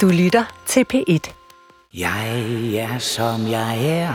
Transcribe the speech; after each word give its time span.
Du 0.00 0.08
lytter 0.08 0.44
til 0.66 0.84
P1. 0.94 1.30
Jeg 1.94 2.76
er 2.76 2.98
som 2.98 3.50
jeg 3.50 4.00
er, 4.00 4.12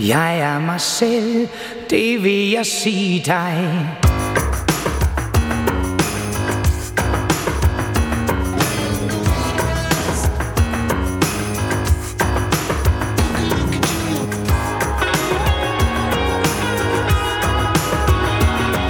jeg 0.00 0.38
er 0.38 0.60
mig 0.60 0.80
selv, 0.80 1.48
det 1.90 2.22
vil 2.22 2.50
jeg 2.50 2.66
sige 2.66 3.22
dig. 3.26 3.88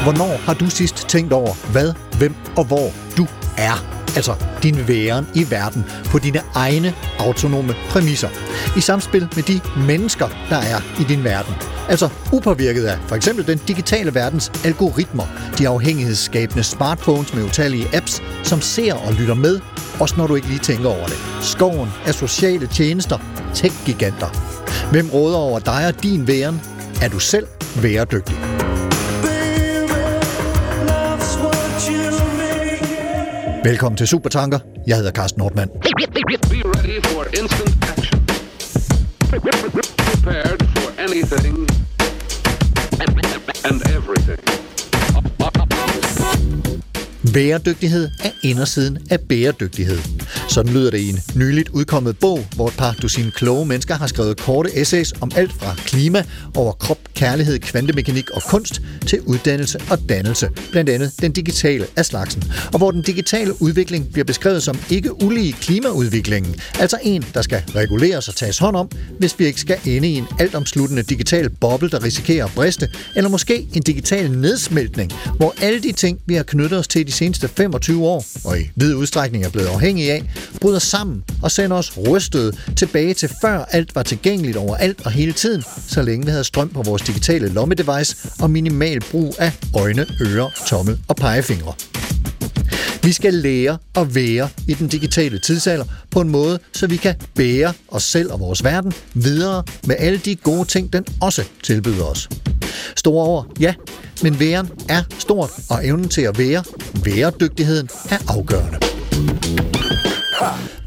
Hvornår 0.03 0.37
har 0.47 0.55
du 0.55 0.71
sidst 0.71 1.09
tænkt 1.09 1.33
over, 1.33 1.73
hvad, 1.73 1.95
hvem 2.19 2.35
og 2.57 2.65
hvor 2.65 2.91
du 3.17 3.27
er? 3.59 3.94
Altså 4.17 4.35
din 4.63 4.89
væren 4.89 5.27
i 5.35 5.51
verden 5.51 5.85
på 6.05 6.19
dine 6.19 6.41
egne 6.55 6.95
autonome 7.19 7.75
præmisser. 7.91 8.29
I 8.77 8.81
samspil 8.81 9.29
med 9.35 9.43
de 9.43 9.61
mennesker, 9.87 10.29
der 10.49 10.57
er 10.57 10.81
i 11.01 11.05
din 11.05 11.25
verden. 11.25 11.55
Altså 11.89 12.09
upåvirket 12.33 12.85
af 12.85 12.99
for 13.07 13.17
eksempel 13.17 13.47
den 13.47 13.59
digitale 13.59 14.15
verdens 14.15 14.53
algoritmer, 14.65 15.25
de 15.59 15.69
afhængighedsskabende 15.69 16.63
smartphones 16.63 17.35
med 17.35 17.45
utallige 17.45 17.97
apps, 17.97 18.23
som 18.43 18.61
ser 18.61 18.95
og 18.95 19.13
lytter 19.13 19.35
med, 19.35 19.61
også 20.01 20.15
når 20.19 20.27
du 20.27 20.35
ikke 20.35 20.49
lige 20.49 20.59
tænker 20.59 20.89
over 20.89 21.07
det. 21.07 21.17
Skoven 21.43 21.89
af 22.07 22.15
sociale 22.15 22.67
tjenester, 22.67 23.19
tech-giganter. 23.55 24.29
Hvem 24.91 25.11
råder 25.11 25.37
over 25.37 25.59
dig 25.59 25.87
og 25.87 26.03
din 26.03 26.27
væren? 26.27 26.61
Er 27.03 27.09
du 27.09 27.19
selv 27.19 27.47
væredygtig? 27.83 28.54
Velkommen 33.65 33.97
til 33.97 34.09
Supertanker. 34.09 34.59
Jeg 34.87 34.97
hedder 34.97 35.11
Carsten 35.11 35.39
Nordmann. 35.39 35.71
Be 35.71 35.79
ready 36.77 37.03
for 37.03 37.25
instant 37.41 37.85
action. 37.99 38.27
Prepared 39.31 40.61
for 40.75 41.01
anything 41.01 41.69
and 43.65 43.83
everything. 43.97 44.64
Bæredygtighed 47.35 48.11
er 48.21 48.31
indersiden 48.43 48.99
af 49.11 49.21
bæredygtighed. 49.21 49.99
Sådan 50.49 50.73
lyder 50.73 50.91
det 50.91 50.99
i 50.99 51.09
en 51.09 51.21
nyligt 51.37 51.69
udkommet 51.69 52.19
bog, 52.19 52.47
hvor 52.55 52.69
et 52.69 52.75
par 52.79 52.97
dusin 53.03 53.31
kloge 53.31 53.67
mennesker 53.67 53.95
har 53.95 54.07
skrevet 54.07 54.37
korte 54.37 54.77
essays 54.77 55.13
om 55.21 55.31
alt 55.37 55.53
fra 55.53 55.75
klima 55.77 56.25
over 56.57 56.73
krop, 56.73 56.99
kærlighed, 57.15 57.59
kvantemekanik 57.59 58.31
og 58.31 58.43
kunst 58.43 58.83
til 59.07 59.21
uddannelse 59.21 59.81
og 59.91 60.09
dannelse, 60.09 60.49
blandt 60.71 60.91
andet 60.91 61.13
den 61.21 61.33
digitale 61.33 61.87
af 61.97 62.07
slagsen. 62.07 62.45
Og 62.73 62.79
hvor 62.79 62.91
den 62.91 63.03
digitale 63.03 63.63
udvikling 63.63 64.13
bliver 64.13 64.25
beskrevet 64.25 64.63
som 64.63 64.79
ikke 64.91 65.23
ulige 65.23 65.53
klimaudviklingen, 65.53 66.55
altså 66.79 66.99
en, 67.03 67.25
der 67.35 67.43
skal 67.43 67.63
reguleres 67.75 68.29
og 68.29 68.35
tages 68.35 68.59
hånd 68.59 68.77
om, 68.77 68.91
hvis 69.19 69.39
vi 69.39 69.47
ikke 69.47 69.61
skal 69.61 69.79
ende 69.85 70.09
i 70.09 70.15
en 70.15 70.27
altomsluttende 70.41 71.03
digital 71.03 71.51
boble, 71.51 71.91
der 71.91 72.05
risikerer 72.05 72.45
at 72.45 72.51
briste, 72.55 72.89
eller 73.17 73.31
måske 73.31 73.69
en 73.75 73.83
digital 73.83 74.31
nedsmeltning, 74.31 75.13
hvor 75.37 75.55
alle 75.63 75.83
de 75.83 75.93
ting, 75.93 76.21
vi 76.27 76.35
har 76.35 76.43
knyttet 76.43 76.79
os 76.79 76.89
til 76.89 77.07
de 77.07 77.13
seneste 77.25 77.49
25 77.49 78.05
år, 78.05 78.25
og 78.45 78.61
i 78.61 78.71
vid 78.77 78.95
udstrækning 78.95 79.45
er 79.45 79.51
blevet 79.51 79.69
afhængige 79.69 80.13
af, 80.13 80.23
bryder 80.61 80.79
sammen 80.79 81.25
og 81.43 81.51
sender 81.51 81.77
os 81.77 81.99
rystet 82.09 82.59
tilbage 82.77 83.15
til 83.15 83.31
før 83.41 83.65
alt 83.71 83.95
var 83.95 84.03
tilgængeligt 84.03 84.57
overalt 84.57 85.07
og 85.07 85.11
hele 85.11 85.33
tiden, 85.33 85.65
så 85.89 86.03
længe 86.03 86.25
vi 86.27 86.31
havde 86.31 86.45
strøm 86.45 86.69
på 86.69 86.83
vores 86.83 87.03
digitale 87.03 87.49
lommedevice 87.49 88.17
og 88.41 88.51
minimal 88.51 89.01
brug 89.01 89.35
af 89.39 89.53
øjne, 89.75 90.07
ører, 90.21 90.51
tommel 90.69 90.99
og 91.09 91.17
pegefingre. 91.17 91.73
Vi 93.03 93.13
skal 93.13 93.35
lære 93.35 93.79
at 93.97 94.15
være 94.15 94.49
i 94.69 94.75
den 94.75 94.89
digitale 94.89 95.39
tidsalder 95.39 95.85
på 96.11 96.21
en 96.21 96.29
måde, 96.29 96.59
så 96.73 96.87
vi 96.87 96.97
kan 96.97 97.15
bære 97.35 97.73
os 97.89 98.03
selv 98.03 98.33
og 98.33 98.41
vores 98.41 98.65
verden 98.65 98.93
videre 99.15 99.63
med 99.87 99.97
alle 99.99 100.19
de 100.19 100.37
gode 100.37 100.65
ting, 100.65 100.93
den 100.93 101.05
også 101.21 101.45
tilbyder 101.63 102.05
os. 102.05 102.29
Store 102.97 103.27
ord, 103.27 103.47
ja, 103.61 103.75
men 104.23 104.41
væren 104.41 104.69
er 104.89 105.03
stort, 105.19 105.51
og 105.71 105.87
evnen 105.87 106.09
til 106.09 106.23
at 106.23 106.39
være, 106.39 106.65
væredygtigheden 107.05 107.89
er 108.11 108.19
afgørende. 108.29 108.79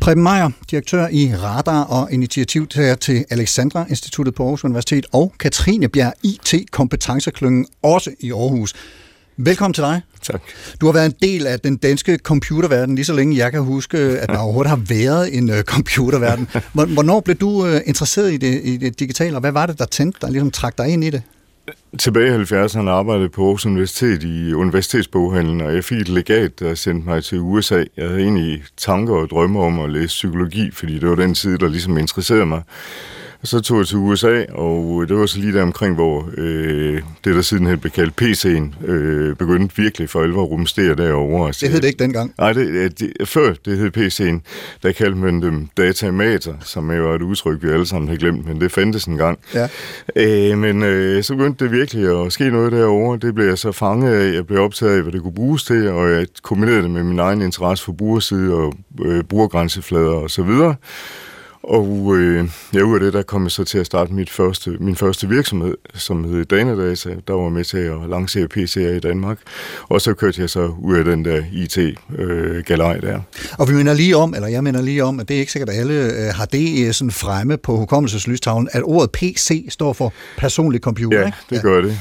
Preben 0.01 0.23
Meier, 0.23 0.49
direktør 0.71 1.07
i 1.11 1.35
Radar 1.35 1.83
og 1.83 2.11
initiativtager 2.11 2.95
til 2.95 3.25
Alexandra 3.29 3.85
Instituttet 3.89 4.35
på 4.35 4.43
Aarhus 4.43 4.63
Universitet, 4.63 5.05
og 5.11 5.33
Katrine 5.39 5.87
Bjerg, 5.87 6.13
IT-kompetenceklyngen, 6.23 7.65
også 7.83 8.11
i 8.19 8.31
Aarhus. 8.31 8.73
Velkommen 9.37 9.73
til 9.73 9.83
dig. 9.83 10.01
Tak. 10.21 10.41
Du 10.81 10.85
har 10.85 10.93
været 10.93 11.05
en 11.05 11.15
del 11.21 11.47
af 11.47 11.59
den 11.59 11.77
danske 11.77 12.17
computerverden 12.17 12.95
lige 12.95 13.05
så 13.05 13.13
længe 13.13 13.37
jeg 13.37 13.51
kan 13.51 13.61
huske, 13.61 13.97
at 13.97 14.29
der 14.29 14.37
overhovedet 14.37 14.69
har 14.69 14.81
været 14.87 15.37
en 15.37 15.49
uh, 15.49 15.61
computerverden. 15.61 16.47
Hvornår 16.73 17.19
blev 17.19 17.35
du 17.35 17.49
uh, 17.49 17.75
interesseret 17.85 18.33
i 18.33 18.37
det, 18.37 18.61
i 18.63 18.77
det 18.77 18.99
digitale, 18.99 19.35
og 19.35 19.41
hvad 19.41 19.51
var 19.51 19.65
det, 19.65 19.79
der 19.79 19.85
tændte 19.85 20.19
dig, 20.21 20.31
ligesom 20.31 20.51
trak 20.51 20.77
dig 20.77 20.87
ind 20.87 21.03
i 21.03 21.09
det? 21.09 21.21
Tilbage 21.99 22.35
i 22.35 22.43
70'erne 22.43 22.89
arbejdede 22.89 23.29
på 23.29 23.41
Aarhus 23.43 23.65
Universitet 23.65 24.23
i 24.23 24.53
universitetsboghandlen, 24.53 25.61
og 25.61 25.73
jeg 25.75 25.83
fik 25.83 25.97
et 25.97 26.09
legat, 26.09 26.59
der 26.59 26.75
sendte 26.75 27.09
mig 27.09 27.23
til 27.23 27.39
USA. 27.39 27.83
Jeg 27.97 28.07
havde 28.07 28.21
egentlig 28.21 28.63
tanker 28.77 29.13
og 29.13 29.29
drømme 29.29 29.59
om 29.59 29.79
at 29.79 29.89
læse 29.89 30.07
psykologi, 30.07 30.71
fordi 30.71 30.99
det 30.99 31.09
var 31.09 31.15
den 31.15 31.35
side, 31.35 31.57
der 31.57 31.67
ligesom 31.67 31.97
interesserede 31.97 32.45
mig. 32.45 32.61
Så 33.47 33.59
tog 33.59 33.77
jeg 33.77 33.87
til 33.87 33.97
USA, 33.97 34.45
og 34.49 35.05
det 35.09 35.17
var 35.17 35.25
så 35.25 35.39
lige 35.39 35.53
der 35.53 35.61
omkring, 35.61 35.95
hvor 35.95 36.29
øh, 36.37 37.01
det, 37.23 37.35
der 37.35 37.41
sidenhen 37.41 37.79
blev 37.79 37.91
kaldt 37.91 38.21
PC'en, 38.21 38.91
øh, 38.91 39.35
begyndte 39.35 39.75
virkelig 39.75 40.09
for 40.09 40.21
alvor 40.21 40.43
at 40.43 40.49
rumstere 40.49 40.95
derovre. 40.95 41.51
Det 41.51 41.69
hed 41.69 41.81
det 41.81 41.87
ikke 41.87 42.03
dengang. 42.03 42.33
Nej, 42.37 42.53
det, 42.53 42.99
det, 42.99 43.27
før 43.27 43.53
det 43.65 43.77
hed 43.77 43.97
PC'en, 43.97 44.39
der 44.83 44.91
kaldte 44.91 45.17
man 45.17 45.41
dem 45.41 45.67
datamater, 45.77 46.53
som 46.63 46.91
jo 46.91 47.07
var 47.07 47.15
et 47.15 47.21
udtryk, 47.21 47.63
vi 47.63 47.69
alle 47.69 47.85
sammen 47.85 48.07
havde 48.07 48.19
glemt, 48.19 48.47
men 48.47 48.61
det 48.61 48.71
fandtes 48.71 49.05
en 49.05 49.17
gang. 49.17 49.39
Ja. 49.53 49.67
Øh, 50.15 50.57
men 50.57 50.83
øh, 50.83 51.23
så 51.23 51.35
begyndte 51.35 51.65
det 51.65 51.71
virkelig 51.71 52.25
at 52.25 52.33
ske 52.33 52.49
noget 52.49 52.71
derovre. 52.71 53.17
Det 53.17 53.35
blev 53.35 53.47
jeg 53.47 53.57
så 53.57 53.71
fanget 53.71 54.13
af. 54.13 54.33
Jeg 54.33 54.47
blev 54.47 54.59
optaget 54.59 54.95
af, 54.97 55.01
hvad 55.01 55.11
det 55.11 55.21
kunne 55.21 55.33
bruges 55.33 55.63
til, 55.63 55.89
og 55.89 56.11
jeg 56.11 56.27
kombinerede 56.41 56.81
det 56.81 56.91
med 56.91 57.03
min 57.03 57.19
egen 57.19 57.41
interesse 57.41 57.85
for 57.85 57.91
brugerside 57.91 58.53
og 58.53 58.73
øh, 59.05 59.23
brugergrænseflader 59.23 60.11
og 60.11 60.29
så 60.29 60.43
videre. 60.43 60.75
Og 61.63 62.15
øh, 62.15 62.49
ja, 62.73 62.81
ud 62.81 62.93
af 62.93 62.99
det, 62.99 63.13
der 63.13 63.21
kom 63.21 63.43
jeg 63.43 63.51
så 63.51 63.63
til 63.63 63.77
at 63.77 63.85
starte 63.85 64.13
mit 64.13 64.29
første, 64.29 64.69
min 64.69 64.95
første 64.95 65.29
virksomhed, 65.29 65.77
som 65.93 66.23
hed 66.23 66.45
Danadata, 66.45 67.15
der 67.27 67.33
var 67.33 67.49
med 67.49 67.63
til 67.63 67.77
at 67.77 68.09
lancere 68.09 68.47
PC'er 68.57 68.79
i 68.79 68.99
Danmark. 68.99 69.37
Og 69.89 70.01
så 70.01 70.13
kørte 70.13 70.41
jeg 70.41 70.49
så 70.49 70.73
ud 70.81 70.97
af 70.97 71.03
den 71.03 71.25
der 71.25 71.43
IT-galej 71.51 72.95
øh, 72.95 73.01
der. 73.01 73.21
Og 73.57 73.69
vi 73.69 73.73
mener 73.73 73.93
lige 73.93 74.17
om, 74.17 74.33
eller 74.33 74.47
jeg 74.47 74.63
mener 74.63 74.81
lige 74.81 75.03
om, 75.03 75.19
at 75.19 75.27
det 75.27 75.35
er 75.35 75.39
ikke 75.39 75.51
sikkert, 75.51 75.69
at 75.69 75.79
alle 75.79 75.93
øh, 75.93 76.33
har 76.33 76.45
det 76.45 76.95
sådan 76.95 77.11
fremme 77.11 77.57
på 77.57 77.77
hukommelseslysthavlen, 77.77 78.69
at 78.71 78.81
ordet 78.83 79.11
PC 79.11 79.65
står 79.69 79.93
for 79.93 80.13
personlig 80.37 80.81
computer. 80.81 81.19
Ja, 81.19 81.25
ikke? 81.25 81.37
det 81.49 81.61
gør 81.61 81.81
det. 81.81 81.99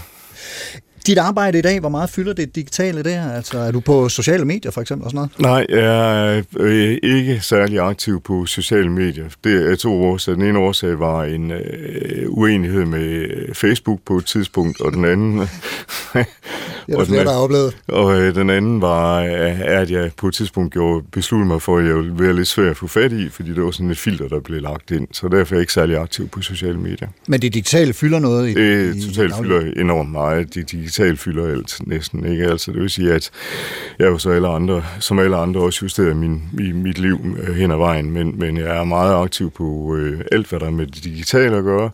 Dit 1.07 1.19
arbejde 1.19 1.59
i 1.59 1.63
dag, 1.63 1.81
hvor 1.81 1.89
meget 1.89 2.11
fylder 2.11 2.33
det 2.33 2.55
digitale 2.57 3.03
der? 3.03 3.33
Altså, 3.33 3.59
er 3.59 3.71
du 3.71 3.81
på 3.81 4.09
sociale 4.09 4.45
medier 4.45 4.71
for 4.71 4.81
eksempel 4.81 5.05
og 5.05 5.11
sådan 5.11 5.29
noget? 5.41 5.69
Nej, 5.71 5.79
jeg 5.79 6.37
er 6.37 6.43
øh, 6.59 6.99
ikke 7.03 7.41
særlig 7.41 7.81
aktiv 7.81 8.21
på 8.21 8.47
sociale 8.47 8.91
medier. 8.91 9.25
Det 9.45 9.73
er 9.73 9.77
to 9.77 10.05
årsager. 10.05 10.37
Den 10.37 10.47
ene 10.47 10.59
årsag 10.59 10.99
var 10.99 11.25
en 11.25 11.51
øh, 11.51 12.27
uenighed 12.29 12.85
med 12.85 13.29
Facebook 13.55 14.01
på 14.07 14.17
et 14.17 14.27
tidspunkt, 14.27 14.81
og 14.81 14.93
den 14.93 15.05
anden... 15.05 15.39
det 15.39 15.49
er 16.89 16.97
der 16.99 17.05
flere, 17.05 17.25
der 17.25 17.33
har 17.33 17.41
oplevet. 17.41 17.77
Og 17.89 18.21
øh, 18.21 18.35
den 18.35 18.51
anden 18.51 18.81
var, 18.81 19.19
at 19.65 19.91
jeg 19.91 20.11
på 20.17 20.29
et 20.29 20.35
tidspunkt 20.35 20.73
gjorde, 20.73 21.05
besluttede 21.13 21.49
mig 21.49 21.63
for, 21.63 21.79
at 21.79 21.87
jeg 21.87 21.95
ville 21.95 22.19
være 22.19 22.35
lidt 22.35 22.49
svær 22.49 22.71
at 22.71 22.77
få 22.77 22.87
fat 22.87 23.13
i, 23.13 23.29
fordi 23.29 23.55
det 23.55 23.63
var 23.63 23.71
sådan 23.71 23.91
et 23.91 23.99
filter, 23.99 24.29
der 24.29 24.41
blev 24.41 24.63
lagt 24.63 24.91
ind. 24.91 25.09
Så 25.13 25.29
derfor 25.29 25.55
er 25.55 25.59
jeg 25.59 25.61
ikke 25.61 25.73
særlig 25.73 25.97
aktiv 25.97 26.29
på 26.29 26.43
sociale 26.43 26.79
medier. 26.79 27.09
Men 27.27 27.43
det 27.43 27.55
digitale 27.55 27.93
fylder 27.93 28.19
noget 28.19 28.49
i 28.49 28.55
Det 28.55 28.97
i, 28.97 29.07
totalt 29.07 29.35
fylder 29.37 29.61
enormt 29.77 30.11
meget. 30.11 30.55
Det 30.55 30.71
digitalt 30.97 31.21
fylder 31.21 31.47
alt 31.47 31.81
næsten, 31.87 32.27
ikke? 32.27 32.45
Altså, 32.45 32.73
det 32.73 32.81
vil 32.81 32.91
sige, 32.91 33.13
at 33.13 33.31
jeg 33.99 34.07
jo 34.07 34.19
så 34.19 34.31
alle 34.31 34.49
andre, 34.49 34.85
som 35.01 35.19
alle 35.19 35.37
andre 35.37 35.61
også 35.61 35.79
justerer 35.83 36.15
min, 36.15 36.43
i 36.61 36.73
mit 36.73 36.99
liv 36.99 37.21
øh, 37.39 37.55
hen 37.55 37.71
ad 37.71 37.77
vejen, 37.77 38.11
men, 38.11 38.39
men 38.39 38.57
jeg 38.57 38.77
er 38.77 38.85
meget 38.85 39.23
aktiv 39.23 39.51
på 39.51 39.97
øh, 39.97 40.21
alt, 40.33 40.47
hvad 40.47 40.61
der 40.61 40.67
er 40.67 40.71
med 40.71 40.87
det 40.87 41.05
digitale 41.05 41.57
at 41.57 41.65
gøre, 41.65 41.91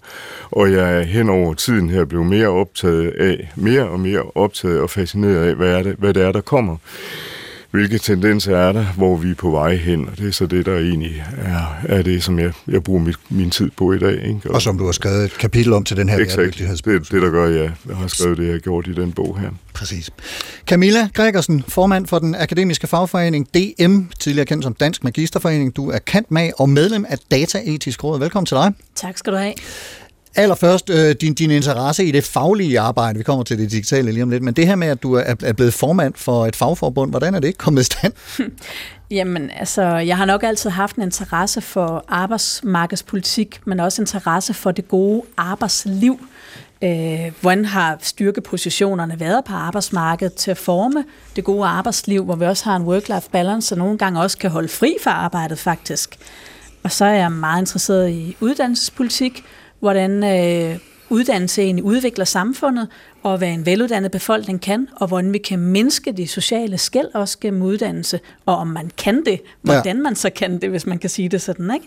og 0.51 0.73
jeg 0.73 0.99
er 0.99 1.03
hen 1.03 1.29
over 1.29 1.55
tiden 1.55 1.91
her 1.91 2.05
blevet 2.05 2.27
mere 2.27 2.49
optaget 2.49 3.11
af, 3.11 3.53
mere 3.57 3.89
og 3.89 4.01
mere 4.01 4.23
optaget 4.35 4.81
og 4.81 4.91
fascineret 4.91 5.49
af, 5.49 5.55
hvad, 5.55 5.73
er 5.79 5.83
det, 5.83 5.97
hvad 5.99 6.15
det 6.15 6.23
er, 6.23 6.33
der 6.33 6.41
kommer 6.41 6.77
hvilke 7.73 7.99
tendenser 7.99 8.57
er 8.57 8.73
der, 8.73 8.85
hvor 8.85 9.17
vi 9.17 9.31
er 9.31 9.35
på 9.35 9.51
vej 9.51 9.77
hen, 9.77 10.09
og 10.09 10.19
det 10.19 10.29
er 10.29 10.33
så 10.33 10.47
det, 10.47 10.67
der 10.67 10.79
egentlig 10.79 11.25
er, 11.39 11.81
er 11.85 12.03
det, 12.03 12.25
som 12.25 12.39
jeg, 12.39 12.53
jeg 12.69 12.83
bruger 12.83 13.01
mit, 13.01 13.17
min 13.29 13.51
tid 13.51 13.71
på 13.77 13.93
i 13.93 13.99
dag. 13.99 14.15
Ikke? 14.15 14.41
Og, 14.45 14.55
og 14.55 14.63
som 14.63 14.79
du 14.79 14.85
har 14.85 14.93
skrevet 14.93 15.25
et 15.25 15.39
kapitel 15.39 15.73
om 15.73 15.85
til 15.85 15.97
den 15.97 16.09
her 16.09 16.19
Exakt. 16.19 16.59
Det 16.59 16.69
er 16.87 16.99
det, 16.99 17.23
der 17.23 17.31
gør, 17.31 17.47
at 17.47 17.55
jeg 17.55 17.97
har 17.97 18.07
skrevet 18.07 18.39
det, 18.39 18.45
jeg 18.45 18.53
har 18.53 18.59
gjort 18.59 18.87
i 18.87 18.93
den 18.93 19.13
bog 19.13 19.41
her. 19.41 19.51
Præcis. 19.73 20.11
Camilla 20.67 21.09
Gregersen, 21.15 21.65
formand 21.69 22.07
for 22.07 22.19
den 22.19 22.35
akademiske 22.35 22.87
fagforening 22.87 23.49
DM, 23.55 24.01
tidligere 24.21 24.47
kendt 24.47 24.65
som 24.65 24.75
Dansk 24.75 25.05
Magisterforening. 25.05 25.77
Du 25.77 25.91
er 25.91 25.99
kant 25.99 26.31
med 26.31 26.51
og 26.59 26.69
medlem 26.69 27.07
af 27.09 27.19
Dataetisk 27.31 28.05
Råd. 28.05 28.19
Velkommen 28.19 28.47
til 28.47 28.57
dig. 28.57 28.73
Tak 28.95 29.19
skal 29.19 29.33
du 29.33 29.39
have. 29.39 29.55
Allerførst 30.35 30.91
øh, 30.91 31.15
din, 31.21 31.35
din 31.35 31.51
interesse 31.51 32.05
i 32.05 32.11
det 32.11 32.25
faglige 32.25 32.81
arbejde. 32.81 33.19
Vi 33.19 33.25
kommer 33.25 33.45
til 33.45 33.59
det 33.59 33.71
digitale 33.71 34.13
lige 34.13 34.23
om 34.23 34.31
lidt. 34.31 34.43
Men 34.43 34.55
det 34.55 34.67
her 34.67 34.77
med, 34.77 34.89
at 34.89 35.03
du 35.03 35.15
er, 35.15 35.35
er 35.43 35.53
blevet 35.53 35.75
formand 35.75 36.15
for 36.17 36.47
et 36.47 36.57
fagforbund, 36.57 37.11
hvordan 37.11 37.35
er 37.35 37.41
det 37.41 37.49
ikke 37.49 37.59
kommet 37.59 37.81
i 37.81 37.85
stand? 37.85 38.13
Jamen, 39.11 39.51
altså, 39.51 39.83
jeg 39.83 40.17
har 40.17 40.25
nok 40.25 40.43
altid 40.43 40.71
haft 40.71 40.97
en 40.97 41.03
interesse 41.03 41.61
for 41.61 42.05
arbejdsmarkedspolitik, 42.09 43.61
men 43.65 43.81
også 43.81 44.03
interesse 44.03 44.55
for 44.55 44.71
det 44.71 44.89
gode 44.89 45.23
arbejdsliv. 45.37 46.21
Øh, 46.85 47.33
hvordan 47.41 47.65
har 47.65 47.99
styrkepositionerne 48.01 49.21
været 49.21 49.45
på 49.45 49.55
arbejdsmarkedet 49.55 50.35
til 50.35 50.51
at 50.51 50.59
forme 50.59 51.05
det 51.37 51.45
gode 51.45 51.67
arbejdsliv, 51.67 52.25
hvor 52.25 52.37
vi 52.37 52.45
også 52.45 52.65
har 52.65 52.77
en 52.77 52.83
work-life 52.83 53.31
balance, 53.33 53.75
og 53.75 53.79
nogle 53.79 53.99
gange 53.99 54.21
også 54.21 54.39
kan 54.39 54.51
holde 54.51 54.69
fri 54.69 54.97
fra 55.05 55.11
arbejdet 55.11 55.59
faktisk. 55.59 56.19
Og 56.83 56.93
så 56.93 57.05
er 57.05 57.15
jeg 57.15 57.33
meget 57.33 57.61
interesseret 57.61 58.11
i 58.11 58.37
uddannelsespolitik, 58.41 59.45
hvordan 59.83 60.25
øh, 60.25 60.79
uddannelse 61.11 61.63
egentlig 61.63 61.85
udvikler 61.85 62.25
samfundet, 62.25 62.89
og 63.23 63.39
hvad 63.39 63.49
en 63.49 63.67
veluddannet 63.67 64.11
befolkning 64.11 64.61
kan, 64.61 64.89
og 64.97 65.09
hvordan 65.09 65.33
vi 65.33 65.39
kan 65.39 65.59
mindske 65.59 66.13
de 66.13 66.27
sociale 66.27 66.79
skæld 66.79 67.09
også 67.15 67.39
gennem 67.41 67.63
uddannelse, 67.63 68.21
og 68.47 68.57
om 68.57 68.67
man 68.67 68.91
kan 68.99 69.23
det, 69.25 69.41
hvordan 69.63 69.97
ja. 69.97 70.03
man 70.03 70.17
så 70.17 70.31
kan 70.31 70.61
det, 70.61 70.71
hvis 70.71 70.87
man 70.87 70.99
kan 70.99 71.11
sige 71.11 71.29
det 71.29 71.43
sådan, 71.43 71.71
ikke? 71.75 71.87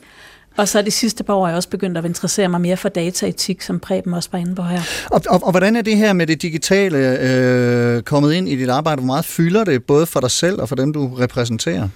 Og 0.58 0.68
så 0.68 0.82
de 0.82 0.92
sidste 0.92 1.24
par 1.24 1.34
år 1.34 1.46
er 1.46 1.50
jeg 1.50 1.56
også 1.56 1.70
begyndt 1.70 1.98
at 1.98 2.06
interessere 2.06 2.50
mig 2.50 2.62
mere 2.62 2.78
for 2.78 2.90
dataetik, 2.90 3.62
som 3.62 3.80
Preben 3.80 4.14
også 4.14 4.30
var 4.32 4.40
inde 4.40 4.56
på 4.56 4.62
her. 4.62 4.82
Og, 5.12 5.22
og, 5.30 5.44
og 5.44 5.52
hvordan 5.52 5.76
er 5.76 5.82
det 5.82 5.98
her 5.98 6.14
med 6.14 6.28
det 6.28 6.42
digitale 6.42 7.20
øh, 7.20 8.02
kommet 8.02 8.34
ind 8.34 8.50
i 8.50 8.56
dit 8.56 8.70
arbejde? 8.70 9.02
Hvor 9.02 9.06
meget 9.06 9.26
fylder 9.26 9.64
det, 9.64 9.84
både 9.84 10.06
for 10.06 10.20
dig 10.20 10.32
selv 10.32 10.62
og 10.62 10.70
for 10.70 10.76
dem, 10.76 10.94
du 10.94 11.08
repræsenterer? 11.08 11.88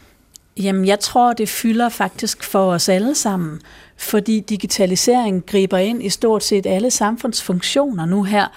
Jamen, 0.57 0.85
jeg 0.85 0.99
tror, 0.99 1.33
det 1.33 1.49
fylder 1.49 1.89
faktisk 1.89 2.43
for 2.43 2.71
os 2.71 2.89
alle 2.89 3.15
sammen, 3.15 3.59
fordi 3.99 4.39
digitalisering 4.39 5.45
griber 5.45 5.77
ind 5.77 6.03
i 6.03 6.09
stort 6.09 6.43
set 6.43 6.65
alle 6.65 6.91
samfundsfunktioner 6.91 8.05
nu 8.05 8.23
her. 8.23 8.47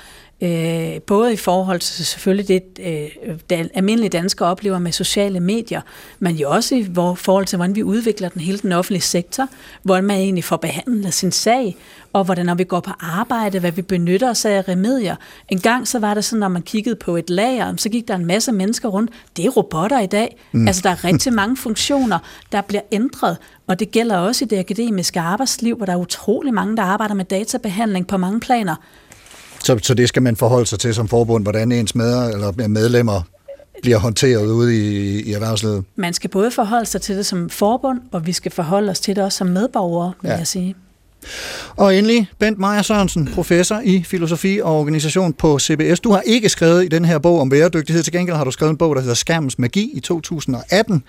Øh, 0.43 1.01
både 1.01 1.33
i 1.33 1.37
forhold 1.37 1.81
til 1.81 2.07
selvfølgelig 2.07 2.49
det, 2.49 2.63
øh, 2.81 3.37
det 3.51 3.71
almindelige 3.75 4.11
danskere 4.11 4.49
oplever 4.49 4.79
med 4.79 4.93
sociale 4.93 5.41
medier, 5.41 5.81
men 6.19 6.37
jo 6.37 6.51
også 6.51 6.75
i 6.75 6.87
forhold 7.17 7.47
til, 7.47 7.57
hvordan 7.57 7.75
vi 7.75 7.83
udvikler 7.83 8.29
den 8.29 8.41
hele 8.41 8.59
den 8.59 8.73
offentlige 8.73 9.03
sektor, 9.03 9.49
hvordan 9.83 10.05
man 10.05 10.17
egentlig 10.17 10.45
får 10.45 10.57
behandlet 10.57 11.15
sin 11.15 11.33
sag, 11.33 11.77
og 12.13 12.25
hvordan 12.25 12.47
når 12.47 12.55
vi 12.55 12.65
går 12.65 12.81
på 12.81 12.91
arbejde, 13.01 13.59
hvad 13.59 13.73
vi 13.73 13.83
benytter 13.83 14.31
os 14.31 14.45
af 14.45 14.69
remedier. 14.69 15.17
En 15.49 15.61
gang 15.61 15.89
så 15.89 15.99
var 15.99 16.15
det 16.15 16.25
sådan, 16.25 16.41
når 16.41 16.49
man 16.49 16.63
kiggede 16.63 16.97
på 16.97 17.17
et 17.17 17.31
lager, 17.31 17.77
så 17.77 17.89
gik 17.89 18.09
der 18.09 18.15
en 18.15 18.27
masse 18.27 18.53
mennesker 18.53 18.89
rundt. 18.89 19.11
Det 19.37 19.45
er 19.47 19.51
robotter 19.51 20.01
i 20.01 20.07
dag. 20.07 20.37
Mm. 20.53 20.67
Altså 20.67 20.83
der 20.83 20.91
er 20.91 21.05
rigtig 21.05 21.33
mange 21.33 21.57
funktioner, 21.57 22.19
der 22.53 22.61
bliver 22.61 22.83
ændret, 22.93 23.37
og 23.67 23.81
det 23.81 23.91
gælder 23.91 24.17
også 24.17 24.45
i 24.45 24.49
det 24.49 24.59
akademiske 24.59 25.21
arbejdsliv, 25.21 25.77
hvor 25.77 25.87
der 25.87 25.93
er 25.93 25.97
utrolig 25.97 26.55
mange, 26.55 26.77
der 26.77 26.83
arbejder 26.83 27.15
med 27.15 27.25
databehandling 27.25 28.07
på 28.07 28.17
mange 28.17 28.41
planer. 28.41 28.77
Så, 29.65 29.79
så 29.83 29.95
det 29.95 30.09
skal 30.09 30.23
man 30.23 30.37
forholde 30.37 30.67
sig 30.67 30.79
til 30.79 30.95
som 30.95 31.09
forbund, 31.09 31.45
hvordan 31.45 31.73
ens 31.73 31.95
med, 31.95 32.33
eller 32.33 32.69
medlemmer 32.69 33.23
bliver 33.83 33.99
håndteret 33.99 34.47
ude 34.47 34.77
i, 34.77 35.21
i 35.21 35.33
erhvervslivet? 35.33 35.85
Man 35.97 36.13
skal 36.13 36.31
både 36.31 36.51
forholde 36.51 36.87
sig 36.87 37.01
til 37.01 37.17
det 37.17 37.27
som 37.27 37.51
forbund, 37.51 38.01
og 38.13 38.27
vi 38.27 38.33
skal 38.33 38.53
forholde 38.53 38.91
os 38.91 39.01
til 39.01 39.17
det 39.17 39.25
også 39.25 39.39
som 39.39 39.47
medborgere, 39.47 40.13
vil 40.23 40.29
ja. 40.29 40.37
jeg 40.37 40.47
sige. 40.47 40.75
Og 41.77 41.97
endelig, 41.97 42.29
Bent 42.39 42.59
Meyer 42.59 42.83
Sørensen, 42.83 43.29
professor 43.35 43.81
i 43.85 44.03
filosofi 44.03 44.61
og 44.63 44.79
organisation 44.79 45.33
på 45.33 45.59
CBS. 45.59 46.01
Du 46.01 46.13
har 46.13 46.21
ikke 46.21 46.49
skrevet 46.49 46.85
i 46.85 46.89
den 46.89 47.05
her 47.05 47.19
bog 47.19 47.41
om 47.41 47.49
bæredygtighed. 47.49 48.03
Til 48.03 48.13
gengæld 48.13 48.37
har 48.37 48.45
du 48.45 48.51
skrevet 48.51 48.71
en 48.71 48.77
bog, 48.77 48.97
der 48.97 49.01
hedder 49.01 49.15
Skærmens 49.15 49.59
Magi 49.59 49.91
i 49.95 50.01
2018. 50.01 51.03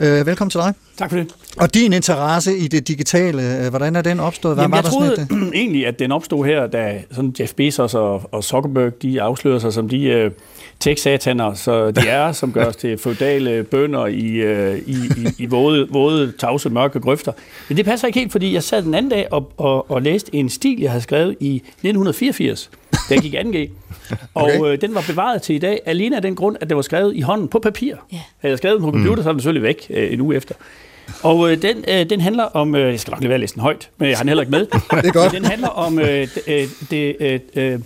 Øh, 0.00 0.26
velkommen 0.26 0.50
til 0.50 0.60
dig. 0.60 0.74
Tak 0.98 1.10
for 1.10 1.16
det. 1.16 1.34
Og 1.56 1.74
din 1.74 1.92
interesse 1.92 2.56
i 2.58 2.68
det 2.68 2.88
digitale, 2.88 3.64
øh, 3.64 3.70
hvordan 3.70 3.96
er 3.96 4.02
den 4.02 4.20
opstået? 4.20 4.54
Hvad 4.54 4.64
Jamen, 4.64 4.72
var 4.72 4.78
jeg 4.78 4.84
der 4.84 5.26
troede 5.26 5.50
egentlig, 5.60 5.86
at 5.86 5.98
den 5.98 6.12
opstod 6.12 6.46
her, 6.46 6.66
da 6.66 7.02
sådan 7.10 7.34
Jeff 7.40 7.54
Bezos 7.54 7.94
og, 7.94 8.28
og 8.32 8.44
Zuckerberg 8.44 9.02
de 9.02 9.22
afslører 9.22 9.58
sig 9.58 9.72
som 9.72 9.88
de 9.88 10.04
øh, 10.04 10.30
tech-sataner, 10.80 11.54
så 11.54 11.90
de 11.90 12.08
er, 12.08 12.32
som 12.32 12.52
gør 12.52 12.64
os 12.64 12.76
til 12.76 12.98
feudale 12.98 13.64
bønder 13.64 14.06
i, 14.06 14.26
øh, 14.26 14.78
i, 14.78 14.94
i, 14.94 15.28
i 15.38 15.46
våde, 15.46 15.88
våde, 15.90 16.32
tavse, 16.38 16.70
mørke 16.70 17.00
grøfter. 17.00 17.32
Men 17.68 17.76
det 17.76 17.84
passer 17.84 18.06
ikke 18.06 18.18
helt, 18.18 18.32
fordi 18.32 18.54
jeg 18.54 18.62
sad 18.62 18.82
den 18.82 18.94
anden 18.94 19.10
dag 19.10 19.26
og, 19.30 19.52
og, 19.56 19.90
og 19.90 20.02
læste 20.02 20.34
en 20.34 20.48
stil, 20.48 20.80
jeg 20.80 20.90
havde 20.90 21.02
skrevet 21.02 21.36
i 21.40 21.56
1984, 21.56 22.70
da 23.08 23.14
jeg 23.14 23.22
gik 23.22 23.34
2G. 23.34 23.38
Okay. 24.34 24.58
Og 24.58 24.72
øh, 24.72 24.80
den 24.80 24.94
var 24.94 25.04
bevaret 25.08 25.42
til 25.42 25.54
i 25.54 25.58
dag, 25.58 25.80
alene 25.86 26.16
af 26.16 26.22
den 26.22 26.34
grund, 26.34 26.56
at 26.60 26.68
det 26.68 26.76
var 26.76 26.82
skrevet 26.82 27.16
i 27.16 27.20
hånden 27.20 27.48
på 27.48 27.58
papir. 27.58 27.94
Yeah. 27.94 28.22
Havde 28.38 28.50
jeg 28.50 28.58
skrevet 28.58 28.80
den 28.80 28.90
på 28.90 28.92
computer, 28.92 29.16
mm. 29.16 29.22
så 29.22 29.28
er 29.28 29.32
den 29.32 29.40
selvfølgelig 29.40 29.62
væk 29.62 29.86
øh, 29.90 30.12
en 30.12 30.20
uge 30.20 30.36
efter. 30.36 30.54
Og 31.22 31.50
øh, 31.50 31.62
den, 31.62 31.84
øh, 31.88 32.10
den 32.10 32.20
handler 32.20 32.44
om, 32.44 32.74
øh, 32.74 32.90
jeg 32.90 33.00
skal 33.00 33.10
nok 33.10 33.20
lige 33.20 33.30
være 33.30 33.38
læse 33.38 33.54
den 33.54 33.62
højt, 33.62 33.90
men 33.98 34.08
jeg 34.08 34.18
har 34.18 34.22
den 34.22 34.28
heller 34.28 34.42
ikke 34.42 34.50
med. 34.50 34.66
det 35.02 35.08
er 35.08 35.12
godt. 35.12 35.32
Den 35.32 35.44
handler 35.44 35.68
om 35.68 35.98
øh, 35.98 36.28
det, 36.46 36.68
det 36.90 37.16
øh, 37.54 37.80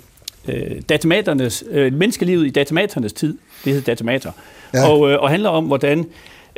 øh, 0.48 0.80
datamaternes, 0.88 1.64
øh, 1.70 1.92
menneskelivet 1.92 2.46
i 2.46 2.50
datamaternes 2.50 3.12
tid. 3.12 3.38
Det 3.64 3.72
hedder 3.72 3.86
datamater. 3.86 4.32
Ja. 4.74 4.88
Og, 4.88 5.10
øh, 5.10 5.22
og 5.22 5.30
handler 5.30 5.48
om, 5.48 5.64
hvordan 5.64 6.06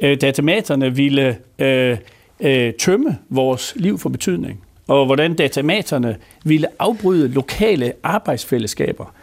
øh, 0.02 0.20
datamaterne 0.20 0.96
ville 0.96 1.37
øh, 1.58 1.96
øh, 2.40 2.73
tømme 2.73 3.19
vores 3.31 3.73
liv 3.76 3.99
for 3.99 4.08
betydning. 4.08 4.61
Og 4.88 5.06
hvordan 5.06 5.34
datamaterne 5.34 6.17
ville 6.44 6.69
afbryde 6.79 7.29
lokale 7.29 7.93
arbejdsfællesskaber. 8.02 9.14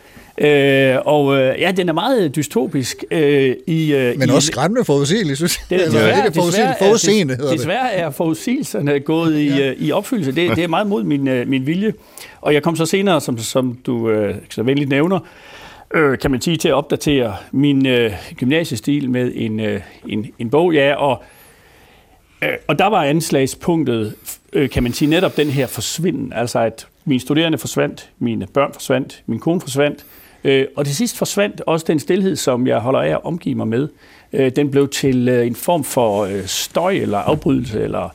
Øh, 0.41 0.97
og 1.06 1.38
øh, 1.38 1.62
ja, 1.62 1.71
den 1.71 1.89
er 1.89 1.94
meget 1.94 2.36
dystopisk. 2.36 3.03
Øh, 3.12 3.56
i, 3.68 3.94
øh, 3.94 4.19
Men 4.19 4.30
i, 4.30 4.31
også 4.31 4.47
skræmmende 4.47 4.86
forudsigelig, 4.86 5.38
synes 5.38 5.57
jeg. 5.57 5.80
Det, 5.80 5.86
er, 5.86 5.89
desværre, 5.89 6.27
ikke 6.27 6.39
desværre, 6.39 6.75
forudseende, 6.80 7.36
hedder 7.36 7.51
desværre 7.51 7.94
er 7.94 8.09
forudsigelserne 8.09 9.00
gået 9.00 9.36
i, 9.36 9.47
ja. 9.47 9.69
øh, 9.69 9.75
i 9.80 9.91
opfyldelse. 9.91 10.31
Det, 10.31 10.56
det 10.56 10.63
er 10.63 10.68
meget 10.68 10.88
mod 10.88 11.03
min, 11.03 11.27
øh, 11.27 11.47
min 11.47 11.68
vilje. 11.68 11.94
Og 12.41 12.53
jeg 12.53 12.63
kom 12.63 12.75
så 12.75 12.86
senere, 12.86 13.21
som, 13.21 13.38
som 13.38 13.77
du 13.86 14.09
øh, 14.09 14.36
så 14.50 14.63
venligt 14.63 14.89
nævner, 14.89 15.19
øh, 15.94 16.18
kan 16.18 16.31
man 16.31 16.42
sige, 16.42 16.57
til 16.57 16.68
at 16.68 16.74
opdatere 16.74 17.35
min 17.51 17.85
øh, 17.85 18.12
gymnasiestil 18.35 19.09
med 19.09 19.31
en, 19.35 19.59
øh, 19.59 19.81
en, 20.07 20.25
en 20.39 20.50
bog. 20.50 20.74
Ja, 20.74 20.95
og, 20.95 21.24
øh, 22.44 22.50
og 22.68 22.80
der 22.80 22.88
var 22.88 23.03
anslagspunktet, 23.03 24.15
øh, 24.53 24.69
kan 24.69 24.83
man 24.83 24.94
sige, 24.94 25.09
netop 25.09 25.38
den 25.38 25.47
her 25.47 25.68
forsvinden. 25.68 26.33
Altså 26.33 26.59
at 26.59 26.88
mine 27.06 27.19
studerende 27.19 27.57
forsvandt, 27.57 28.09
mine 28.19 28.47
børn 28.53 28.74
forsvandt, 28.74 29.24
min 29.27 29.39
kone 29.39 29.62
forsvandt, 29.62 30.06
Øh, 30.44 30.65
og 30.75 30.86
til 30.86 30.95
sidst 30.95 31.18
forsvandt 31.18 31.62
også 31.65 31.86
den 31.88 32.00
stillhed, 32.00 32.36
som 32.36 32.68
jeg 32.68 32.80
holder 32.80 33.00
af 33.00 33.09
at 33.09 33.24
omgive 33.24 33.56
mig 33.56 33.68
med. 33.68 33.88
Øh, 34.33 34.51
den 34.56 34.71
blev 34.71 34.89
til 34.89 35.27
øh, 35.27 35.47
en 35.47 35.56
form 35.56 35.83
for 35.83 36.24
øh, 36.25 36.45
støj 36.45 36.91
eller 36.91 37.18
afbrydelse 37.18 37.83
eller 37.83 38.09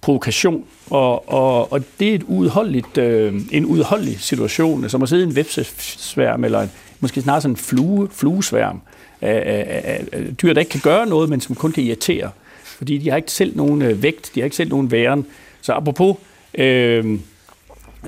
provokation. 0.00 0.64
Og, 0.90 1.32
og, 1.32 1.72
og 1.72 1.82
det 2.00 2.10
er 2.10 2.14
et 2.14 2.22
udholdeligt, 2.22 2.98
øh, 2.98 3.34
en 3.50 3.66
udholdelig 3.66 4.20
situation, 4.20 4.88
som 4.88 5.02
at 5.02 5.08
sidde 5.08 5.22
i 5.22 5.26
en 5.26 5.36
vepsesværm, 5.36 6.44
eller 6.44 6.60
en, 6.60 6.70
måske 7.00 7.20
snarere 7.20 7.40
sådan 7.40 7.52
en 7.52 7.56
flue, 7.56 8.08
fluesværm 8.12 8.80
af, 9.20 9.42
af, 9.46 9.80
af, 9.84 10.04
af 10.12 10.36
dyr, 10.42 10.52
der 10.52 10.60
ikke 10.60 10.70
kan 10.70 10.80
gøre 10.80 11.06
noget, 11.06 11.28
men 11.28 11.40
som 11.40 11.54
kun 11.54 11.72
kan 11.72 11.84
irritere. 11.84 12.30
Fordi 12.64 12.98
de 12.98 13.10
har 13.10 13.16
ikke 13.16 13.32
selv 13.32 13.56
nogen 13.56 13.82
øh, 13.82 14.02
vægt, 14.02 14.30
de 14.34 14.40
har 14.40 14.44
ikke 14.44 14.56
selv 14.56 14.70
nogen 14.70 14.90
væren. 14.90 15.26
Så 15.60 15.72
apropos 15.72 16.16
øh, 16.54 17.18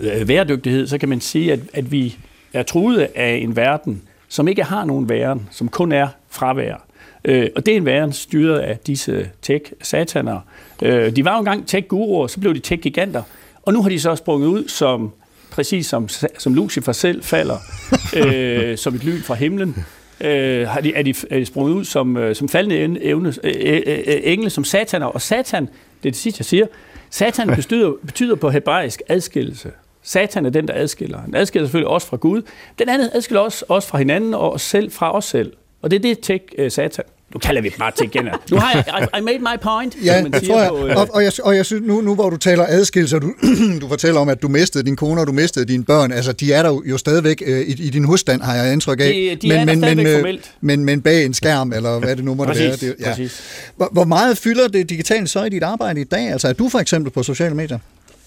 øh 0.01 0.29
væredygtighed, 0.29 0.87
så 0.87 0.99
kan 0.99 1.09
man 1.09 1.21
sige, 1.21 1.53
at, 1.53 1.61
at 1.73 1.93
vi 1.93 2.17
er 2.55 2.63
truet 2.63 3.09
af 3.15 3.35
en 3.43 3.57
verden, 3.57 4.03
som 4.29 4.49
ikke 4.49 4.63
har 4.63 4.85
nogen 4.85 5.09
væren, 5.09 5.49
som 5.51 5.69
kun 5.69 5.93
er 5.93 6.09
fravær. 6.31 6.87
Øh, 7.25 7.49
og 7.57 7.67
det 7.67 7.73
er 7.73 7.77
en 7.77 7.87
verden 7.87 8.13
styret 8.13 8.59
af 8.59 8.79
disse 8.79 9.31
tech-sataner. 9.43 10.41
Øh, 10.83 11.17
de 11.17 11.25
var 11.25 11.33
jo 11.33 11.39
engang 11.39 11.67
tech-guruer, 11.67 12.27
så 12.27 12.41
blev 12.41 12.55
de 12.55 12.61
tech-giganter, 12.61 13.23
og 13.63 13.73
nu 13.73 13.83
har 13.83 13.89
de 13.89 14.01
så 14.01 14.17
sprunget 14.17 14.49
ud 14.49 14.69
som 14.69 15.13
præcis 15.51 15.87
som, 15.87 16.09
som 16.39 16.55
Lucifer 16.55 16.93
selv 16.93 17.23
falder 17.23 17.57
øh, 18.17 18.79
som 18.79 18.95
et 18.95 19.05
lyn 19.05 19.21
fra 19.21 19.35
himlen. 19.35 19.87
Øh, 20.21 20.69
har 20.69 20.81
de, 20.81 20.95
er, 20.95 21.03
de, 21.03 21.15
er 21.31 21.39
de 21.39 21.47
sprunget 21.47 21.75
ud 21.75 21.85
som, 21.85 22.17
øh, 22.17 22.37
som 22.37 22.49
faldende 22.49 23.03
evne, 23.03 23.35
øh, 23.45 23.53
øh, 23.61 23.83
øh, 23.87 24.21
engle, 24.23 24.51
som 24.51 24.65
sataner. 24.65 25.07
Og 25.07 25.21
satan, 25.21 25.63
det 26.03 26.09
er 26.09 26.13
det 26.13 26.17
sidste, 26.17 26.41
jeg 26.41 26.47
siger, 26.47 26.67
satan 27.11 27.49
betyder, 27.57 27.93
betyder 28.07 28.35
på 28.35 28.51
hebraisk 28.51 29.03
adskillelse. 29.09 29.71
Satan 30.05 30.47
er 30.47 30.51
den, 30.51 30.69
der 30.69 30.75
adskiller. 30.77 31.21
Han 31.21 31.35
adskiller 31.35 31.67
selvfølgelig 31.67 31.89
os 31.89 32.05
fra 32.05 32.17
Gud. 32.17 32.43
Den 32.79 32.89
anden 32.89 33.09
adskiller 33.13 33.41
os, 33.41 33.65
os 33.69 33.87
fra 33.87 33.99
hinanden 33.99 34.35
og 34.35 34.53
os 34.53 34.63
selv 34.63 34.91
fra 34.91 35.17
os 35.17 35.25
selv. 35.25 35.53
Og 35.83 35.91
det 35.91 35.97
er 35.97 36.01
det, 36.01 36.21
tech 36.21 36.45
uh, 36.59 36.71
Satan 36.71 37.05
nu 37.35 37.39
kalder 37.39 37.63
vi 37.63 37.69
det 37.69 37.79
bare 37.79 37.93
til 37.97 38.05
igen. 38.05 38.29
Nu 38.51 38.57
har 38.57 38.73
jeg, 38.73 39.09
I, 39.15 39.19
I 39.19 39.21
made 39.21 39.39
my 39.39 39.61
point, 39.63 39.97
ja, 40.05 40.23
man 40.23 40.33
tror 40.33 40.61
jeg. 40.61 40.69
På, 40.69 40.87
øh... 40.87 40.97
og, 40.97 41.09
og, 41.13 41.25
jeg, 41.25 41.33
og 41.43 41.57
jeg 41.57 41.67
synes, 41.67 41.83
nu, 41.87 42.01
nu 42.01 42.15
hvor 42.15 42.31
du 42.31 42.37
taler 42.37 42.67
adskillelse, 42.69 43.19
du, 43.19 43.33
du 43.81 43.89
fortæller 43.89 44.21
om, 44.21 44.29
at 44.29 44.43
du 44.43 44.49
mistede 44.49 44.85
din 44.85 44.97
kone, 44.97 45.21
og 45.21 45.27
du 45.27 45.33
mistede 45.33 45.65
dine 45.65 45.85
børn, 45.85 46.13
altså 46.13 46.33
de 46.33 46.53
er 46.53 46.63
der 46.63 46.81
jo 46.85 46.99
stadigvæk 46.99 47.43
øh, 47.47 47.61
i, 47.61 47.87
i 47.87 47.91
din 47.91 48.05
husstand, 48.05 48.43
har 48.43 48.55
jeg 48.55 48.73
indtryk 48.73 49.01
af. 49.01 49.05
De, 49.05 49.37
de 49.43 49.49
men, 49.49 49.69
er 49.69 49.77
men, 49.77 49.81
men, 49.97 50.07
øh, 50.07 50.39
men, 50.61 50.85
men 50.85 51.01
bag 51.01 51.25
en 51.25 51.35
skærm, 51.35 51.73
eller 51.73 51.99
hvad 51.99 52.17
det 52.17 52.25
nu 52.25 52.35
må 52.35 52.45
præcis, 52.45 52.79
det 52.79 52.95
være. 52.99 53.17
Det, 53.17 53.21
ja. 53.21 53.29
Hvor, 53.77 53.89
hvor 53.93 54.05
meget 54.05 54.39
fylder 54.39 54.69
det 54.69 54.91
digitale 54.91 55.27
så 55.27 55.45
i 55.45 55.49
dit 55.49 55.63
arbejde 55.63 56.01
i 56.01 56.05
dag? 56.05 56.33
Altså 56.33 56.49
er 56.49 56.53
du 56.53 56.69
for 56.69 56.79
eksempel 56.79 57.13
på 57.13 57.23
sociale 57.23 57.55
medier? 57.55 57.79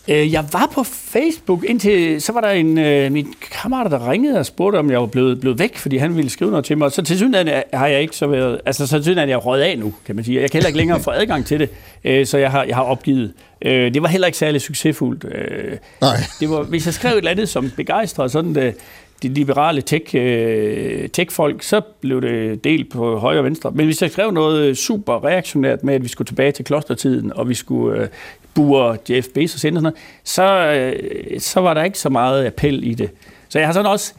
Øh, 0.10 0.34
jeg 0.34 0.46
var 0.52 0.70
på 0.74 0.84
Facebook, 0.84 1.64
indtil 1.64 2.22
så 2.22 2.32
var 2.32 2.42
der 2.42 2.50
en 2.50 2.78
øh, 2.78 3.12
min 3.12 3.34
kammerat, 3.52 3.92
der 3.92 4.12
ringede 4.12 4.40
og 4.40 4.46
spurgte, 4.46 4.78
om 4.78 4.92
jeg 4.92 5.00
var 5.00 5.06
blevet, 5.06 5.40
blevet 5.40 5.60
væk, 5.60 5.78
fordi 5.78 5.98
han 5.98 6.16
ville 6.16 6.30
skrive 6.30 6.52
noget 6.52 6.66
til 6.66 6.78
mig. 6.78 6.92
Så 6.92 7.02
til 7.02 7.18
synligheden 7.18 7.64
har 7.74 7.88
jeg 7.88 8.02
ikke 8.02 8.16
så 8.16 8.28
været, 8.28 8.62
altså 8.66 8.88
så 8.88 8.96
til 8.98 9.04
synligheden 9.04 9.30
er 9.30 9.34
jeg 9.34 9.46
røget 9.46 9.64
af 9.64 9.80
nu, 9.80 9.94
kan 10.06 10.16
man 10.16 10.26
sige. 10.26 10.42
Jeg 10.42 10.52
kan 10.52 10.58
heller 10.58 10.68
ikke 10.68 10.78
længere 10.78 11.00
få 11.00 11.12
adgang 11.12 11.46
til 11.46 11.60
det, 11.60 11.70
øh, 12.04 12.26
så 12.26 12.38
jeg 12.38 12.52
har, 12.52 12.64
jeg 12.64 12.76
har 12.76 12.84
opgivet. 12.84 13.34
Øh, 13.62 13.94
det 13.94 14.02
var 14.02 14.08
heller 14.08 14.28
ikke 14.28 14.38
særlig 14.38 14.62
succesfuldt. 14.62 15.26
Øh, 15.26 15.78
Nej. 16.02 16.16
Det 16.40 16.50
var, 16.50 16.64
hvis 16.64 16.86
jeg 16.86 16.94
skrev 16.94 17.12
et 17.12 17.18
eller 17.18 17.32
andet 17.32 17.50
som 17.50 17.72
begejstret, 17.76 18.32
sådan 18.32 18.56
det, 18.56 18.76
de 19.24 19.30
liberale 19.30 19.82
tech, 19.82 20.16
øh, 20.16 21.10
tech-folk, 21.10 21.64
så 21.64 21.82
blev 22.02 22.22
det 22.22 22.64
delt 22.64 22.92
på 22.92 23.18
højre 23.18 23.40
og 23.40 23.46
venstre. 23.46 23.72
Men 23.72 23.86
hvis 23.86 24.02
jeg 24.02 24.12
skrev 24.12 24.32
noget 24.32 24.78
super 24.78 25.26
reaktionært 25.26 25.84
med, 25.84 25.94
at 25.94 26.04
vi 26.04 26.08
skulle 26.08 26.26
tilbage 26.26 26.52
til 26.52 26.66
klostertiden, 26.66 27.34
og 27.34 27.50
vi 27.50 27.54
skulle 27.54 28.02
øh, 28.02 28.08
bure 28.54 28.98
Jeff 29.10 29.28
Bezos 29.34 29.56
og 29.56 29.60
sådan 29.60 29.74
noget, 29.74 29.96
så, 30.24 30.44
øh, 30.44 31.40
så 31.40 31.60
var 31.60 31.74
der 31.74 31.84
ikke 31.84 32.00
så 32.00 32.10
meget 32.10 32.46
appel 32.46 32.88
i 32.88 32.94
det. 32.94 33.10
Så 33.50 33.60
jeg 33.60 33.68
har 33.68 33.74
sådan 33.74 33.92
også... 33.92 34.14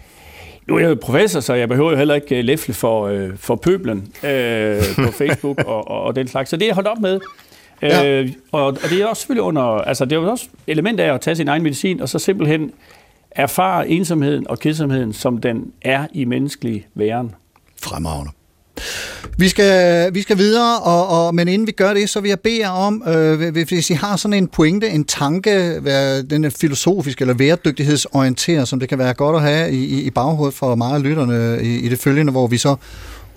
Nu 0.66 0.76
er 0.76 0.80
jeg 0.80 0.88
jo 0.88 0.96
professor, 1.02 1.40
så 1.40 1.54
jeg 1.54 1.68
behøver 1.68 1.90
jo 1.90 1.96
heller 1.96 2.14
ikke 2.14 2.42
læfle 2.42 2.74
for, 2.74 3.06
øh, 3.06 3.36
for 3.36 3.56
pøblen 3.56 4.12
øh, 4.24 4.82
på 4.96 5.12
Facebook 5.24 5.58
og, 5.66 5.88
og, 5.90 6.00
og 6.00 6.16
den 6.16 6.28
slags. 6.28 6.50
Så 6.50 6.56
det 6.56 6.62
er 6.62 6.66
jeg 6.66 6.74
holdt 6.74 6.88
op 6.88 7.00
med. 7.00 7.20
Ja. 7.82 8.06
Øh, 8.06 8.28
og, 8.52 8.66
og 8.66 8.90
det 8.90 9.02
er 9.02 9.06
også 9.06 9.20
selvfølgelig 9.20 9.42
under... 9.42 9.62
Altså, 9.62 10.04
det 10.04 10.12
er 10.12 10.20
jo 10.20 10.30
også 10.30 10.46
element 10.66 11.00
af 11.00 11.14
at 11.14 11.20
tage 11.20 11.36
sin 11.36 11.48
egen 11.48 11.62
medicin, 11.62 12.00
og 12.00 12.08
så 12.08 12.18
simpelthen 12.18 12.72
erfare 13.38 13.88
ensomheden 13.88 14.48
og 14.48 14.58
kedsomheden, 14.58 15.12
som 15.12 15.38
den 15.38 15.64
er 15.82 16.06
i 16.12 16.24
menneskelig 16.24 16.86
væren. 16.94 17.34
Fremragende. 17.82 18.32
Vi 19.38 19.48
skal, 19.48 20.14
vi 20.14 20.22
skal 20.22 20.38
videre, 20.38 20.78
og, 20.78 21.08
og, 21.08 21.34
men 21.34 21.48
inden 21.48 21.66
vi 21.66 21.72
gør 21.72 21.94
det, 21.94 22.10
så 22.10 22.20
vil 22.20 22.28
jeg 22.28 22.40
bede 22.40 22.60
jer 22.60 22.70
om, 22.70 23.02
øh, 23.08 23.54
hvis 23.54 23.90
I 23.90 23.94
har 23.94 24.16
sådan 24.16 24.34
en 24.34 24.48
pointe, 24.48 24.88
en 24.88 25.04
tanke, 25.04 25.78
hvad, 25.80 26.22
den 26.22 26.44
er 26.44 26.50
filosofisk 26.50 27.20
eller 27.20 27.34
væredygtighedsorienteret, 27.34 28.68
som 28.68 28.80
det 28.80 28.88
kan 28.88 28.98
være 28.98 29.14
godt 29.14 29.36
at 29.36 29.42
have 29.42 29.72
i, 29.72 30.02
i 30.02 30.10
baghovedet 30.10 30.54
for 30.54 30.74
meget 30.74 30.94
af 30.94 31.02
lytterne 31.02 31.58
i, 31.62 31.78
i 31.78 31.88
det 31.88 31.98
følgende, 31.98 32.32
hvor 32.32 32.46
vi 32.46 32.56
så 32.56 32.76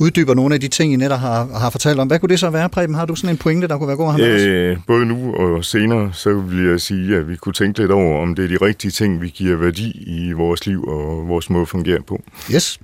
uddyber 0.01 0.33
nogle 0.33 0.55
af 0.55 0.61
de 0.61 0.67
ting, 0.67 0.93
I 0.93 0.95
netop 0.95 1.19
har, 1.19 1.59
har 1.59 1.69
fortalt 1.69 1.99
om. 1.99 2.07
Hvad 2.07 2.19
kunne 2.19 2.29
det 2.29 2.39
så 2.39 2.49
være, 2.49 2.69
Preben? 2.69 2.95
Har 2.95 3.05
du 3.05 3.15
sådan 3.15 3.29
en 3.29 3.37
pointe, 3.37 3.67
der 3.67 3.77
kunne 3.77 3.87
være 3.87 3.97
god 3.97 4.07
at 4.07 4.13
have 4.13 4.41
øh, 4.41 4.77
Både 4.87 5.05
nu 5.05 5.35
og 5.35 5.65
senere, 5.65 6.13
så 6.13 6.33
vil 6.33 6.65
jeg 6.65 6.81
sige, 6.81 7.17
at 7.17 7.29
vi 7.29 7.35
kunne 7.35 7.53
tænke 7.53 7.79
lidt 7.79 7.91
over, 7.91 8.21
om 8.21 8.35
det 8.35 8.45
er 8.45 8.57
de 8.57 8.65
rigtige 8.65 8.91
ting, 8.91 9.21
vi 9.21 9.29
giver 9.29 9.57
værdi 9.57 10.03
i 10.07 10.31
vores 10.31 10.65
liv 10.65 10.83
og 10.83 11.27
vores 11.27 11.49
måde 11.49 11.61
at 11.61 11.67
fungere 11.67 12.01
på. 12.01 12.21
Yes. 12.53 12.79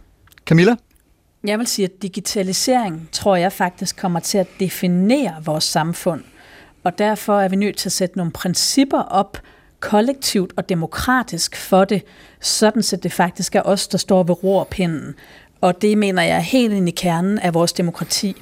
Camilla? 0.46 0.76
Jeg 1.44 1.60
vil 1.60 1.68
sige, 1.68 1.86
at 1.86 2.02
digitalisering, 2.02 3.10
tror 3.12 3.36
jeg 3.36 3.54
faktisk, 3.54 3.98
kommer 3.98 4.20
til 4.20 4.38
at 4.38 4.48
definere 4.60 5.34
vores 5.46 5.64
samfund. 5.64 6.22
Og 6.84 6.98
derfor 6.98 7.40
er 7.40 7.50
vi 7.50 7.56
nødt 7.56 7.78
til 7.78 7.90
at 7.90 7.94
sætte 7.94 8.18
nogle 8.18 8.32
principper 8.32 9.00
op, 9.00 9.38
kollektivt 9.80 10.54
og 10.58 10.70
demokratisk 10.70 11.56
for 11.56 11.86
det, 11.86 12.02
sådan 12.42 12.84
så 12.84 12.96
det 12.96 13.14
faktisk 13.14 13.56
er 13.56 13.62
os, 13.62 13.88
der 13.88 13.98
står 13.98 14.24
ved 14.24 14.44
rorpinden. 14.44 15.16
Og 15.62 15.82
det 15.82 15.98
mener 15.98 16.22
jeg 16.22 16.36
er 16.36 16.40
helt 16.40 16.74
ind 16.74 16.88
i 16.88 16.92
kernen 16.92 17.40
af 17.40 17.54
vores 17.54 17.74
demokrati. 17.74 18.36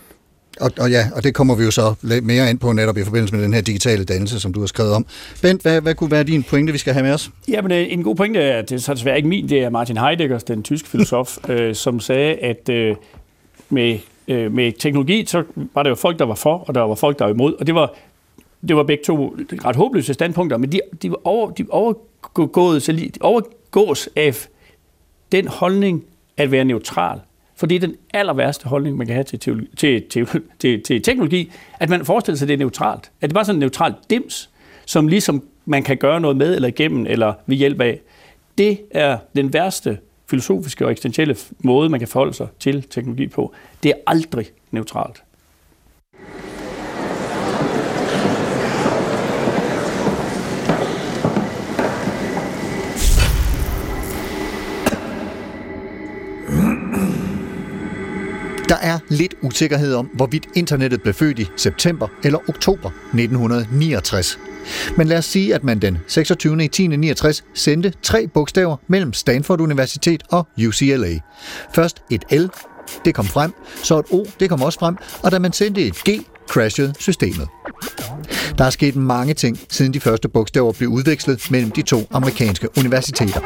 Og, 0.62 0.72
og 0.80 0.92
ja, 0.92 1.08
og 1.16 1.24
det 1.24 1.34
kommer 1.34 1.56
vi 1.56 1.64
jo 1.64 1.72
så 1.72 1.94
lidt 2.02 2.26
mere 2.26 2.50
ind 2.50 2.60
på 2.60 2.72
netop 2.72 2.98
i 2.98 3.04
forbindelse 3.04 3.36
med 3.36 3.44
den 3.44 3.54
her 3.54 3.62
digitale 3.62 4.06
dannelse, 4.06 4.40
som 4.40 4.54
du 4.54 4.60
har 4.60 4.68
skrevet 4.68 4.94
om. 4.94 5.06
Bent, 5.42 5.62
hvad, 5.62 5.82
hvad 5.82 5.96
kunne 5.96 6.12
være 6.12 6.24
din 6.24 6.44
pointe, 6.44 6.72
vi 6.72 6.78
skal 6.78 6.94
have 6.94 7.04
med 7.04 7.14
os? 7.14 7.30
Jamen, 7.48 7.72
øh, 7.72 7.94
en 7.94 8.04
god 8.04 8.16
pointe 8.16 8.40
er, 8.40 8.62
det 8.62 8.72
er 8.72 8.78
så 8.78 8.94
desværre 8.94 9.18
ikke 9.18 9.30
min, 9.30 9.50
det 9.50 9.64
er 9.64 9.70
Martin 9.70 9.98
Heidegger, 9.98 10.40
den 10.40 10.64
tyske 10.64 10.90
filosof, 10.90 11.38
øh, 11.50 11.76
som 11.76 12.00
sagde, 12.00 12.36
at 12.36 12.70
øh, 12.70 12.96
med, 13.70 14.00
øh, 14.28 14.52
med 14.52 14.72
teknologi, 14.80 15.26
så 15.26 15.44
var 15.74 15.84
der 15.84 15.90
jo 15.90 15.96
folk, 15.96 16.20
der 16.20 16.26
var 16.26 16.36
for, 16.36 16.58
og 16.58 16.76
der 16.76 16.82
var 16.82 16.96
folk, 16.96 17.20
der 17.20 17.26
var 17.26 17.34
imod, 17.34 17.54
og 17.60 17.68
det 17.68 17.76
var, 17.76 17.94
det 18.68 18.76
var 18.76 18.84
begge 18.84 19.04
to 19.04 19.36
ret 19.66 19.76
håbløse 19.76 20.14
standpunkter, 20.14 20.58
men 20.58 20.72
de, 20.72 20.82
de, 21.02 21.10
var 21.10 21.20
over, 21.24 21.52
de, 21.52 21.64
de 21.64 23.10
overgås 23.22 24.10
af 24.16 24.36
den 25.32 25.48
holdning, 25.48 26.04
at 26.38 26.52
være 26.52 26.66
neutral. 26.66 27.20
For 27.56 27.66
det 27.68 27.76
er 27.76 27.80
den 27.80 27.96
aller 28.14 28.34
værste 28.34 28.68
holdning, 28.68 28.98
man 28.98 29.08
kan 29.08 29.14
have 29.14 29.24
til, 29.24 29.40
teologi, 29.40 29.68
til, 29.78 30.04
til, 30.10 30.28
til, 30.60 30.84
til 30.84 31.02
teknologi, 31.02 31.52
at 31.80 31.90
man 31.90 32.06
forestiller 32.06 32.38
sig, 32.38 32.46
at 32.46 32.48
det 32.48 32.54
er 32.54 32.58
neutralt. 32.58 33.12
At 33.22 33.22
det 33.22 33.30
er 33.30 33.34
bare 33.34 33.46
sådan 33.46 33.56
en 33.56 33.60
neutral 33.60 33.94
dims, 34.10 34.50
som 34.86 35.08
ligesom 35.08 35.44
man 35.66 35.84
kan 35.84 35.98
gøre 35.98 36.22
noget 36.22 36.38
med, 36.38 36.56
eller 36.56 36.68
igennem, 36.68 37.06
eller 37.10 37.34
ved 37.46 37.58
hjælp 37.58 37.82
af. 37.82 38.02
Det 38.58 38.82
er 38.92 39.18
den 39.36 39.54
værste 39.54 39.98
filosofiske 40.30 40.86
og 40.86 40.92
eksistentielle 40.92 41.36
måde, 41.60 41.90
man 41.90 42.00
kan 42.00 42.08
forholde 42.08 42.34
sig 42.34 42.48
til 42.60 42.84
teknologi 42.84 43.28
på. 43.28 43.54
Det 43.84 43.90
er 43.90 43.96
aldrig 44.08 44.46
neutralt. 44.72 45.24
Der 58.70 58.76
er 58.76 59.00
lidt 59.10 59.36
usikkerhed 59.42 59.96
om, 59.96 60.06
hvorvidt 60.14 60.48
internettet 60.56 61.02
blev 61.02 61.14
født 61.14 61.40
i 61.40 61.48
september 61.58 62.08
eller 62.24 62.40
oktober 62.50 62.90
1969. 62.90 64.40
Men 64.98 65.08
lad 65.08 65.18
os 65.18 65.26
sige, 65.26 65.56
at 65.56 65.64
man 65.64 65.80
den 65.80 65.98
26. 66.08 66.64
i 66.64 66.68
10. 66.68 66.88
69 66.88 67.44
sendte 67.54 67.94
tre 68.02 68.28
bogstaver 68.28 68.78
mellem 68.88 69.14
Stanford 69.14 69.62
Universitet 69.62 70.24
og 70.30 70.48
UCLA. 70.68 71.20
Først 71.76 72.02
et 72.12 72.24
L, 72.32 72.46
det 73.06 73.16
kom 73.16 73.26
frem, 73.26 73.54
så 73.84 74.00
et 74.00 74.06
O, 74.12 74.26
det 74.40 74.50
kom 74.50 74.62
også 74.62 74.80
frem, 74.80 74.98
og 75.24 75.32
da 75.32 75.40
man 75.40 75.54
sendte 75.54 75.82
et 75.82 75.96
G, 75.96 76.10
crashede 76.50 76.94
systemet. 77.00 77.48
Der 78.58 78.66
er 78.66 78.70
sket 78.70 78.96
mange 78.96 79.34
ting, 79.34 79.60
siden 79.70 79.94
de 79.94 80.00
første 80.00 80.30
bogstaver 80.30 80.74
blev 80.74 80.90
udvekslet 80.90 81.52
mellem 81.52 81.72
de 81.72 81.82
to 81.82 82.08
amerikanske 82.12 82.68
universiteter. 82.78 83.40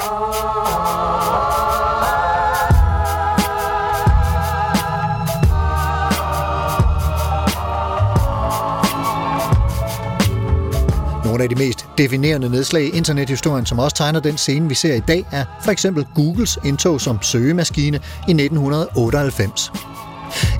Nogle 11.29 11.43
af 11.43 11.49
de 11.49 11.55
mest 11.55 11.87
definerende 11.97 12.49
nedslag 12.49 12.83
i 12.83 12.89
internethistorien, 12.89 13.65
som 13.65 13.79
også 13.79 13.95
tegner 13.95 14.19
den 14.19 14.37
scene, 14.37 14.69
vi 14.69 14.75
ser 14.75 14.93
i 14.93 14.99
dag, 14.99 15.25
er 15.31 15.45
for 15.63 15.71
eksempel 15.71 16.05
Googles 16.15 16.59
indtog 16.65 17.01
som 17.01 17.21
søgemaskine 17.21 17.97
i 18.27 18.31
1998. 18.31 19.88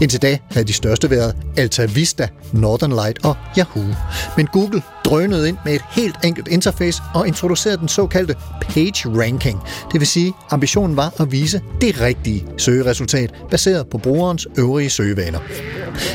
Indtil 0.01 0.21
da 0.21 0.37
havde 0.51 0.67
de 0.67 0.73
største 0.73 1.09
været 1.09 1.35
Alta 1.57 1.85
Vista, 1.85 2.27
Northern 2.53 2.91
Light 2.91 3.25
og 3.25 3.35
Yahoo. 3.57 3.95
Men 4.37 4.47
Google 4.47 4.81
drønede 5.05 5.49
ind 5.49 5.57
med 5.65 5.73
et 5.73 5.81
helt 5.91 6.15
enkelt 6.23 6.47
interface 6.47 7.01
og 7.13 7.27
introducerede 7.27 7.77
den 7.77 7.87
såkaldte 7.87 8.35
page 8.61 9.09
ranking. 9.21 9.59
Det 9.91 9.99
vil 9.99 10.07
sige, 10.07 10.33
ambitionen 10.49 10.97
var 10.97 11.13
at 11.19 11.31
vise 11.31 11.61
det 11.81 12.01
rigtige 12.01 12.45
søgeresultat, 12.57 13.33
baseret 13.51 13.87
på 13.87 13.97
brugerens 13.97 14.47
øvrige 14.57 14.89
søgevaner. 14.89 15.39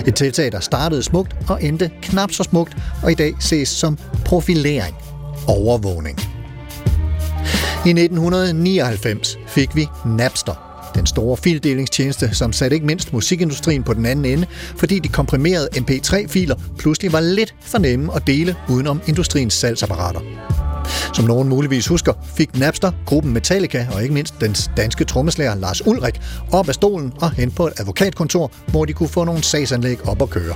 Et 0.06 0.14
tiltag, 0.14 0.52
der 0.52 0.60
startede 0.60 1.02
smukt 1.02 1.36
og 1.48 1.64
endte 1.64 1.90
knap 2.02 2.32
så 2.32 2.42
smukt, 2.42 2.76
og 3.02 3.12
i 3.12 3.14
dag 3.14 3.34
ses 3.40 3.68
som 3.68 3.98
profilering. 4.24 4.96
Overvågning. 5.46 6.20
I 7.86 7.90
1999 7.90 9.38
fik 9.46 9.76
vi 9.76 9.88
Napster, 10.06 10.73
den 10.94 11.06
store 11.06 11.36
fildelingstjeneste, 11.36 12.34
som 12.34 12.52
satte 12.52 12.74
ikke 12.74 12.86
mindst 12.86 13.12
musikindustrien 13.12 13.82
på 13.82 13.94
den 13.94 14.06
anden 14.06 14.24
ende, 14.24 14.46
fordi 14.76 14.98
de 14.98 15.08
komprimerede 15.08 15.68
MP3-filer 15.74 16.54
pludselig 16.78 17.12
var 17.12 17.20
lidt 17.20 17.54
for 17.60 17.78
nemme 17.78 18.14
at 18.16 18.26
dele 18.26 18.56
udenom 18.68 19.00
industriens 19.06 19.54
salgsapparater. 19.54 20.20
Som 21.14 21.24
nogen 21.24 21.48
muligvis 21.48 21.86
husker, 21.86 22.12
fik 22.36 22.58
Napster 22.58 22.92
gruppen 23.06 23.32
Metallica 23.32 23.86
og 23.94 24.02
ikke 24.02 24.14
mindst 24.14 24.34
den 24.40 24.56
danske 24.76 25.04
trommeslager 25.04 25.54
Lars 25.54 25.86
Ulrik 25.86 26.20
op 26.52 26.68
af 26.68 26.74
stolen 26.74 27.12
og 27.20 27.30
hen 27.30 27.50
på 27.50 27.66
et 27.66 27.72
advokatkontor, 27.80 28.52
hvor 28.66 28.84
de 28.84 28.92
kunne 28.92 29.08
få 29.08 29.24
nogle 29.24 29.42
sagsanlæg 29.42 30.08
op 30.08 30.22
at 30.22 30.30
køre. 30.30 30.54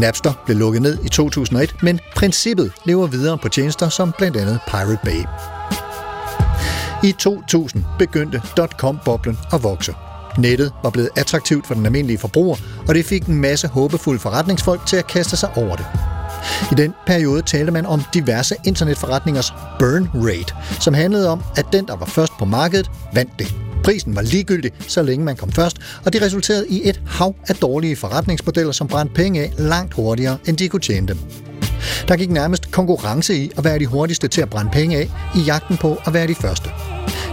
Napster 0.00 0.32
blev 0.46 0.56
lukket 0.56 0.82
ned 0.82 0.98
i 1.04 1.08
2001, 1.08 1.74
men 1.82 2.00
princippet 2.16 2.72
lever 2.84 3.06
videre 3.06 3.38
på 3.38 3.48
tjenester 3.48 3.88
som 3.88 4.12
blandt 4.18 4.36
andet 4.36 4.58
Pirate 4.68 4.98
Bay. 5.04 5.55
I 7.04 7.12
2000 7.12 7.84
begyndte 7.98 8.42
.com-boblen 8.78 9.38
at 9.52 9.62
vokse. 9.62 9.94
Nettet 10.38 10.72
var 10.82 10.90
blevet 10.90 11.10
attraktivt 11.16 11.66
for 11.66 11.74
den 11.74 11.86
almindelige 11.86 12.18
forbruger, 12.18 12.56
og 12.88 12.94
det 12.94 13.04
fik 13.04 13.26
en 13.26 13.40
masse 13.40 13.68
håbefulde 13.68 14.20
forretningsfolk 14.20 14.86
til 14.86 14.96
at 14.96 15.06
kaste 15.06 15.36
sig 15.36 15.48
over 15.56 15.76
det. 15.76 15.86
I 16.72 16.74
den 16.74 16.94
periode 17.06 17.42
talte 17.42 17.72
man 17.72 17.86
om 17.86 18.02
diverse 18.14 18.54
internetforretningers 18.64 19.54
burn 19.78 20.10
rate, 20.14 20.54
som 20.80 20.94
handlede 20.94 21.28
om, 21.28 21.42
at 21.56 21.66
den, 21.72 21.86
der 21.86 21.96
var 21.96 22.06
først 22.06 22.32
på 22.38 22.44
markedet, 22.44 22.90
vandt 23.12 23.32
det. 23.38 23.54
Prisen 23.84 24.16
var 24.16 24.22
ligegyldig, 24.22 24.70
så 24.88 25.02
længe 25.02 25.24
man 25.24 25.36
kom 25.36 25.52
først, 25.52 25.76
og 26.04 26.12
det 26.12 26.22
resulterede 26.22 26.68
i 26.68 26.88
et 26.88 27.00
hav 27.06 27.34
af 27.48 27.56
dårlige 27.56 27.96
forretningsmodeller, 27.96 28.72
som 28.72 28.88
brændte 28.88 29.14
penge 29.14 29.42
af 29.42 29.52
langt 29.58 29.94
hurtigere, 29.94 30.38
end 30.46 30.56
de 30.56 30.68
kunne 30.68 30.80
tjene 30.80 31.08
dem. 31.08 31.18
Der 32.08 32.16
gik 32.16 32.30
nærmest 32.30 32.70
konkurrence 32.70 33.36
i 33.36 33.50
at 33.56 33.64
være 33.64 33.78
de 33.78 33.86
hurtigste 33.86 34.28
til 34.28 34.40
at 34.40 34.50
brænde 34.50 34.70
penge 34.70 34.96
af, 34.96 35.10
i 35.36 35.40
jagten 35.40 35.76
på 35.76 35.98
at 36.06 36.14
være 36.14 36.26
de 36.26 36.34
første. 36.34 36.70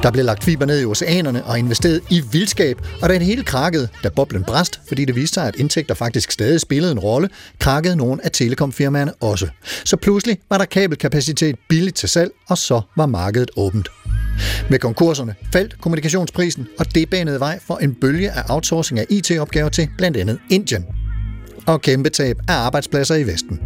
Der 0.04 0.12
blev 0.12 0.26
lagt 0.26 0.44
fiber 0.44 0.66
ned 0.66 0.82
i 0.82 0.86
oceanerne 0.86 1.44
og 1.44 1.60
investeret 1.60 2.02
i 2.10 2.24
vildskab, 2.32 2.78
og 3.02 3.10
da 3.10 3.14
det 3.14 3.26
hele 3.26 3.44
krakkede, 3.44 3.88
da 4.04 4.10
boblen 4.10 4.44
brast, 4.44 4.80
fordi 4.88 5.06
det 5.06 5.16
viste 5.16 5.34
sig, 5.34 5.48
at 5.48 5.56
indtægter 5.56 5.96
faktisk 5.96 6.32
stadig 6.32 6.62
spillede 6.62 6.92
en 6.92 7.00
rolle, 7.00 7.30
krakkede 7.60 7.96
nogle 7.96 8.26
af 8.26 8.32
telekomfirmaerne 8.32 9.14
også. 9.14 9.48
Så 9.86 9.98
pludselig 9.98 10.38
var 10.50 10.58
der 10.58 10.66
kabelkapacitet 10.66 11.56
billigt 11.70 11.96
til 11.96 12.10
salg, 12.10 12.32
og 12.50 12.58
så 12.58 12.82
var 12.98 13.06
markedet 13.06 13.52
åbent. 13.58 13.90
Med 14.70 14.80
konkurserne 14.80 15.36
faldt 15.54 15.82
kommunikationsprisen, 15.82 16.68
og 16.80 16.96
det 16.96 17.10
banede 17.10 17.40
vej 17.40 17.60
for 17.68 17.78
en 17.78 17.96
bølge 18.02 18.32
af 18.32 18.44
outsourcing 18.50 19.00
af 19.00 19.06
IT-opgaver 19.10 19.70
til 19.70 19.90
blandt 19.98 20.18
andet 20.18 20.40
Indien. 20.50 20.86
Og 21.66 21.82
kæmpe 21.82 22.10
tab 22.10 22.38
af 22.48 22.54
arbejdspladser 22.54 23.16
i 23.16 23.24
Vesten. 23.24 23.60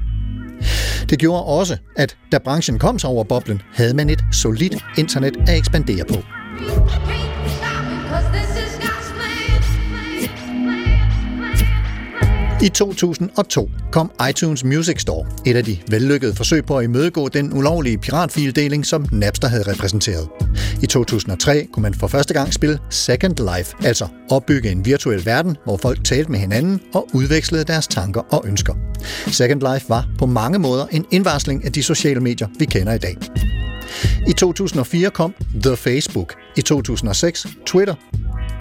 Det 1.10 1.20
gjorde 1.20 1.44
også, 1.44 1.78
at 1.96 2.18
da 2.32 2.38
branchen 2.38 2.80
kom 2.80 3.00
sig 3.00 3.10
over 3.10 3.24
boblen, 3.24 3.62
havde 3.74 3.94
man 3.94 4.10
et 4.10 4.24
solidt 4.32 4.76
internet 4.98 5.38
at 5.48 5.58
ekspandere 5.58 6.06
på. 6.06 6.24
I 12.62 12.70
2002 12.70 13.70
kom 13.92 14.12
iTunes 14.30 14.64
Music 14.64 15.02
Store, 15.02 15.28
et 15.46 15.56
af 15.56 15.64
de 15.64 15.78
vellykkede 15.90 16.36
forsøg 16.36 16.66
på 16.66 16.78
at 16.78 16.84
imødegå 16.84 17.28
den 17.28 17.58
ulovlige 17.58 17.98
piratfildeling, 17.98 18.86
som 18.86 19.06
Napster 19.12 19.48
havde 19.48 19.72
repræsenteret. 19.72 20.28
I 20.84 20.86
2003 20.86 21.68
kunne 21.74 21.84
man 21.84 21.94
for 21.94 22.08
første 22.08 22.34
gang 22.34 22.54
spille 22.54 22.80
Second 22.90 23.56
Life, 23.56 23.76
altså 23.84 24.08
opbygge 24.32 24.72
en 24.72 24.86
virtuel 24.86 25.26
verden, 25.26 25.58
hvor 25.64 25.78
folk 25.78 26.04
talte 26.04 26.32
med 26.32 26.40
hinanden 26.40 26.82
og 26.94 27.08
udvekslede 27.14 27.64
deres 27.64 27.88
tanker 27.88 28.22
og 28.22 28.44
ønsker. 28.48 28.74
Second 29.28 29.74
Life 29.74 29.90
var 29.90 30.08
på 30.18 30.26
mange 30.26 30.60
måder 30.60 30.86
en 30.92 31.06
indvarsling 31.12 31.66
af 31.66 31.72
de 31.72 31.84
sociale 31.84 32.20
medier, 32.20 32.48
vi 32.60 32.66
kender 32.66 32.94
i 32.94 32.98
dag. 32.98 33.18
I 34.28 34.34
2004 34.34 35.10
kom 35.10 35.34
The 35.64 35.76
Facebook, 35.76 36.34
i 36.58 36.62
2006 36.62 37.48
Twitter 37.66 37.96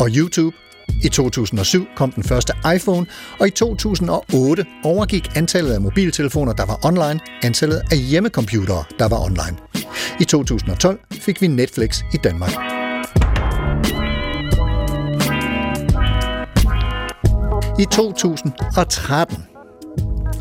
og 0.01 0.09
YouTube 0.15 0.57
i 1.05 1.09
2007 1.09 1.87
kom 1.97 2.13
den 2.13 2.23
første 2.23 2.53
iPhone, 2.77 3.07
og 3.41 3.47
i 3.47 3.51
2008 3.51 4.67
overgik 4.85 5.37
antallet 5.37 5.73
af 5.73 5.81
mobiltelefoner, 5.81 6.53
der 6.53 6.67
var 6.67 6.87
online, 6.87 7.21
antallet 7.43 7.83
af 7.91 7.99
hjemmecomputere, 7.99 8.85
der 8.99 9.09
var 9.09 9.19
online. 9.25 9.57
I 10.21 10.25
2012 10.25 11.01
fik 11.13 11.43
vi 11.43 11.47
Netflix 11.47 12.01
i 12.15 12.17
Danmark. 12.25 12.53
I 17.79 17.85
2013 17.93 19.45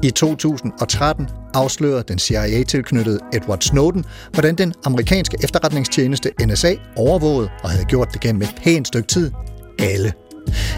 i 0.03 0.11
2013 0.11 1.27
afslørede 1.53 2.03
den 2.07 2.19
CIA-tilknyttede 2.19 3.19
Edward 3.33 3.61
Snowden, 3.61 4.05
hvordan 4.33 4.55
den 4.55 4.73
amerikanske 4.85 5.37
efterretningstjeneste 5.43 6.31
NSA 6.45 6.75
overvågede 6.95 7.49
og 7.63 7.69
havde 7.69 7.85
gjort 7.85 8.13
det 8.13 8.21
gennem 8.21 8.41
et 8.41 8.55
pænt 8.63 8.87
stykke 8.87 9.07
tid 9.07 9.31
alle 9.79 10.13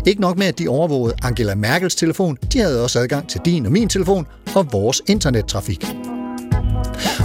ikke 0.06 0.22
nok 0.22 0.38
med, 0.38 0.48
at 0.48 0.60
de 0.60 0.68
overvågede 0.68 1.16
Angela 1.24 1.56
Merkels 1.56 1.96
telefon, 1.96 2.38
de 2.54 2.60
havde 2.60 2.84
også 2.84 3.00
adgang 3.00 3.30
til 3.30 3.42
din 3.46 3.66
og 3.66 3.72
min 3.72 3.90
telefon 3.90 4.28
og 4.56 4.68
vores 4.72 5.02
internettrafik. 5.08 5.86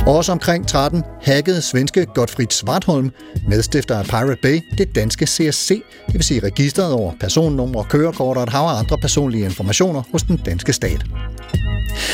Også 0.07 0.33
omkring 0.33 0.69
13 0.69 1.03
hackede 1.23 1.63
svenske 1.63 2.07
Gottfried 2.15 2.51
Svartholm, 2.51 3.11
medstifter 3.49 3.99
af 3.99 4.05
Pirate 4.05 4.37
Bay, 4.43 4.61
det 4.79 4.95
danske 4.95 5.27
CSC, 5.27 5.83
det 6.07 6.15
vil 6.15 6.23
sige 6.23 6.41
registret 6.41 6.93
over 6.93 7.13
personnumre, 7.21 7.85
kørekort 7.85 8.37
og 8.37 8.43
et 8.43 8.49
hav 8.49 8.65
af 8.65 8.79
andre 8.79 8.99
personlige 8.99 9.45
informationer 9.45 10.03
hos 10.13 10.23
den 10.23 10.37
danske 10.37 10.73
stat. 10.73 11.05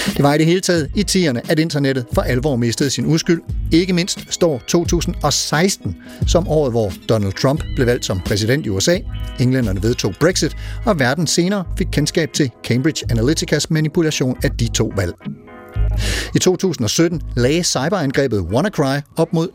Det 0.06 0.22
var 0.22 0.34
i 0.34 0.38
det 0.38 0.46
hele 0.46 0.60
taget 0.60 0.90
i 0.94 1.02
tierne, 1.02 1.42
at 1.50 1.58
internettet 1.58 2.06
for 2.12 2.22
alvor 2.22 2.56
mistede 2.56 2.90
sin 2.90 3.06
uskyld. 3.06 3.40
Ikke 3.72 3.92
mindst 3.92 4.26
står 4.30 4.62
2016 4.68 5.96
som 6.26 6.48
året, 6.48 6.72
hvor 6.72 6.92
Donald 7.08 7.32
Trump 7.32 7.64
blev 7.75 7.87
valgt 7.87 8.04
som 8.04 8.20
præsident 8.20 8.66
i 8.66 8.68
USA. 8.68 8.98
Englænderne 9.40 9.82
vedtog 9.82 10.14
Brexit, 10.20 10.56
og 10.87 10.98
verden 11.00 11.26
senere 11.26 11.64
fik 11.78 11.87
kendskab 11.92 12.32
til 12.32 12.50
Cambridge 12.64 13.06
Analyticas 13.10 13.70
manipulation 13.70 14.37
af 14.42 14.50
de 14.50 14.68
to 14.68 14.92
valg. 14.96 15.14
I 16.34 16.38
2017 16.38 17.22
lagde 17.37 17.64
cyberangrebet 17.64 18.40
WannaCry 18.40 19.00
op 19.16 19.32
mod 19.32 19.48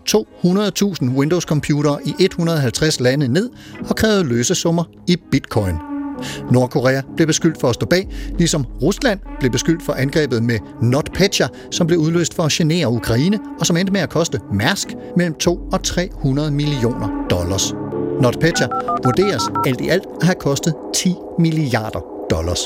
200.000 1.10 1.18
Windows-computere 1.18 2.00
i 2.06 2.14
150 2.20 3.00
lande 3.00 3.28
ned 3.28 3.50
og 3.90 3.96
krævede 3.96 4.24
løsesummer 4.24 4.84
i 5.08 5.18
bitcoin– 5.32 5.76
Nordkorea 6.52 7.02
blev 7.16 7.28
beskyldt 7.28 7.60
for 7.60 7.70
at 7.70 7.76
stå 7.76 7.86
bag, 7.86 8.08
ligesom 8.38 8.66
Rusland 8.82 9.20
blev 9.40 9.52
beskyldt 9.52 9.84
for 9.84 9.94
angrebet 9.94 10.44
med 10.44 10.60
NotPetya, 10.82 11.48
som 11.72 11.88
blev 11.88 12.00
udløst 12.00 12.34
for 12.34 12.44
at 12.44 12.52
genere 12.52 12.90
Ukraine, 12.90 13.40
og 13.60 13.66
som 13.66 13.78
endte 13.78 13.94
med 13.94 14.02
at 14.02 14.10
koste 14.10 14.40
Mærsk 14.54 14.88
mellem 15.18 15.34
2 15.34 15.60
og 15.72 15.84
300 15.84 16.52
millioner 16.52 17.28
dollars. 17.30 17.74
NotPetya 18.22 18.68
vurderes 19.06 19.44
alt 19.66 19.82
i 19.82 19.90
alt 19.90 20.04
at 20.22 20.26
have 20.26 20.36
kostet 20.36 20.74
10 20.94 21.16
milliarder 21.40 22.00
dollars. 22.30 22.60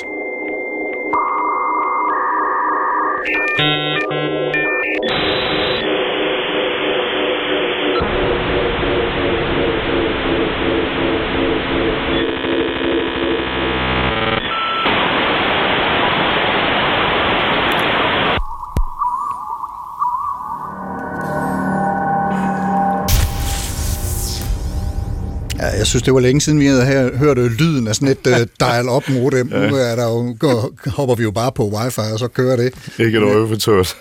Jeg 25.78 25.88
synes, 25.88 26.04
det 26.04 26.14
var 26.14 26.20
længe 26.20 26.42
siden, 26.42 26.60
vi 26.60 26.66
havde 26.66 27.12
hørt 27.18 27.38
lyden 27.38 27.88
af 27.88 27.96
sådan 27.96 28.08
et 28.08 28.28
uh, 28.42 28.48
dial-up 28.60 29.10
modem. 29.10 29.50
ja. 29.52 29.70
Nu 29.70 29.76
er 29.76 29.96
der 29.96 30.04
jo, 30.04 30.36
går, 30.40 30.90
hopper 30.90 31.16
vi 31.16 31.24
jo 31.24 31.32
bare 31.32 31.52
på 31.52 31.70
wifi, 31.70 32.02
og 32.14 32.20
så 32.20 32.28
kører 32.28 32.56
det. 32.56 32.74
Ikke 33.00 33.18
et 33.18 33.24
øje 33.24 33.48
for 33.48 33.56
tørt. 33.56 33.98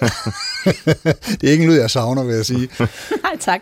det 1.41 1.49
er 1.49 1.51
ikke 1.51 1.65
en 1.65 1.71
lyd, 1.71 1.77
jeg 1.81 1.91
savner, 1.91 2.25
vil 2.25 2.35
jeg 2.35 2.47
sige. 2.47 2.69
Nej, 3.25 3.37
tak. 3.41 3.61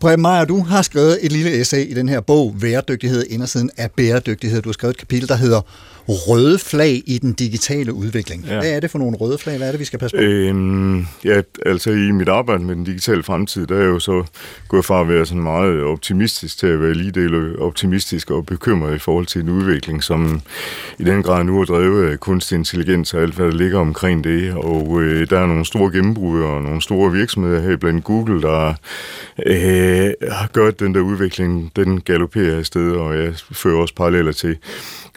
Preben 0.00 0.22
Meyer, 0.22 0.44
du 0.44 0.62
har 0.62 0.82
skrevet 0.82 1.18
et 1.22 1.32
lille 1.32 1.60
essay 1.60 1.90
i 1.90 1.94
den 1.94 2.08
her 2.08 2.20
bog, 2.20 2.54
Væredygtighed, 2.58 3.24
indersiden 3.30 3.70
af 3.76 3.90
bæredygtighed. 3.90 4.62
Du 4.62 4.68
har 4.68 4.72
skrevet 4.72 4.94
et 4.94 4.98
kapitel, 5.00 5.28
der 5.28 5.36
hedder 5.36 5.60
røde 6.08 6.58
flag 6.58 7.02
i 7.06 7.18
den 7.18 7.32
digitale 7.32 7.92
udvikling. 7.92 8.44
Ja. 8.44 8.58
Hvad 8.60 8.70
er 8.70 8.80
det 8.80 8.90
for 8.90 8.98
nogle 8.98 9.16
røde 9.16 9.38
flag? 9.38 9.56
Hvad 9.56 9.66
er 9.66 9.72
det, 9.72 9.80
vi 9.80 9.84
skal 9.84 9.98
passe 9.98 10.16
på? 10.16 10.22
Øhm, 10.22 11.06
ja, 11.24 11.42
altså 11.66 11.90
i 11.90 12.10
mit 12.10 12.28
arbejde 12.28 12.64
med 12.64 12.74
den 12.74 12.84
digitale 12.84 13.22
fremtid, 13.22 13.66
der 13.66 13.74
er 13.74 13.80
jeg 13.80 13.88
jo 13.88 13.98
så 13.98 14.24
gået 14.68 14.84
fra 14.84 15.00
at 15.00 15.08
være 15.08 15.26
sådan 15.26 15.42
meget 15.42 15.82
optimistisk 15.82 16.58
til 16.58 16.66
at 16.66 16.80
være 16.80 16.94
lige 16.94 17.10
del 17.10 17.58
optimistisk 17.58 18.30
og 18.30 18.46
bekymret 18.46 18.94
i 18.94 18.98
forhold 18.98 19.26
til 19.26 19.40
en 19.40 19.48
udvikling, 19.48 20.02
som 20.02 20.40
i 20.98 21.04
den 21.04 21.22
grad 21.22 21.44
nu 21.44 21.60
er 21.60 21.64
drevet 21.64 22.10
af 22.10 22.20
kunstig 22.20 22.56
intelligens 22.56 23.14
og 23.14 23.22
alt, 23.22 23.34
hvad 23.34 23.46
der 23.46 23.52
ligger 23.52 23.78
omkring 23.78 24.24
det. 24.24 24.54
Og 24.54 25.02
øh, 25.02 25.30
der 25.30 25.38
er 25.38 25.46
nogle 25.46 25.64
store 25.64 25.92
gennembrud 25.92 26.42
og 26.42 26.62
nogle 26.62 26.82
store 26.82 27.12
virksomheder 27.12 27.60
her 27.60 27.76
blandt 27.76 28.04
Google, 28.04 28.42
der 28.42 28.74
øh, 29.46 30.12
har 30.30 30.48
gjort 30.52 30.80
den 30.80 30.94
der 30.94 31.00
udvikling, 31.00 31.72
den 31.76 32.00
galopperer 32.00 32.58
afsted, 32.58 32.92
og 32.92 33.18
jeg 33.18 33.34
fører 33.52 33.80
også 33.80 33.94
paralleller 33.94 34.32
til 34.32 34.56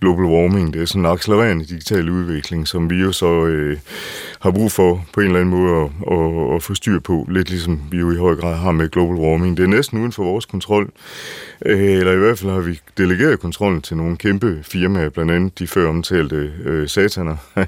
global 0.02 0.26
warming. 0.26 0.74
Det 0.74 0.82
er 0.82 0.86
sådan 0.86 1.06
en 1.06 1.12
accelererende 1.12 1.66
digital 1.66 2.10
udvikling, 2.10 2.68
som 2.68 2.90
vi 2.90 2.96
jo 2.96 3.12
så 3.12 3.46
øh, 3.46 3.78
har 4.46 4.52
brug 4.52 4.72
for 4.72 5.06
på 5.14 5.20
en 5.20 5.28
eller 5.28 5.40
anden 5.40 5.56
måde 5.60 5.82
at, 5.82 6.18
at, 6.18 6.56
at 6.56 6.64
få 6.64 6.74
styr 6.74 7.00
på, 7.00 7.28
lidt 7.32 7.50
ligesom 7.50 7.82
vi 7.92 7.98
jo 7.98 8.12
i 8.12 8.16
høj 8.16 8.36
grad 8.36 8.56
har 8.56 8.72
med 8.72 8.90
global 8.90 9.16
warming. 9.16 9.58
Det 9.58 9.64
er 9.64 9.68
næsten 9.68 10.00
uden 10.00 10.12
for 10.12 10.24
vores 10.24 10.46
kontrol, 10.46 10.90
øh, 11.66 11.92
eller 11.92 12.12
i 12.12 12.18
hvert 12.18 12.40
fald 12.40 12.52
har 12.52 12.60
vi 12.60 12.80
delegeret 12.98 13.40
kontrollen 13.40 13.82
til 13.82 13.98
nogle 13.98 14.18
kæmpe 14.18 14.60
firmaer, 14.62 15.10
blandt 15.10 15.32
andet 15.32 15.60
de 15.60 15.68
før 15.68 15.90
omtalte 15.90 16.52
øh, 16.66 16.88
sataner 16.88 17.38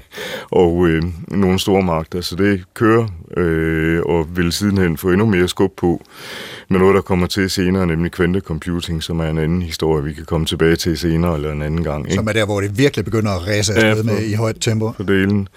og 0.62 0.88
øh, 0.88 1.02
nogle 1.28 1.58
store 1.58 1.82
magter, 1.82 2.20
så 2.20 2.36
det 2.36 2.64
kører 2.74 3.08
øh, 3.36 4.02
og 4.06 4.36
vil 4.36 4.52
sidenhen 4.52 4.96
få 4.96 5.10
endnu 5.10 5.26
mere 5.26 5.48
skub 5.48 5.72
på 5.76 6.02
med 6.68 6.78
noget, 6.78 6.94
der 6.94 7.00
kommer 7.00 7.26
til 7.26 7.50
senere, 7.50 7.86
nemlig 7.86 8.12
computing, 8.40 9.02
som 9.02 9.20
er 9.20 9.30
en 9.30 9.38
anden 9.38 9.62
historie, 9.62 10.04
vi 10.04 10.12
kan 10.12 10.24
komme 10.24 10.46
tilbage 10.46 10.76
til 10.76 10.98
senere 10.98 11.34
eller 11.34 11.52
en 11.52 11.62
anden 11.62 11.84
gang. 11.84 12.04
Ikke? 12.04 12.14
Som 12.14 12.28
er 12.28 12.32
der, 12.32 12.44
hvor 12.44 12.60
det 12.60 12.78
virkelig 12.78 13.04
begynder 13.04 13.30
at 13.30 13.46
ræse 13.46 13.74
afsted 13.74 14.04
ja, 14.04 14.12
med 14.12 14.22
i 14.22 14.34
højt 14.34 14.56
tempo. 14.60 14.90
På 14.90 15.02
delen. 15.02 15.48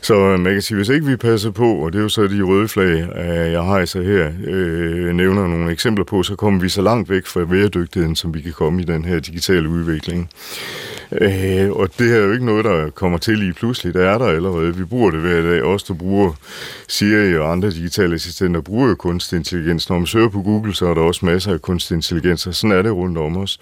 Så 0.00 0.14
øh, 0.14 0.40
man 0.42 0.52
kan 0.52 0.62
sige, 0.62 0.76
hvis 0.76 0.88
ikke 0.88 1.06
vi 1.06 1.16
passer 1.16 1.50
på, 1.50 1.74
og 1.74 1.92
det 1.92 1.98
er 1.98 2.02
jo 2.02 2.08
så 2.08 2.26
de 2.26 2.42
røde 2.42 2.68
flag, 2.68 3.08
øh, 3.16 3.52
jeg 3.52 3.62
har 3.62 3.84
så 3.84 4.02
her, 4.02 4.30
øh, 4.46 5.14
nævner 5.14 5.46
nogle 5.46 5.72
eksempler 5.72 6.04
på, 6.04 6.22
så 6.22 6.36
kommer 6.36 6.60
vi 6.60 6.68
så 6.68 6.82
langt 6.82 7.10
væk 7.10 7.26
fra 7.26 7.40
væredygtigheden, 7.40 8.16
som 8.16 8.34
vi 8.34 8.40
kan 8.40 8.52
komme 8.52 8.82
i 8.82 8.84
den 8.84 9.04
her 9.04 9.18
digitale 9.18 9.68
udvikling. 9.68 10.30
Øh, 11.20 11.70
og 11.70 11.88
det 11.98 12.14
er 12.16 12.18
jo 12.18 12.32
ikke 12.32 12.44
noget, 12.44 12.64
der 12.64 12.90
kommer 12.90 13.18
til 13.18 13.38
lige 13.38 13.52
pludselig. 13.52 13.94
Det 13.94 14.04
er 14.04 14.18
der 14.18 14.26
allerede. 14.26 14.76
Vi 14.76 14.84
bruger 14.84 15.10
det 15.10 15.20
hver 15.20 15.42
dag. 15.42 15.62
Også 15.62 15.86
der 15.88 15.94
bruger 15.94 16.32
Siri 16.88 17.36
og 17.36 17.52
andre 17.52 17.70
digitale 17.70 18.14
assistenter 18.14 18.60
bruger 18.60 18.88
jo 18.88 18.94
kunstig 18.94 19.36
intelligens. 19.36 19.88
Når 19.88 19.98
man 19.98 20.06
søger 20.06 20.28
på 20.28 20.42
Google, 20.42 20.74
så 20.74 20.86
er 20.86 20.94
der 20.94 21.00
også 21.00 21.26
masser 21.26 21.52
af 21.52 21.62
kunstig 21.62 21.94
intelligens, 21.94 22.46
og 22.46 22.54
sådan 22.54 22.78
er 22.78 22.82
det 22.82 22.92
rundt 22.92 23.18
om 23.18 23.36
os. 23.36 23.60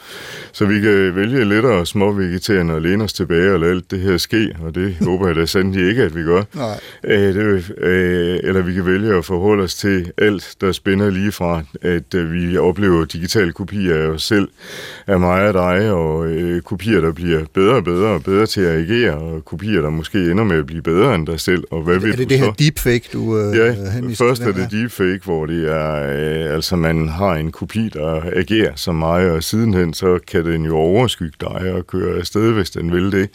Så 0.53 0.65
vi 0.65 0.81
kan 0.81 1.17
vælge 1.17 1.45
lidt 1.45 1.65
og 1.65 1.87
småvegeterende 1.87 2.75
og 2.75 2.83
læne 2.83 3.05
os 3.05 3.13
tilbage 3.13 3.53
og 3.53 3.61
lade 3.61 3.71
alt 3.71 3.91
det 3.91 4.01
her 4.01 4.17
ske, 4.17 4.57
og 4.65 4.75
det 4.75 4.97
håber 5.09 5.27
jeg 5.27 5.37
da 5.37 5.47
sandelig 5.47 5.89
ikke, 5.89 6.03
at 6.03 6.17
vi 6.17 6.23
gør. 6.23 6.43
Nej. 6.61 6.81
Øh, 7.05 7.35
det, 7.35 7.73
øh, 7.79 8.39
eller 8.43 8.63
vi 8.63 8.75
kan 8.75 8.87
vælge 8.87 9.17
at 9.17 9.25
forholde 9.25 9.63
os 9.63 9.75
til 9.75 10.13
alt, 10.19 10.55
der 10.61 10.73
spænder 10.73 11.11
lige 11.11 11.33
fra, 11.33 11.63
at 11.83 12.15
øh, 12.15 12.33
vi 12.33 12.57
oplever 12.57 13.05
digitale 13.05 13.53
kopier 13.53 13.97
af 13.97 14.07
os 14.07 14.23
selv, 14.23 14.49
af 15.07 15.21
mig 15.21 15.49
og 15.49 15.55
dig, 15.55 15.91
og 15.93 16.27
øh, 16.27 16.63
kopier, 16.63 17.01
der 17.01 17.13
bliver 17.13 17.41
bedre 17.55 17.75
og 17.75 17.85
bedre 17.85 18.09
og 18.09 18.23
bedre 18.25 18.47
til 18.47 18.61
at 18.61 18.79
agere, 18.79 19.15
og 19.15 19.45
kopier, 19.45 19.81
der 19.81 19.91
måske 19.91 20.19
ender 20.31 20.45
med 20.45 20.59
at 20.59 20.67
blive 20.67 20.83
bedre 20.83 21.15
end 21.15 21.27
dig 21.27 21.41
selv. 21.41 21.65
Og 21.71 21.83
hvad 21.83 21.95
Er 21.97 21.99
det 22.01 22.19
du 22.19 22.23
det 22.23 22.39
så? 22.39 22.45
her 22.45 22.53
deepfake, 22.53 23.09
du 23.13 23.39
øh, 23.39 23.57
Ja, 23.57 23.75
først 24.19 24.43
er 24.43 24.53
det 24.53 24.69
deepfake, 24.71 25.21
hvor 25.25 25.47
det 25.47 25.71
er, 25.73 25.95
øh, 25.95 26.55
altså 26.55 26.77
man 26.77 27.09
har 27.09 27.35
en 27.35 27.53
kopi, 27.53 27.89
der 27.89 28.23
agerer 28.37 28.73
som 28.77 28.95
mig, 28.95 29.31
og 29.31 29.43
sidenhen 29.43 29.95
så 29.95 30.19
kan 30.29 30.45
den 30.45 30.65
jo 30.65 30.77
overskygge 30.77 31.37
dig 31.41 31.73
og 31.75 31.87
køre 31.87 32.19
afsted, 32.19 32.53
hvis 32.53 32.71
den 32.71 32.93
vil 32.93 33.13
det. 33.13 33.29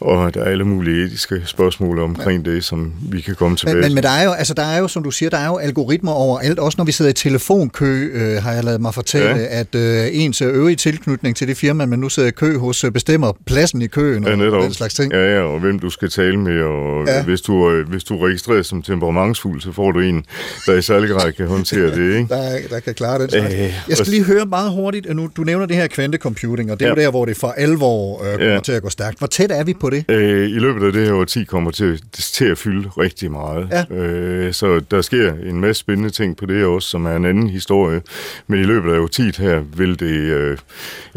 Og 0.00 0.34
der 0.34 0.40
er 0.40 0.44
alle 0.44 0.64
mulige 0.64 1.04
etiske 1.04 1.42
spørgsmål 1.44 1.98
omkring 1.98 2.44
det, 2.44 2.51
som 2.60 2.92
vi 3.10 3.20
kan 3.20 3.34
komme 3.34 3.56
tilbage 3.56 3.74
Men, 3.76 3.84
til. 3.84 3.94
men 3.94 4.02
der 4.04 4.10
er 4.10 4.24
jo, 4.24 4.32
altså 4.32 4.54
der 4.54 4.62
er 4.62 4.78
jo, 4.78 4.88
som 4.88 5.02
du 5.02 5.10
siger, 5.10 5.30
der 5.30 5.38
er 5.38 5.46
jo 5.46 5.56
algoritmer 5.56 6.12
overalt. 6.12 6.58
Også 6.58 6.76
når 6.78 6.84
vi 6.84 6.92
sidder 6.92 7.10
i 7.10 7.14
telefonkø, 7.14 8.08
øh, 8.12 8.42
har 8.42 8.52
jeg 8.52 8.64
lavet 8.64 8.80
mig 8.80 8.94
fortælle, 8.94 9.28
ja. 9.36 9.60
at 9.60 9.74
øh, 9.74 10.08
ens 10.12 10.42
øvrige 10.42 10.76
tilknytning 10.76 11.36
til 11.36 11.48
det 11.48 11.56
firma, 11.56 11.86
man 11.86 11.98
nu 11.98 12.08
sidder 12.08 12.28
i 12.28 12.32
kø 12.32 12.58
hos, 12.58 12.84
øh, 12.84 12.90
bestemmer 12.90 13.32
pladsen 13.46 13.82
i 13.82 13.86
køen 13.86 14.24
Ja, 14.24 14.30
og 14.32 14.38
netop. 14.38 14.62
den 14.62 14.72
slags 14.72 14.94
ting. 14.94 15.12
Ja, 15.12 15.34
ja, 15.36 15.40
og 15.40 15.60
hvem 15.60 15.78
du 15.78 15.90
skal 15.90 16.10
tale 16.10 16.36
med, 16.36 16.60
og 16.62 17.06
Ja. 17.06 17.16
ja. 17.16 17.22
hvis, 17.24 17.40
du, 17.40 17.70
øh, 17.70 17.88
hvis 17.88 18.04
du 18.04 18.18
registreres 18.18 18.66
som 18.66 18.82
temperamentsfuld, 18.82 19.60
så 19.60 19.72
får 19.72 19.92
du 19.92 20.00
en, 20.00 20.24
der 20.66 20.74
i 20.74 20.82
særlig 20.82 21.08
grad 21.10 21.32
kan 21.32 21.46
håndtere 21.46 21.86
det, 21.96 22.16
ikke? 22.16 22.26
Der, 22.34 22.58
der 22.70 22.80
kan 22.80 22.94
klare 22.94 23.22
den 23.22 23.30
slags. 23.30 23.54
Øh, 23.54 23.60
Jeg 23.60 23.72
skal 23.90 24.00
og- 24.00 24.06
lige 24.06 24.24
høre 24.24 24.46
meget 24.46 24.70
hurtigt, 24.70 25.06
at 25.06 25.16
nu, 25.16 25.28
du 25.36 25.42
nævner 25.42 25.66
det 25.66 25.76
her 25.76 25.86
kvantecomputing, 25.86 26.72
og 26.72 26.80
det 26.80 26.86
er 26.86 26.90
jo 26.90 26.94
Ja. 26.98 27.02
der, 27.04 27.10
hvor 27.10 27.24
det 27.24 27.36
for 27.36 27.48
alvor 27.56 28.24
øh, 28.24 28.32
kommer 28.32 28.52
Ja. 28.52 28.60
til 28.60 28.72
at 28.72 28.82
gå 28.82 28.90
stærkt. 28.90 29.18
Hvor 29.18 29.26
tæt 29.26 29.50
er 29.50 29.64
vi 29.64 29.74
på 29.80 29.90
det? 29.90 30.04
Øh, 30.08 30.48
I 30.48 30.58
løbet 30.58 30.86
af 30.86 30.92
det 30.92 31.06
her 31.06 31.12
årti 31.14 31.44
kommer 31.44 31.70
til, 31.70 32.00
til 32.12 32.41
at 32.50 32.58
fylde 32.58 32.88
rigtig 32.88 33.30
meget. 33.30 33.68
Ja. 33.90 33.94
Øh, 33.94 34.52
så 34.52 34.80
der 34.90 35.02
sker 35.02 35.32
en 35.34 35.60
masse 35.60 35.80
spændende 35.80 36.10
ting 36.10 36.36
på 36.36 36.46
det 36.46 36.64
også, 36.64 36.88
som 36.88 37.06
er 37.06 37.16
en 37.16 37.24
anden 37.24 37.50
historie. 37.50 38.02
Men 38.46 38.60
i 38.60 38.62
løbet 38.62 38.92
af 38.92 38.98
årtiet 38.98 39.36
her 39.36 39.60
vil 39.76 40.00
det 40.00 40.06
øh, 40.06 40.58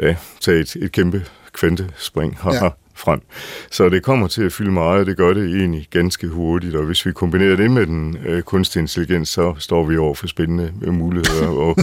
ja, 0.02 0.16
tage 0.42 0.60
et, 0.60 0.76
et 0.76 0.92
kæmpe 0.92 1.26
kvantespring 1.54 2.38
Ja. 2.46 2.70
frem. 2.96 3.22
Så 3.72 3.90
det 3.90 4.04
kommer 4.04 4.28
til 4.28 4.44
at 4.44 4.54
fylde 4.54 4.72
meget, 4.72 5.08
det 5.08 5.18
gør 5.18 5.34
det 5.34 5.56
egentlig 5.56 5.88
ganske 5.92 6.28
hurtigt, 6.28 6.76
og 6.76 6.84
hvis 6.84 7.06
vi 7.06 7.12
kombinerer 7.12 7.56
det 7.56 7.72
med 7.72 7.86
den 7.86 8.18
øh, 8.26 8.42
kunstige 8.42 8.82
intelligens, 8.82 9.30
så 9.30 9.54
står 9.60 9.86
vi 9.86 9.98
over 9.98 10.14
for 10.16 10.28
spændende 10.28 10.72
øh, 10.82 10.94
muligheder 10.94 11.48
og 11.48 11.78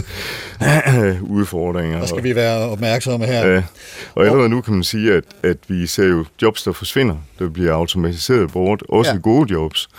udfordringer. 1.21 1.99
Der 1.99 2.05
skal 2.05 2.23
vi 2.23 2.35
være 2.35 2.69
opmærksomme 2.69 3.25
her. 3.25 3.47
Ja, 3.47 3.63
og 4.15 4.25
allerede 4.25 4.49
nu 4.49 4.61
kan 4.61 4.73
man 4.73 4.83
sige, 4.83 5.13
at, 5.13 5.23
at 5.43 5.57
vi 5.67 5.87
ser 5.87 6.07
jo 6.07 6.25
jobs, 6.41 6.63
der 6.63 6.71
forsvinder, 6.71 7.15
der 7.39 7.49
bliver 7.49 7.73
automatiseret 7.73 8.51
bort, 8.51 8.83
også 8.89 9.11
Ja. 9.11 9.17
gode 9.17 9.51
jobs. 9.53 9.89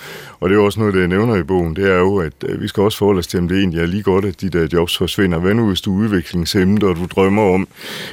Og 0.40 0.50
det 0.50 0.56
er 0.56 0.60
også 0.60 0.80
noget, 0.80 0.94
det 0.94 1.00
jeg 1.00 1.08
nævner 1.08 1.36
i 1.36 1.42
bogen, 1.42 1.76
det 1.76 1.90
er 1.90 1.98
jo, 1.98 2.16
at 2.16 2.32
øh, 2.46 2.62
vi 2.62 2.68
skal 2.68 2.82
også 2.82 2.98
forholde 2.98 3.18
os 3.18 3.26
til, 3.26 3.38
om 3.40 3.48
det 3.48 3.58
egentlig 3.58 3.80
er 3.80 3.86
lige 3.86 4.02
godt, 4.02 4.24
at 4.24 4.40
de 4.40 4.48
der 4.48 4.68
jobs 4.72 4.98
forsvinder. 4.98 5.38
Hvad 5.38 5.54
nu, 5.54 5.66
hvis 5.68 5.80
du 5.80 5.92
er 5.98 6.04
udviklingshemmet, 6.04 6.82
og 6.82 6.96
du 6.96 7.06
drømmer 7.06 7.42
om 7.54 7.68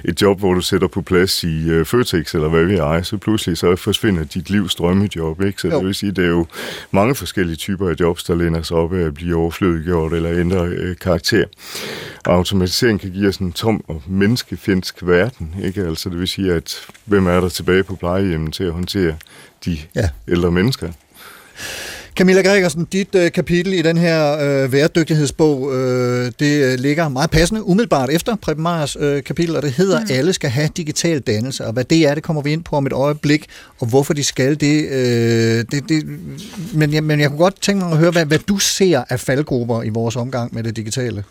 et 0.06 0.22
job, 0.22 0.40
hvor 0.40 0.54
du 0.54 0.62
sætter 0.62 0.88
på 0.88 1.02
plads 1.02 1.44
i 1.44 1.70
øh, 1.70 1.86
Føtex, 1.86 2.36
eller 2.36 2.50
hvad 2.50 2.64
vi 2.66 2.76
er, 2.98 3.02
så 3.02 3.18
pludselig 3.18 3.58
så 3.58 3.76
forsvinder 3.76 4.24
dit 4.24 4.50
livs 4.50 4.76
drømmejob, 4.76 5.42
ikke? 5.42 5.62
Så 5.62 5.68
Jo. 5.68 5.78
det 5.78 5.86
vil 5.86 5.96
sige, 5.96 6.12
det 6.12 6.26
er 6.26 6.30
jo 6.30 6.46
mange 6.92 7.16
forskellige 7.16 7.56
typer 7.56 7.90
af 7.90 7.96
jobs, 8.00 8.24
der 8.24 8.36
læner 8.36 8.62
sig 8.62 8.78
op 8.78 8.94
af 8.94 9.00
at 9.00 9.14
blive 9.14 9.36
overflødiggjort 9.36 10.14
eller 10.14 10.32
ændre 10.40 10.66
øh, 10.68 10.96
karakter. 10.98 11.46
Og 12.26 12.34
automatisering 12.34 13.02
kan 13.02 13.12
give 13.12 13.28
os 13.28 13.38
en 13.38 13.52
tom 13.52 13.84
og 13.88 14.04
menneskefjendsk 14.08 14.96
verden, 15.02 15.56
ikke? 15.64 15.82
Altså 15.82 16.10
det 16.10 16.20
vil 16.20 16.28
sige, 16.28 16.54
at 16.54 16.76
hvem 17.06 17.28
er 17.28 17.40
der 17.40 17.50
tilbage 17.50 17.84
på 17.84 17.96
plejehjemmet 17.96 18.54
til 18.54 18.64
at 18.64 18.72
håndtere 18.72 19.16
de 19.66 19.78
ja. 19.96 20.10
ældre 20.28 20.52
mennesker? 20.52 20.92
Camilla 22.16 22.42
Gregersen, 22.42 22.86
dit 22.86 23.16
øh, 23.16 23.32
kapitel 23.32 23.74
i 23.74 23.82
den 23.82 23.98
her 23.98 24.34
øh, 24.34 24.72
væredygtighedsbog, 24.72 25.76
øh, 25.76 26.32
det 26.40 26.64
øh, 26.64 26.80
ligger 26.80 27.10
meget 27.10 27.32
passende 27.32 27.64
umiddelbart 27.64 28.10
efter 28.10 28.36
Preben 28.36 28.64
Meyers 28.64 28.98
øh, 29.00 29.24
kapitel, 29.24 29.56
og 29.56 29.62
det 29.62 29.72
hedder 29.72 30.00
mm. 30.00 30.08
Alle 30.10 30.34
skal 30.34 30.50
have 30.50 30.70
digital 30.78 31.20
dannelse, 31.20 31.66
og 31.66 31.74
hvad 31.74 31.84
det 31.84 32.08
er, 32.08 32.16
det 32.16 32.24
kommer 32.24 32.42
vi 32.42 32.52
ind 32.52 32.64
på 32.64 32.76
om 32.76 32.86
et 32.86 32.94
øjeblik, 32.94 33.46
og 33.80 33.88
hvorfor 33.88 34.14
de 34.14 34.24
skal 34.24 34.60
det. 34.60 34.90
Øh, 34.90 35.66
det, 35.72 35.90
det 35.90 36.06
men, 36.74 36.94
jeg, 36.94 37.04
men 37.04 37.20
jeg 37.20 37.30
kunne 37.30 37.40
godt 37.40 37.62
tænke 37.62 37.84
mig 37.84 37.92
at 37.92 37.98
høre, 37.98 38.12
hvad, 38.12 38.26
hvad 38.26 38.40
du 38.40 38.58
ser 38.58 39.04
af 39.10 39.20
faldgrupper 39.20 39.84
i 39.84 39.90
vores 39.90 40.16
omgang 40.16 40.56
med 40.56 40.64
det 40.64 40.76
digitale. 40.76 41.24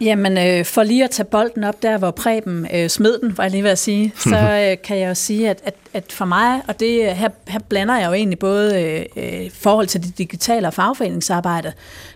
Jamen, 0.00 0.38
øh, 0.38 0.64
for 0.64 0.82
lige 0.82 1.04
at 1.04 1.10
tage 1.10 1.26
bolden 1.26 1.64
op 1.64 1.82
der, 1.82 1.98
hvor 1.98 2.10
Preben 2.10 2.66
øh, 2.74 2.88
smed 2.88 3.18
den, 3.18 3.38
var 3.38 3.44
jeg 3.44 3.50
lige 3.50 3.62
ved 3.62 3.70
at 3.70 3.78
sige, 3.78 4.12
så 4.30 4.36
øh, 4.36 4.76
kan 4.84 4.98
jeg 4.98 5.08
jo 5.08 5.14
sige, 5.14 5.50
at, 5.50 5.60
at, 5.64 5.74
at 5.92 6.12
for 6.12 6.24
mig, 6.24 6.62
og 6.68 6.80
det 6.80 7.16
her, 7.16 7.28
her 7.48 7.58
blander 7.68 7.98
jeg 7.98 8.06
jo 8.06 8.12
egentlig 8.12 8.38
både 8.38 8.82
øh, 8.82 9.04
øh, 9.16 9.50
forhold 9.54 9.86
til 9.86 10.02
det 10.02 10.18
digitale 10.18 10.66
og 10.66 10.74
fagforeningsarbejde, 10.74 11.72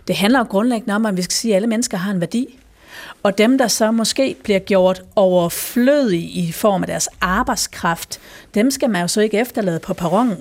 det 0.07 0.15
handler 0.15 0.39
jo 0.39 0.45
grundlæggende 0.45 0.95
om, 0.95 1.05
at 1.05 1.17
vi 1.17 1.21
skal 1.21 1.33
sige, 1.33 1.53
at 1.53 1.55
alle 1.55 1.67
mennesker 1.67 1.97
har 1.97 2.11
en 2.11 2.21
værdi. 2.21 2.57
Og 3.23 3.37
dem, 3.37 3.57
der 3.57 3.67
så 3.67 3.91
måske 3.91 4.35
bliver 4.43 4.59
gjort 4.59 5.01
overflødige 5.15 6.29
i 6.29 6.51
form 6.51 6.83
af 6.83 6.87
deres 6.87 7.09
arbejdskraft, 7.21 8.19
dem 8.55 8.71
skal 8.71 8.89
man 8.89 9.01
jo 9.01 9.07
så 9.07 9.21
ikke 9.21 9.39
efterlade 9.39 9.79
på 9.79 9.93
perronen. 9.93 10.37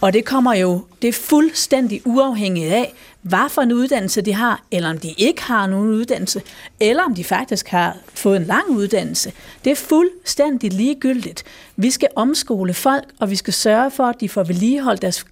Og 0.00 0.12
det 0.12 0.24
kommer 0.24 0.54
jo, 0.54 0.80
det 1.02 1.08
er 1.08 1.12
fuldstændig 1.12 2.00
uafhængigt 2.04 2.72
af, 2.72 2.92
hvad 3.26 3.50
for 3.50 3.62
en 3.62 3.72
uddannelse 3.72 4.20
de 4.20 4.32
har, 4.34 4.62
eller 4.70 4.90
om 4.90 4.98
de 4.98 5.14
ikke 5.18 5.42
har 5.42 5.66
nogen 5.66 5.88
uddannelse, 5.88 6.42
eller 6.80 7.02
om 7.02 7.14
de 7.14 7.24
faktisk 7.24 7.68
har 7.68 7.96
fået 8.14 8.36
en 8.36 8.44
lang 8.44 8.70
uddannelse. 8.70 9.32
Det 9.64 9.70
er 9.70 9.76
fuldstændig 9.76 10.72
ligegyldigt. 10.72 11.44
Vi 11.76 11.90
skal 11.90 12.08
omskole 12.16 12.74
folk, 12.74 13.04
og 13.20 13.30
vi 13.30 13.36
skal 13.36 13.52
sørge 13.52 13.90
for, 13.90 14.04
at 14.04 14.20
de 14.20 14.28
får 14.28 14.44
vedligeholdt 14.44 15.02
deres 15.02 15.24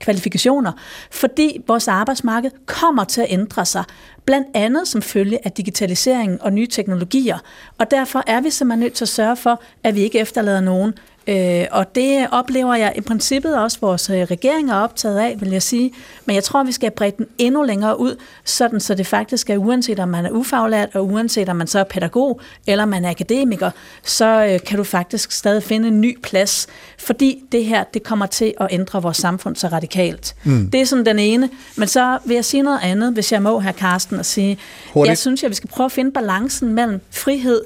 kvalifikationer, 0.00 0.72
fordi 1.10 1.60
vores 1.66 1.88
arbejdsmarked 1.88 2.50
kommer 2.66 3.04
til 3.04 3.20
at 3.20 3.26
ændre 3.30 3.66
sig, 3.66 3.84
blandt 4.24 4.48
andet 4.54 4.88
som 4.88 5.02
følge 5.02 5.38
af 5.44 5.52
digitaliseringen 5.52 6.42
og 6.42 6.52
nye 6.52 6.66
teknologier. 6.66 7.38
Og 7.78 7.90
derfor 7.90 8.24
er 8.26 8.40
vi 8.40 8.50
simpelthen 8.50 8.80
nødt 8.80 8.92
til 8.92 9.04
at 9.04 9.08
sørge 9.08 9.36
for, 9.36 9.62
at 9.84 9.94
vi 9.94 10.00
ikke 10.00 10.18
efterlader 10.18 10.60
nogen 10.60 10.92
Øh, 11.26 11.64
og 11.70 11.94
det 11.94 12.26
oplever 12.32 12.74
jeg 12.74 12.92
i 12.96 13.00
princippet 13.00 13.58
også 13.58 13.78
vores 13.80 14.10
øh, 14.10 14.16
regering 14.16 14.70
er 14.70 14.74
optaget 14.74 15.18
af, 15.18 15.36
vil 15.40 15.50
jeg 15.50 15.62
sige. 15.62 15.92
Men 16.26 16.34
jeg 16.34 16.44
tror, 16.44 16.64
vi 16.64 16.72
skal 16.72 16.90
brede 16.90 17.12
den 17.18 17.26
endnu 17.38 17.62
længere 17.62 18.00
ud, 18.00 18.16
sådan 18.44 18.80
så 18.80 18.94
det 18.94 19.06
faktisk 19.06 19.50
er 19.50 19.56
uanset 19.56 19.98
om 19.98 20.08
man 20.08 20.26
er 20.26 20.30
ufaglært, 20.30 20.88
og 20.94 21.06
uanset 21.06 21.48
om 21.48 21.56
man 21.56 21.66
så 21.66 21.78
er 21.78 21.84
pædagog, 21.84 22.40
eller 22.66 22.84
man 22.84 23.04
er 23.04 23.10
akademiker, 23.10 23.70
så 24.04 24.46
øh, 24.50 24.60
kan 24.66 24.76
du 24.78 24.84
faktisk 24.84 25.32
stadig 25.32 25.62
finde 25.62 25.88
en 25.88 26.00
ny 26.00 26.18
plads, 26.22 26.66
fordi 26.98 27.44
det 27.52 27.64
her, 27.64 27.84
det 27.84 28.02
kommer 28.02 28.26
til 28.26 28.54
at 28.60 28.68
ændre 28.70 29.02
vores 29.02 29.16
samfund 29.16 29.56
så 29.56 29.68
radikalt. 29.68 30.34
Mm. 30.44 30.70
Det 30.70 30.80
er 30.80 30.84
sådan 30.84 31.06
den 31.06 31.18
ene. 31.18 31.50
Men 31.76 31.88
så 31.88 32.18
vil 32.24 32.34
jeg 32.34 32.44
sige 32.44 32.62
noget 32.62 32.80
andet, 32.82 33.12
hvis 33.12 33.32
jeg 33.32 33.42
må, 33.42 33.60
her 33.60 33.72
Karsten, 33.72 34.18
og 34.18 34.26
sige, 34.26 34.58
Hurtigt. 34.92 35.08
jeg 35.08 35.18
synes, 35.18 35.44
at 35.44 35.50
vi 35.50 35.54
skal 35.54 35.68
prøve 35.68 35.84
at 35.84 35.92
finde 35.92 36.12
balancen 36.12 36.72
mellem 36.72 37.00
frihed 37.10 37.62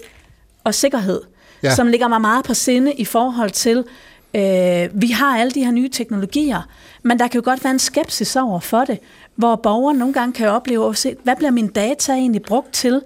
og 0.65 0.75
sikkerhed 0.75 1.21
Ja. 1.63 1.75
som 1.75 1.87
ligger 1.87 2.09
mig 2.09 2.21
meget 2.21 2.45
på 2.45 2.55
sinde 2.55 2.93
i 2.93 3.05
forhold 3.05 3.51
til, 3.51 3.85
øh, 4.35 5.03
vi 5.03 5.11
har 5.11 5.39
alle 5.39 5.51
de 5.51 5.65
her 5.65 5.71
nye 5.71 5.89
teknologier, 5.89 6.69
men 7.03 7.19
der 7.19 7.29
kan 7.29 7.41
jo 7.41 7.45
godt 7.45 7.65
være 7.65 7.73
en 7.73 7.79
skepsis 7.79 8.37
over 8.37 8.61
for 8.61 8.85
det, 8.85 8.99
hvor 9.35 9.57
borgeren 9.57 9.97
nogle 9.97 10.15
gange 10.15 10.33
kan 10.33 10.49
opleve, 10.49 10.89
at 10.89 10.97
se, 10.97 11.17
hvad 11.23 11.37
bliver 11.37 11.51
min 11.51 11.69
data 11.69 12.13
egentlig 12.13 12.43
brugt 12.43 12.73
til? 12.73 13.03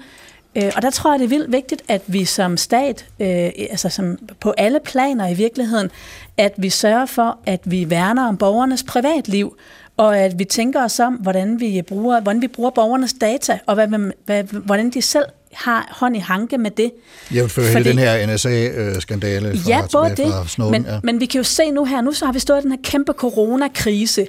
Øh, 0.56 0.72
og 0.76 0.82
der 0.82 0.90
tror 0.90 1.12
jeg, 1.12 1.18
det 1.18 1.24
er 1.24 1.28
vildt 1.28 1.52
vigtigt, 1.52 1.82
at 1.88 2.02
vi 2.06 2.24
som 2.24 2.56
stat, 2.56 3.06
øh, 3.20 3.50
altså 3.70 3.88
som 3.88 4.18
på 4.40 4.50
alle 4.50 4.80
planer 4.84 5.28
i 5.28 5.34
virkeligheden, 5.34 5.90
at 6.36 6.52
vi 6.56 6.70
sørger 6.70 7.06
for, 7.06 7.38
at 7.46 7.60
vi 7.64 7.90
værner 7.90 8.28
om 8.28 8.36
borgernes 8.36 8.82
privatliv, 8.82 9.56
og 9.96 10.18
at 10.18 10.38
vi 10.38 10.44
tænker 10.44 10.84
os 10.84 11.00
om, 11.00 11.14
hvordan 11.14 11.60
vi 11.60 11.82
bruger, 11.82 12.20
hvordan 12.20 12.42
vi 12.42 12.48
bruger 12.48 12.70
borgernes 12.70 13.12
data, 13.12 13.58
og 13.66 13.74
hvad, 13.74 14.12
hvad, 14.24 14.42
hvordan 14.44 14.90
de 14.90 15.02
selv 15.02 15.24
har 15.54 15.88
hånd 15.90 16.16
i 16.16 16.18
hanke 16.18 16.58
med 16.58 16.70
det. 16.70 16.92
Jævnfør 17.34 17.62
hele 17.62 17.84
den 17.84 17.98
her 17.98 18.26
NSA-skandale 18.26 19.58
fra, 19.58 19.68
Ja, 19.70 19.80
både 19.92 20.10
det, 20.10 20.16
fra 20.32 20.48
Snowden. 20.48 20.82
men, 20.82 20.92
ja. 20.92 21.00
men 21.02 21.20
vi 21.20 21.26
kan 21.26 21.38
jo 21.38 21.44
se 21.44 21.70
nu 21.70 21.84
her, 21.84 22.00
nu 22.00 22.12
så 22.12 22.24
har 22.26 22.32
vi 22.32 22.38
stået 22.38 22.58
i 22.58 22.62
den 22.62 22.70
her 22.70 22.78
kæmpe 22.84 23.12
coronakrise, 23.12 24.26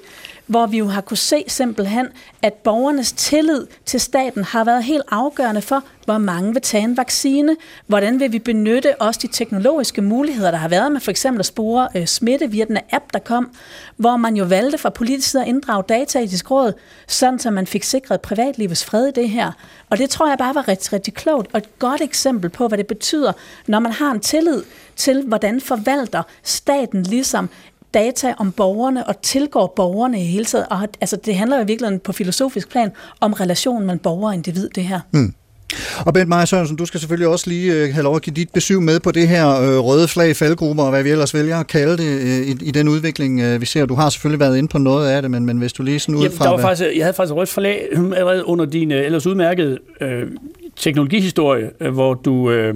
hvor 0.52 0.66
vi 0.66 0.78
jo 0.78 0.88
har 0.88 1.02
kunne 1.02 1.18
se 1.18 1.44
simpelthen, 1.48 2.08
at 2.42 2.54
borgernes 2.54 3.12
tillid 3.12 3.68
til 3.86 4.00
staten 4.00 4.44
har 4.44 4.64
været 4.64 4.84
helt 4.84 5.04
afgørende 5.12 5.62
for, 5.62 5.84
hvor 6.06 6.18
mange 6.18 6.54
vil 6.54 6.62
tage 6.62 6.84
en 6.84 6.98
vaccine, 6.98 7.56
hvordan 7.88 8.20
vil 8.20 8.32
vi 8.32 8.40
benytte 8.40 9.02
også 9.02 9.20
de 9.24 9.28
teknologiske 9.28 10.02
muligheder, 10.02 10.52
der 10.52 10.58
har 10.58 10.68
været 10.68 10.92
med 10.92 11.00
for 11.00 11.12
eksempel 11.12 11.40
at 11.40 11.46
spore 11.46 11.88
øh, 11.96 12.06
smitte 12.06 12.52
via 12.52 12.66
den 12.66 12.78
app, 12.92 13.06
der 13.14 13.20
kom, 13.20 13.52
hvor 13.98 14.18
man 14.18 14.36
jo 14.36 14.46
valgte 14.46 14.78
fra 14.78 14.90
politisk 14.90 15.30
side 15.30 15.44
at 15.44 15.48
inddrage 15.48 15.84
data 15.90 16.20
i 16.20 16.28
råd, 16.52 16.74
sådan 17.08 17.40
så 17.40 17.52
man 17.52 17.68
fik 17.68 17.84
sikret 17.84 18.22
privatlivets 18.22 18.86
fred 18.86 19.08
i 19.08 19.12
det 19.12 19.30
her. 19.30 19.52
Og 19.90 19.98
det 19.98 20.10
tror 20.10 20.30
jeg 20.30 20.38
bare 20.38 20.56
var 20.56 20.68
rigtig, 20.68 20.94
rigtig 20.94 21.14
klogt, 21.14 21.48
og 21.54 21.58
et 21.58 21.80
godt 21.80 22.02
eksempel 22.02 22.50
på, 22.50 22.68
hvad 22.68 22.78
det 22.78 22.88
betyder, 22.88 23.34
når 23.68 23.80
man 23.80 23.92
har 23.92 24.12
en 24.12 24.20
tillid 24.20 24.64
til, 24.96 25.24
hvordan 25.28 25.62
forvalter 25.62 26.24
staten 26.44 27.04
ligesom 27.04 27.50
data 27.94 28.34
om 28.38 28.52
borgerne 28.52 29.08
og 29.08 29.22
tilgår 29.22 29.74
borgerne 29.76 30.22
i 30.22 30.26
hele 30.26 30.46
tiden. 30.46 30.66
Og, 30.70 30.88
altså, 31.02 31.18
det 31.26 31.36
handler 31.36 31.58
jo 31.58 31.64
virkelig 31.68 32.02
på 32.02 32.12
filosofisk 32.12 32.70
plan 32.70 32.92
om 33.20 33.34
relationen 33.34 33.86
mellem 33.86 34.00
borger 34.00 34.28
og 34.28 34.34
individ, 34.34 34.70
det 34.76 34.84
her. 34.84 35.00
Mm. 35.12 35.34
Og 36.06 36.14
Bent 36.14 36.30
Maja 36.30 36.46
Sørensen, 36.46 36.78
du 36.78 36.86
skal 36.86 37.00
selvfølgelig 37.00 37.28
også 37.28 37.50
lige 37.50 37.74
øh, 37.74 37.94
have 37.94 38.04
lov 38.04 38.16
at 38.16 38.22
give 38.22 38.34
dit 38.34 38.50
besøg 38.54 38.82
med 38.82 39.00
på 39.00 39.12
det 39.12 39.28
her 39.28 39.62
øh, 39.62 39.80
røde 39.80 40.08
flag 40.08 40.36
faldgrupper, 40.36 40.84
og 40.84 40.90
hvad 40.90 41.04
vi 41.04 41.10
ellers 41.10 41.34
vælger 41.34 41.58
at 41.58 41.68
kalde 41.68 41.98
det 41.98 42.22
øh, 42.22 42.48
i, 42.48 42.58
i 42.62 42.72
den 42.72 42.88
udvikling, 42.88 43.40
øh, 43.40 43.62
vi 43.62 43.66
ser. 43.66 43.86
Du 43.86 43.94
har 43.94 44.10
selvfølgelig 44.10 44.40
været 44.40 44.58
inde 44.58 44.70
på 44.70 44.78
noget 44.78 45.10
af 45.10 45.22
det, 45.22 45.32
men, 45.32 45.46
men 45.46 45.58
hvis 45.58 45.74
du 45.74 45.84
lige 45.84 46.00
sådan 46.00 46.16
ud 46.16 46.30
fra... 46.30 46.46
Der 46.46 46.52
var 46.52 46.58
faktisk, 46.58 46.90
jeg 46.96 47.06
havde 47.06 47.14
faktisk 47.14 47.36
rødt 47.36 47.50
flag 47.50 47.88
allerede 47.94 48.46
under 48.46 48.66
din 48.66 48.92
øh, 48.92 49.06
ellers 49.06 49.26
udmærkede 49.26 49.78
øh, 50.02 50.28
teknologihistorie, 50.76 51.70
øh, 51.80 51.94
hvor 51.94 52.14
du... 52.14 52.52
Øh, 52.52 52.76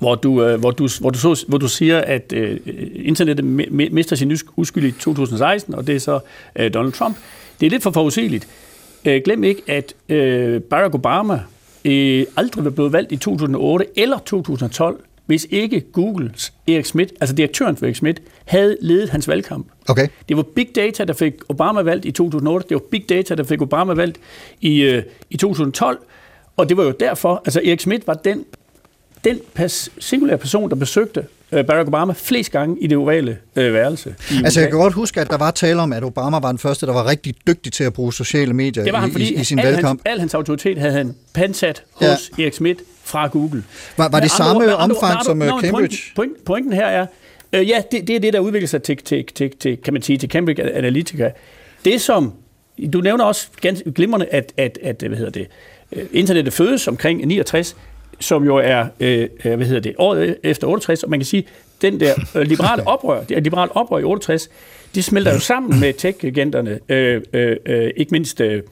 hvor 0.00 0.14
du, 0.14 0.44
øh, 0.44 0.60
hvor 0.60 0.70
du, 0.70 0.88
hvor 1.00 1.10
du, 1.10 1.18
så, 1.18 1.44
hvor 1.48 1.58
du 1.58 1.68
siger, 1.68 1.98
at 1.98 2.32
øh, 2.36 2.60
internettet 2.94 3.44
mister 3.92 4.16
sin 4.16 4.38
uskyld 4.56 4.84
i 4.84 4.92
2016, 4.92 5.74
og 5.74 5.86
det 5.86 5.94
er 5.94 6.00
så 6.00 6.20
øh, 6.56 6.74
Donald 6.74 6.92
Trump. 6.92 7.16
Det 7.60 7.66
er 7.66 7.70
lidt 7.70 7.82
for 7.82 7.90
forudsigeligt. 7.90 8.48
Øh, 9.04 9.22
glem 9.24 9.44
ikke, 9.44 9.62
at 9.66 9.94
øh, 10.08 10.60
Barack 10.60 10.94
Obama 10.94 11.40
øh, 11.84 12.26
aldrig 12.36 12.64
var 12.64 12.70
blevet 12.70 12.92
valgt 12.92 13.12
i 13.12 13.16
2008 13.16 13.86
eller 13.96 14.18
2012, 14.18 15.00
hvis 15.26 15.46
ikke 15.50 15.80
Googles 15.80 16.52
Erik 16.68 16.84
Schmidt, 16.84 17.12
altså 17.20 17.36
direktøren 17.36 17.76
for 17.76 17.86
Erik 17.86 17.96
Schmidt, 17.96 18.22
havde 18.44 18.76
ledet 18.80 19.10
hans 19.10 19.28
valgkamp. 19.28 19.66
Okay. 19.88 20.08
Det 20.28 20.36
var 20.36 20.42
Big 20.42 20.68
Data, 20.74 21.04
der 21.04 21.12
fik 21.12 21.34
Obama 21.48 21.82
valgt 21.82 22.04
i 22.04 22.10
2008. 22.10 22.68
Det 22.68 22.74
var 22.74 22.82
Big 22.90 23.04
Data, 23.08 23.34
der 23.34 23.44
fik 23.44 23.62
Obama 23.62 23.92
valgt 23.92 24.18
i, 24.60 24.82
øh, 24.82 25.02
i 25.30 25.36
2012. 25.36 25.98
Og 26.56 26.68
det 26.68 26.76
var 26.76 26.84
jo 26.84 26.90
derfor, 26.90 27.42
altså 27.44 27.60
Erik 27.64 27.80
Schmidt 27.80 28.06
var 28.06 28.14
den 28.14 28.44
den 29.24 29.40
pas, 29.54 29.90
singulære 29.98 30.38
person, 30.38 30.70
der 30.70 30.76
besøgte 30.76 31.24
øh, 31.52 31.64
Barack 31.64 31.88
Obama 31.88 32.12
flest 32.16 32.52
gange 32.52 32.76
i 32.80 32.86
det 32.86 32.98
ovale 32.98 33.38
øh, 33.56 33.74
værelse. 33.74 34.14
Altså 34.44 34.60
jeg 34.60 34.68
kan 34.68 34.78
godt 34.78 34.92
huske, 34.92 35.20
at 35.20 35.30
der 35.30 35.36
var 35.36 35.50
tale 35.50 35.80
om, 35.80 35.92
at 35.92 36.04
Obama 36.04 36.38
var 36.38 36.48
den 36.48 36.58
første, 36.58 36.86
der 36.86 36.92
var 36.92 37.06
rigtig 37.06 37.34
dygtig 37.46 37.72
til 37.72 37.84
at 37.84 37.92
bruge 37.92 38.12
sociale 38.12 38.54
medier 38.54 38.84
det 38.84 38.92
var 38.92 39.00
han, 39.00 39.10
i, 39.16 39.22
i, 39.22 39.40
i 39.40 39.44
sin 39.44 39.58
al 39.58 39.64
valgkamp. 39.64 40.00
Hans, 40.06 40.14
al 40.14 40.20
hans 40.20 40.34
autoritet 40.34 40.78
havde 40.78 40.92
han 40.92 41.14
pansat 41.34 41.82
hos 41.92 42.30
ja. 42.38 42.42
Erik 42.42 42.52
Schmidt 42.52 42.78
fra 43.04 43.26
Google. 43.26 43.64
Var, 43.96 44.08
var 44.08 44.20
det 44.20 44.30
samme 44.30 44.62
andre, 44.62 44.76
omfang 44.76 45.12
andre, 45.12 45.24
som 45.24 45.42
andre, 45.42 45.60
Cambridge? 45.60 45.96
Pointen, 46.16 46.36
pointen 46.46 46.72
her 46.72 46.86
er, 46.86 47.06
øh, 47.52 47.68
ja, 47.68 47.82
det, 47.92 48.08
det 48.08 48.16
er 48.16 48.20
det, 48.20 48.32
der 48.32 48.40
udvikler 48.40 48.68
sig 48.68 48.82
til, 48.82 48.96
til, 48.96 49.24
til, 49.34 49.50
til, 49.60 49.76
kan 49.76 49.92
man 49.92 50.02
sige, 50.02 50.18
til 50.18 50.30
Cambridge 50.30 50.72
Analytica. 50.72 51.30
Det 51.84 52.00
som, 52.00 52.32
du 52.92 53.00
nævner 53.00 53.24
også 53.24 53.48
ganske 53.60 53.92
glimrende, 53.92 54.26
at, 54.26 54.52
at, 54.56 54.78
at 54.82 55.02
hvad 55.02 55.18
hedder 55.18 55.30
det, 55.30 55.46
internettet 56.12 56.54
fødes 56.54 56.88
omkring 56.88 57.26
69, 57.26 57.76
som 58.20 58.44
jo 58.44 58.56
er, 58.56 58.86
øh, 59.00 59.28
øh, 59.44 59.56
hvad 59.56 59.66
hedder 59.66 59.80
det, 59.80 59.94
året 59.98 60.36
efter 60.42 60.66
68, 60.66 61.02
og 61.02 61.10
man 61.10 61.18
kan 61.18 61.26
sige, 61.26 61.46
den 61.82 62.00
der 62.00 62.14
øh, 62.34 62.42
liberale 62.42 62.86
oprør, 62.86 63.24
det 63.24 63.36
er 63.36 63.40
liberale 63.40 63.76
oprør 63.76 63.98
i 63.98 64.04
68, 64.04 64.48
det 64.94 65.04
smelter 65.04 65.32
jo 65.32 65.38
sammen 65.38 65.80
med 65.80 65.94
tech-agenterne, 65.94 66.78
øh, 66.88 67.22
øh, 67.32 67.56
øh, 67.66 67.90
ikke 67.96 68.12
mindst 68.12 68.40
øh, 68.40 68.62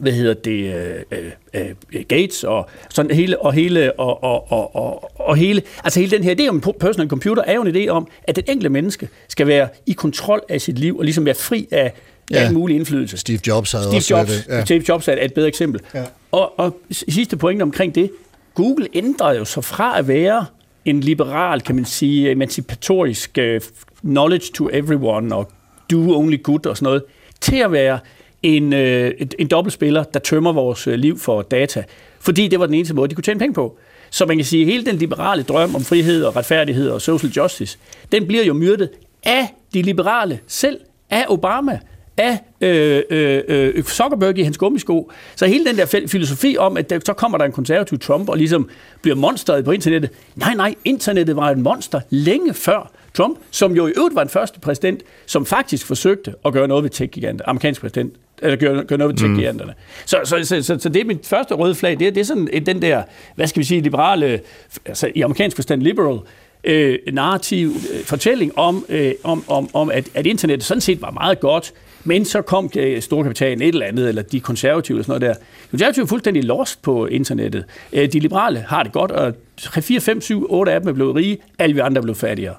hvad 0.00 0.12
hedder 0.12 0.34
det, 0.34 0.74
øh, 0.74 1.20
øh, 1.54 1.70
øh, 1.94 2.04
Gates 2.08 2.44
og 2.44 2.68
sådan 2.90 3.16
hele, 3.16 3.40
og 3.40 3.52
hele, 3.52 4.00
og, 4.00 4.22
og, 4.22 4.52
og, 4.52 4.76
og, 4.76 5.20
og 5.20 5.36
hele, 5.36 5.62
altså 5.84 6.00
hele 6.00 6.16
den 6.16 6.24
her 6.24 6.34
idé 6.34 6.48
om 6.48 6.60
personal 6.60 7.08
computer 7.08 7.42
er 7.42 7.54
jo 7.54 7.62
en 7.62 7.76
idé 7.76 7.88
om, 7.88 8.08
at 8.22 8.36
det 8.36 8.44
enkelte 8.48 8.68
menneske 8.68 9.08
skal 9.28 9.46
være 9.46 9.68
i 9.86 9.92
kontrol 9.92 10.42
af 10.48 10.60
sit 10.60 10.78
liv, 10.78 10.98
og 10.98 11.04
ligesom 11.04 11.24
være 11.24 11.34
fri 11.34 11.68
af 11.70 11.92
ja. 12.30 12.36
al 12.36 12.52
mulig 12.52 12.76
indflydelse. 12.76 13.16
Steve 13.16 13.38
Jobs 13.46 13.72
havde 13.72 13.84
Steve 13.84 13.96
også 13.96 14.16
Jobs, 14.16 14.30
det. 14.30 14.46
Ja. 14.48 14.64
Steve 14.64 14.84
Jobs 14.88 15.08
er 15.08 15.16
et 15.20 15.34
bedre 15.34 15.48
eksempel. 15.48 15.80
Ja. 15.94 16.04
Og, 16.32 16.58
og 16.60 16.76
sidste 16.90 17.36
point 17.36 17.62
omkring 17.62 17.94
det, 17.94 18.10
Google 18.54 18.88
ændrede 18.94 19.38
jo 19.38 19.44
så 19.44 19.60
fra 19.60 19.98
at 19.98 20.08
være 20.08 20.46
en 20.84 21.00
liberal, 21.00 21.60
kan 21.60 21.74
man 21.74 21.84
sige, 21.84 22.30
emancipatorisk 22.30 23.38
uh, 23.38 23.62
knowledge 24.00 24.52
to 24.54 24.68
everyone 24.72 25.34
og 25.34 25.50
do 25.90 26.16
only 26.16 26.42
good 26.42 26.66
og 26.66 26.76
sådan 26.76 26.84
noget, 26.86 27.04
til 27.40 27.56
at 27.56 27.72
være 27.72 27.98
en, 28.42 28.72
uh, 28.72 29.10
en 29.38 29.48
dobbeltspiller, 29.50 30.02
der 30.04 30.20
tømmer 30.20 30.52
vores 30.52 30.86
øh, 30.86 30.94
liv 30.94 31.18
for 31.18 31.42
data. 31.42 31.84
Fordi 32.20 32.48
det 32.48 32.60
var 32.60 32.66
den 32.66 32.74
eneste 32.74 32.94
måde, 32.94 33.08
de 33.08 33.14
kunne 33.14 33.24
tjene 33.24 33.40
penge 33.40 33.54
på. 33.54 33.78
Så 34.10 34.26
man 34.26 34.36
kan 34.36 34.44
sige, 34.44 34.62
at 34.62 34.72
hele 34.72 34.84
den 34.84 34.96
liberale 34.96 35.42
drøm 35.42 35.74
om 35.74 35.82
frihed 35.82 36.24
og 36.24 36.36
retfærdighed 36.36 36.90
og 36.90 37.02
social 37.02 37.32
justice, 37.32 37.78
den 38.12 38.26
bliver 38.26 38.44
jo 38.44 38.54
myrdet 38.54 38.90
af 39.22 39.54
de 39.74 39.82
liberale 39.82 40.40
selv, 40.46 40.80
af 41.10 41.24
Obama, 41.28 41.78
af 42.16 42.38
øh, 42.60 43.02
øh, 43.10 43.42
øh, 43.48 43.84
Zuckerberg 43.84 44.38
i 44.38 44.42
hans 44.42 44.58
gummisko. 44.58 45.10
Så 45.36 45.46
hele 45.46 45.64
den 45.64 45.76
der 45.76 46.04
filosofi 46.06 46.56
om, 46.58 46.76
at 46.76 46.90
der, 46.90 47.00
så 47.04 47.12
kommer 47.12 47.38
der 47.38 47.44
en 47.44 47.52
konservativ 47.52 47.98
Trump 47.98 48.28
og 48.28 48.36
ligesom 48.36 48.68
bliver 49.02 49.16
monsteret 49.16 49.64
på 49.64 49.70
internettet. 49.70 50.10
Nej, 50.36 50.54
nej, 50.54 50.74
internettet 50.84 51.36
var 51.36 51.50
et 51.50 51.58
monster 51.58 52.00
længe 52.10 52.54
før 52.54 52.90
Trump, 53.14 53.38
som 53.50 53.72
jo 53.72 53.86
i 53.86 53.92
øvrigt 53.96 54.14
var 54.14 54.24
den 54.24 54.30
første 54.30 54.60
præsident, 54.60 55.02
som 55.26 55.46
faktisk 55.46 55.86
forsøgte 55.86 56.34
at 56.44 56.52
gøre 56.52 56.68
noget 56.68 56.84
ved 56.84 56.90
tech-giganter, 56.90 57.44
amerikansk 57.48 57.80
præsident, 57.80 58.14
eller 58.42 58.56
gøre, 58.56 58.84
gøre 58.84 58.98
noget 58.98 59.20
ved 59.20 59.28
mm. 59.28 59.34
tech-giganterne. 59.34 59.72
Mm. 59.72 60.06
Så, 60.06 60.20
så, 60.24 60.44
så, 60.44 60.62
så, 60.62 60.78
så 60.78 60.88
det 60.88 61.00
er 61.00 61.04
mit 61.04 61.26
første 61.26 61.54
røde 61.54 61.74
flag, 61.74 61.98
det 61.98 62.06
er, 62.06 62.10
det 62.10 62.20
er 62.20 62.24
sådan 62.24 62.66
den 62.66 62.82
der, 62.82 63.02
hvad 63.34 63.46
skal 63.46 63.60
vi 63.60 63.64
sige, 63.64 63.80
liberale, 63.80 64.40
altså 64.86 65.10
i 65.14 65.20
amerikansk 65.20 65.56
forstand 65.56 65.82
liberal, 65.82 66.18
øh, 66.64 66.98
narrativ 67.12 67.72
øh, 67.94 68.04
fortælling 68.04 68.58
om, 68.58 68.84
øh, 68.88 69.12
om, 69.24 69.44
om, 69.48 69.68
om 69.72 69.90
at, 69.90 70.08
at 70.14 70.26
internettet 70.26 70.64
sådan 70.64 70.80
set 70.80 71.02
var 71.02 71.10
meget 71.10 71.40
godt, 71.40 71.72
men 72.04 72.24
så 72.24 72.42
kom 72.42 72.70
storkapitalen 73.00 73.62
et 73.62 73.68
eller 73.68 73.86
andet, 73.86 74.08
eller 74.08 74.22
de 74.22 74.40
konservative 74.40 74.96
eller 74.96 75.04
sådan 75.04 75.20
noget 75.20 75.36
der. 75.36 75.42
De 75.64 75.70
konservative 75.70 76.02
er 76.02 76.06
fuldstændig 76.06 76.44
lost 76.44 76.82
på 76.82 77.06
internettet. 77.06 77.64
Øh, 77.92 78.12
de 78.12 78.20
liberale 78.20 78.58
har 78.58 78.82
det 78.82 78.92
godt, 78.92 79.10
og 79.10 79.34
3, 79.56 79.82
4, 79.82 80.00
5, 80.00 80.20
7, 80.20 80.46
8 80.50 80.72
af 80.72 80.80
dem 80.80 80.88
er 80.88 80.92
blevet 80.92 81.14
rige, 81.14 81.38
alle 81.58 81.74
vi 81.74 81.80
andre 81.80 81.98
er 81.98 82.02
blevet 82.02 82.18
fattigere. 82.18 82.54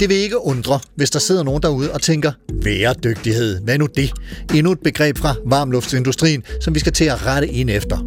Det 0.00 0.08
vil 0.08 0.16
ikke 0.16 0.44
undre, 0.44 0.80
hvis 0.94 1.10
der 1.10 1.18
sidder 1.18 1.42
nogen 1.42 1.62
derude 1.62 1.92
og 1.92 2.02
tænker, 2.02 2.32
bæredygtighed, 2.62 3.60
hvad 3.60 3.78
nu 3.78 3.86
det? 3.86 4.12
Endnu 4.54 4.72
et 4.72 4.78
begreb 4.84 5.18
fra 5.18 5.34
varmluftsindustrien, 5.46 6.42
som 6.60 6.74
vi 6.74 6.80
skal 6.80 6.92
til 6.92 7.04
at 7.04 7.26
rette 7.26 7.48
ind 7.48 7.70
efter. 7.70 7.98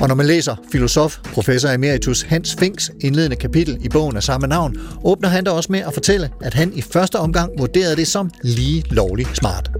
Og 0.00 0.08
når 0.08 0.14
man 0.14 0.26
læser 0.26 0.56
filosof, 0.72 1.18
professor 1.32 1.68
emeritus 1.68 2.22
Hans 2.22 2.56
Finks 2.58 2.90
indledende 3.00 3.36
kapitel 3.36 3.78
i 3.80 3.88
bogen 3.88 4.16
af 4.16 4.22
samme 4.22 4.46
navn, 4.46 4.78
åbner 5.04 5.28
han 5.28 5.44
da 5.44 5.50
også 5.50 5.72
med 5.72 5.80
at 5.80 5.94
fortælle, 5.94 6.30
at 6.40 6.54
han 6.54 6.72
i 6.74 6.82
første 6.82 7.16
omgang 7.16 7.58
vurderede 7.58 7.96
det 7.96 8.06
som 8.06 8.30
lige 8.42 8.84
lovligt 8.90 9.36
smart. 9.36 9.70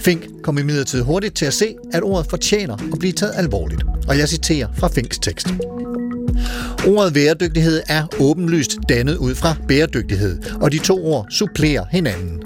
Fink 0.00 0.26
kom 0.42 0.58
imidlertid 0.58 1.02
hurtigt 1.02 1.36
til 1.36 1.46
at 1.46 1.54
se, 1.54 1.74
at 1.92 2.02
ordet 2.02 2.26
fortjener 2.30 2.76
at 2.92 2.98
blive 2.98 3.12
taget 3.12 3.32
alvorligt. 3.36 3.82
Og 4.08 4.18
jeg 4.18 4.28
citerer 4.28 4.68
fra 4.76 4.88
Finks 4.88 5.18
tekst. 5.18 5.46
Ordet 6.86 7.14
bæredygtighed 7.14 7.82
er 7.88 8.06
åbenlyst 8.20 8.76
dannet 8.88 9.16
ud 9.16 9.34
fra 9.34 9.56
bæredygtighed, 9.68 10.38
og 10.60 10.72
de 10.72 10.78
to 10.78 11.06
ord 11.06 11.26
supplerer 11.30 11.84
hinanden. 11.90 12.42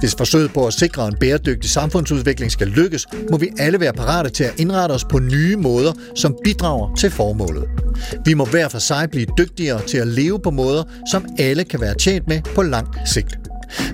Hvis 0.00 0.14
forsøget 0.18 0.52
på 0.52 0.66
at 0.66 0.74
sikre 0.74 1.08
en 1.08 1.16
bæredygtig 1.20 1.70
samfundsudvikling 1.70 2.52
skal 2.52 2.68
lykkes, 2.68 3.06
må 3.30 3.36
vi 3.36 3.48
alle 3.58 3.80
være 3.80 3.92
parate 3.92 4.30
til 4.30 4.44
at 4.44 4.60
indrette 4.60 4.92
os 4.92 5.04
på 5.04 5.18
nye 5.18 5.56
måder, 5.56 5.92
som 6.14 6.36
bidrager 6.44 6.94
til 6.94 7.10
formålet. 7.10 7.64
Vi 8.24 8.34
må 8.34 8.44
hver 8.44 8.68
for 8.68 8.78
sig 8.78 9.08
blive 9.10 9.26
dygtigere 9.38 9.82
til 9.86 9.98
at 9.98 10.06
leve 10.06 10.40
på 10.40 10.50
måder, 10.50 10.84
som 11.10 11.26
alle 11.38 11.64
kan 11.64 11.80
være 11.80 11.94
tjent 11.94 12.28
med 12.28 12.40
på 12.54 12.62
lang 12.62 12.88
sigt. 13.06 13.38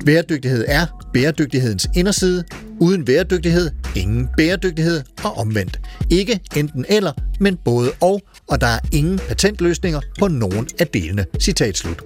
Bæredygtighed 0.06 0.64
er 0.68 0.86
bæredygtighedens 1.12 1.88
inderside. 1.94 2.44
Uden 2.80 3.04
bæredygtighed, 3.04 3.70
ingen 3.96 4.28
bæredygtighed 4.36 5.02
og 5.24 5.38
omvendt. 5.38 5.80
Ikke 6.10 6.40
enten 6.56 6.84
eller, 6.88 7.12
men 7.40 7.58
både 7.64 7.90
og, 8.00 8.20
og 8.48 8.60
der 8.60 8.66
er 8.66 8.78
ingen 8.92 9.18
patentløsninger 9.18 10.00
på 10.18 10.28
nogen 10.28 10.68
af 10.78 10.86
delene. 10.86 11.26
Citat 11.40 11.76
slut. 11.76 12.02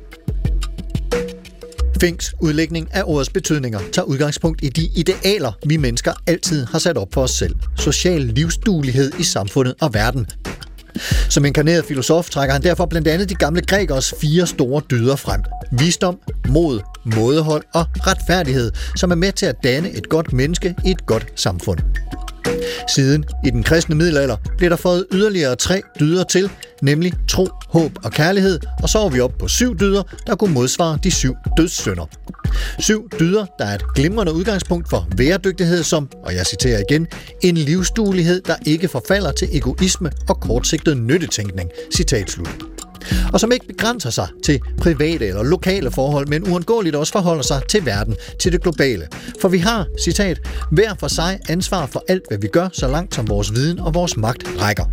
Finks 2.01 2.35
udlægning 2.41 2.89
af 2.93 3.03
ordets 3.07 3.31
betydninger 3.31 3.81
tager 3.93 4.07
udgangspunkt 4.07 4.65
i 4.65 4.69
de 4.69 4.89
idealer, 4.97 5.53
vi 5.67 5.77
mennesker 5.77 6.13
altid 6.27 6.67
har 6.67 6.79
sat 6.79 6.97
op 6.97 7.09
for 7.15 7.23
os 7.23 7.31
selv. 7.31 7.55
Social 7.77 8.21
livsduelighed 8.21 9.13
i 9.19 9.23
samfundet 9.23 9.75
og 9.81 9.95
verden. 9.95 10.27
Som 11.29 11.45
inkarneret 11.45 11.85
filosof 11.85 12.31
trækker 12.31 12.53
han 12.53 12.63
derfor 12.63 12.87
blandt 12.87 13.09
andet 13.09 13.29
de 13.29 13.35
gamle 13.35 13.61
grækers 13.61 14.15
fire 14.21 14.47
store 14.47 14.83
dyder 14.91 15.17
frem. 15.17 15.41
Visdom, 15.73 16.19
mod, 16.49 16.81
mådehold 17.05 17.65
og 17.75 17.87
retfærdighed, 18.07 18.73
som 18.97 19.11
er 19.11 19.15
med 19.15 19.33
til 19.33 19.47
at 19.47 19.57
danne 19.65 19.91
et 19.91 20.09
godt 20.09 20.33
menneske 20.33 20.75
i 20.87 20.91
et 20.91 21.07
godt 21.07 21.27
samfund. 21.37 21.79
Siden 22.95 23.25
i 23.47 23.51
den 23.51 23.63
kristne 23.63 23.95
middelalder 23.95 24.37
blev 24.59 24.71
der 24.71 24.77
fået 24.77 25.07
yderligere 25.13 25.57
tre 25.57 25.83
dyder 26.01 26.25
til, 26.25 26.51
nemlig 26.83 27.13
tro, 27.29 27.49
håb 27.69 27.93
og 28.05 28.13
kærlighed, 28.13 28.61
og 28.83 28.89
så 28.89 28.99
var 28.99 29.09
vi 29.09 29.21
op 29.21 29.33
på 29.39 29.49
syv 29.49 29.79
dyder, 29.79 30.03
der 30.27 30.37
kunne 30.37 30.55
modsvare 30.55 30.99
de 31.05 31.11
syv 31.11 31.37
dødssynder. 31.57 32.07
Syv 32.79 33.11
dyder, 33.21 33.47
der 33.59 33.65
er 33.65 33.75
et 33.75 33.95
glimrende 33.95 34.33
udgangspunkt 34.33 34.91
for 34.91 35.09
væredygtighed 35.17 35.83
som, 35.83 36.09
og 36.25 36.35
jeg 36.35 36.47
citerer 36.47 36.83
igen, 36.91 37.07
en 37.43 37.57
livsduelighed, 37.57 38.41
der 38.41 38.55
ikke 38.67 38.89
forfalder 38.89 39.33
til 39.33 39.49
egoisme 39.53 40.11
og 40.29 40.41
kortsigtet 40.41 40.97
nyttetænkning. 40.97 41.71
Citat 41.95 42.31
slut 42.31 42.76
og 43.33 43.41
som 43.41 43.53
ikke 43.53 43.67
begrænser 43.67 44.11
sig 44.11 44.29
til 44.45 44.61
private 44.79 45.27
eller 45.27 45.43
lokale 45.43 45.91
forhold, 45.91 46.27
men 46.29 46.49
uundgåeligt 46.49 46.97
også 46.97 47.13
forholder 47.13 47.43
sig 47.43 47.63
til 47.69 47.87
verden, 47.87 48.17
til 48.41 48.53
det 48.53 48.63
globale. 48.63 49.09
For 49.41 49.49
vi 49.49 49.59
har, 49.59 49.87
citat, 50.03 50.41
hver 50.71 50.95
for 51.01 51.09
sig 51.09 51.41
ansvar 51.49 51.87
for 51.87 52.05
alt, 52.09 52.23
hvad 52.29 52.39
vi 52.39 52.49
gør, 52.49 52.69
så 52.73 52.89
langt 52.89 53.15
som 53.15 53.29
vores 53.29 53.55
viden 53.55 53.79
og 53.79 53.95
vores 53.95 54.17
magt 54.17 54.45
rækker. 54.61 54.85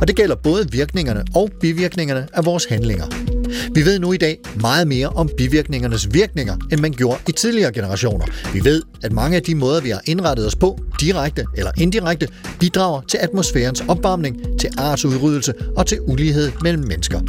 Og 0.00 0.08
det 0.08 0.16
gælder 0.16 0.34
både 0.34 0.70
virkningerne 0.70 1.24
og 1.34 1.50
bivirkningerne 1.60 2.28
af 2.32 2.44
vores 2.44 2.64
handlinger. 2.64 3.41
Vi 3.74 3.84
ved 3.84 3.98
nu 3.98 4.12
i 4.12 4.16
dag 4.16 4.38
meget 4.60 4.88
mere 4.88 5.08
om 5.08 5.30
bivirkningernes 5.36 6.14
virkninger, 6.14 6.56
end 6.72 6.80
man 6.80 6.92
gjorde 6.92 7.18
i 7.28 7.32
tidligere 7.32 7.72
generationer. 7.72 8.26
Vi 8.52 8.64
ved, 8.64 8.82
at 9.02 9.12
mange 9.12 9.36
af 9.36 9.42
de 9.42 9.54
måder, 9.54 9.80
vi 9.80 9.90
har 9.90 10.00
indrettet 10.06 10.46
os 10.46 10.56
på, 10.56 10.78
direkte 11.00 11.44
eller 11.56 11.70
indirekte, 11.78 12.28
bidrager 12.60 13.00
til 13.00 13.18
atmosfærens 13.18 13.82
opvarmning, 13.88 14.36
til 14.60 14.70
artsudryddelse 14.78 15.54
og 15.76 15.86
til 15.86 15.98
ulighed 16.00 16.52
mellem 16.62 16.84
mennesker. 16.86 17.20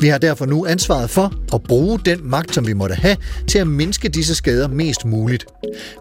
Vi 0.00 0.08
har 0.08 0.18
derfor 0.18 0.46
nu 0.46 0.66
ansvaret 0.66 1.10
for 1.10 1.34
at 1.54 1.62
bruge 1.62 2.00
den 2.04 2.30
magt, 2.30 2.54
som 2.54 2.66
vi 2.66 2.72
måtte 2.72 2.94
have, 2.94 3.16
til 3.48 3.58
at 3.58 3.66
mindske 3.66 4.08
disse 4.08 4.34
skader 4.34 4.68
mest 4.68 5.04
muligt. 5.04 5.46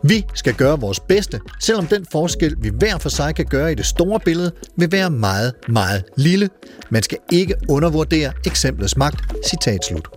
Vi 0.03 0.23
skal 0.33 0.53
gøre 0.53 0.79
vores 0.79 0.99
bedste, 0.99 1.39
selvom 1.61 1.87
den 1.87 2.05
forskel, 2.11 2.55
vi 2.61 2.71
hver 2.79 2.97
for 2.97 3.09
sig 3.09 3.35
kan 3.35 3.45
gøre 3.45 3.71
i 3.71 3.75
det 3.75 3.85
store 3.85 4.19
billede, 4.25 4.51
vil 4.77 4.91
være 4.91 5.09
meget, 5.09 5.53
meget 5.67 6.03
lille. 6.17 6.49
Man 6.89 7.03
skal 7.03 7.17
ikke 7.31 7.55
undervurdere 7.69 8.31
eksemplets 8.45 8.97
magt. 8.97 9.19
Citat 9.49 9.85
slut. 9.85 10.07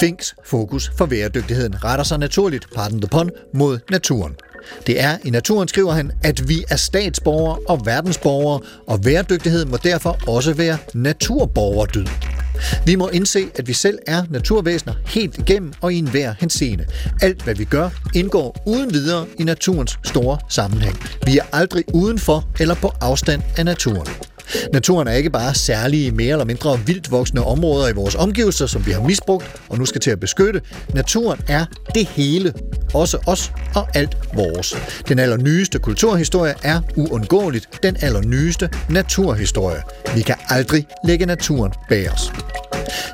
Finks 0.00 0.34
fokus 0.44 0.92
for 0.98 1.06
væredygtigheden 1.06 1.84
retter 1.84 2.04
sig 2.04 2.18
naturligt, 2.18 2.66
pardon 2.74 3.00
the 3.00 3.08
pun, 3.08 3.30
mod 3.52 3.78
naturen. 3.90 4.32
Det 4.86 5.00
er 5.00 5.18
i 5.24 5.30
naturen, 5.30 5.68
skriver 5.68 5.92
han, 5.92 6.12
at 6.22 6.48
vi 6.48 6.64
er 6.70 6.76
statsborgere 6.76 7.58
og 7.68 7.80
verdensborgere, 7.84 8.60
og 8.86 9.04
væredygtighed 9.04 9.64
må 9.64 9.76
derfor 9.76 10.18
også 10.28 10.54
være 10.54 10.78
naturborgerdyd. 10.94 12.06
Vi 12.86 12.94
må 12.94 13.08
indse, 13.08 13.46
at 13.54 13.68
vi 13.68 13.72
selv 13.72 13.98
er 14.06 14.24
naturvæsener 14.30 14.94
helt 15.06 15.38
igennem 15.38 15.72
og 15.80 15.92
i 15.92 15.98
enhver 15.98 16.34
henseende. 16.40 16.86
Alt, 17.22 17.42
hvad 17.42 17.54
vi 17.54 17.64
gør, 17.64 17.90
indgår 18.14 18.62
uden 18.66 18.92
videre 18.92 19.26
i 19.38 19.44
naturens 19.44 19.98
store 20.04 20.38
sammenhæng. 20.48 20.96
Vi 21.26 21.38
er 21.38 21.44
aldrig 21.52 21.84
udenfor 21.94 22.48
eller 22.60 22.74
på 22.74 22.90
afstand 23.00 23.42
af 23.56 23.64
naturen. 23.64 24.33
Naturen 24.72 25.08
er 25.08 25.12
ikke 25.12 25.30
bare 25.30 25.54
særlige 25.54 26.10
mere 26.10 26.32
eller 26.32 26.44
mindre 26.44 26.80
vildt 26.86 27.10
voksende 27.10 27.44
områder 27.44 27.88
i 27.88 27.92
vores 27.92 28.14
omgivelser, 28.14 28.66
som 28.66 28.86
vi 28.86 28.92
har 28.92 29.02
misbrugt 29.02 29.46
og 29.68 29.78
nu 29.78 29.86
skal 29.86 30.00
til 30.00 30.10
at 30.10 30.20
beskytte. 30.20 30.60
Naturen 30.94 31.40
er 31.48 31.66
det 31.94 32.06
hele. 32.06 32.52
Også 32.94 33.18
os 33.26 33.52
og 33.74 33.88
alt 33.94 34.16
vores. 34.34 34.76
Den 35.08 35.18
allernyeste 35.18 35.78
kulturhistorie 35.78 36.54
er 36.62 36.80
uundgåeligt 36.96 37.68
den 37.82 37.96
allernyeste 38.00 38.70
naturhistorie. 38.90 39.82
Vi 40.14 40.22
kan 40.22 40.34
aldrig 40.48 40.86
lægge 41.04 41.26
naturen 41.26 41.72
bag 41.88 42.10
os. 42.12 42.32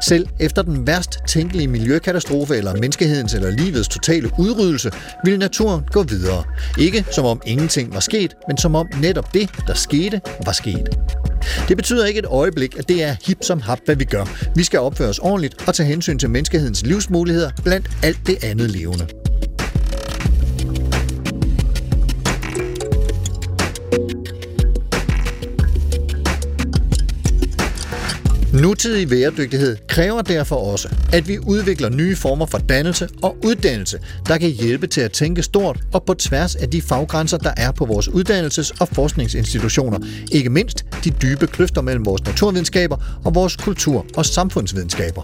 Selv 0.01 0.27
efter 0.41 0.63
den 0.63 0.87
værst 0.87 1.19
tænkelige 1.29 1.69
miljøkatastrofe 1.69 2.57
eller 2.57 2.75
menneskehedens 2.77 3.35
eller 3.35 3.51
livets 3.51 3.89
totale 3.89 4.31
udryddelse, 4.39 4.91
ville 5.25 5.39
naturen 5.39 5.85
gå 5.93 6.03
videre. 6.03 6.45
Ikke 6.79 7.05
som 7.13 7.25
om 7.25 7.41
ingenting 7.47 7.95
var 7.95 8.01
sket, 8.01 8.35
men 8.49 8.59
som 8.59 8.75
om 8.75 8.87
netop 9.01 9.35
det, 9.35 9.51
der 9.67 9.75
skete, 9.75 10.21
var 10.45 10.53
sket. 10.53 10.89
Det 11.69 11.77
betyder 11.77 12.07
ikke 12.07 12.19
et 12.19 12.27
øjeblik, 12.27 12.79
at 12.79 12.89
det 12.89 13.03
er 13.03 13.17
hip 13.27 13.39
som 13.41 13.61
hap, 13.61 13.79
hvad 13.85 13.97
vi 13.97 14.05
gør. 14.05 14.53
Vi 14.57 14.65
skal 14.65 14.81
opføre 14.81 15.09
os 15.09 15.19
ordentligt 15.19 15.69
og 15.69 15.75
tage 15.75 15.87
hensyn 15.87 16.19
til 16.19 16.31
menneskehedens 16.31 16.87
livsmuligheder 16.87 17.51
blandt 17.65 17.91
alt 18.03 18.19
det 18.27 18.45
andet 18.45 18.71
levende. 18.71 19.07
Nutidig 28.61 29.09
bæredygtighed 29.09 29.77
kræver 29.89 30.23
derfor 30.23 30.57
også, 30.57 30.89
at 31.13 31.29
vi 31.29 31.39
udvikler 31.39 31.89
nye 31.89 32.17
former 32.17 32.47
for 32.47 32.59
dannelse 32.59 33.09
og 33.23 33.37
uddannelse, 33.45 33.99
der 34.29 34.39
kan 34.39 34.51
hjælpe 34.51 34.87
til 34.87 35.01
at 35.01 35.13
tænke 35.13 35.43
stort 35.43 35.81
og 35.93 36.05
på 36.05 36.15
tværs 36.15 36.57
af 36.57 36.71
de 36.71 36.83
faggrænser, 36.83 37.39
der 37.39 37.53
er 37.57 37.73
på 37.73 37.85
vores 37.85 38.09
uddannelses- 38.09 38.77
og 38.81 38.89
forskningsinstitutioner. 38.89 39.99
Ikke 40.33 40.51
mindst 40.51 40.85
de 41.05 41.11
dybe 41.11 41.47
kløfter 41.47 41.83
mellem 41.83 42.07
vores 42.07 42.25
naturvidenskaber 42.25 43.21
og 43.25 43.35
vores 43.35 43.57
kultur- 43.57 44.07
og 44.17 44.27
samfundsvidenskaber. 44.27 45.23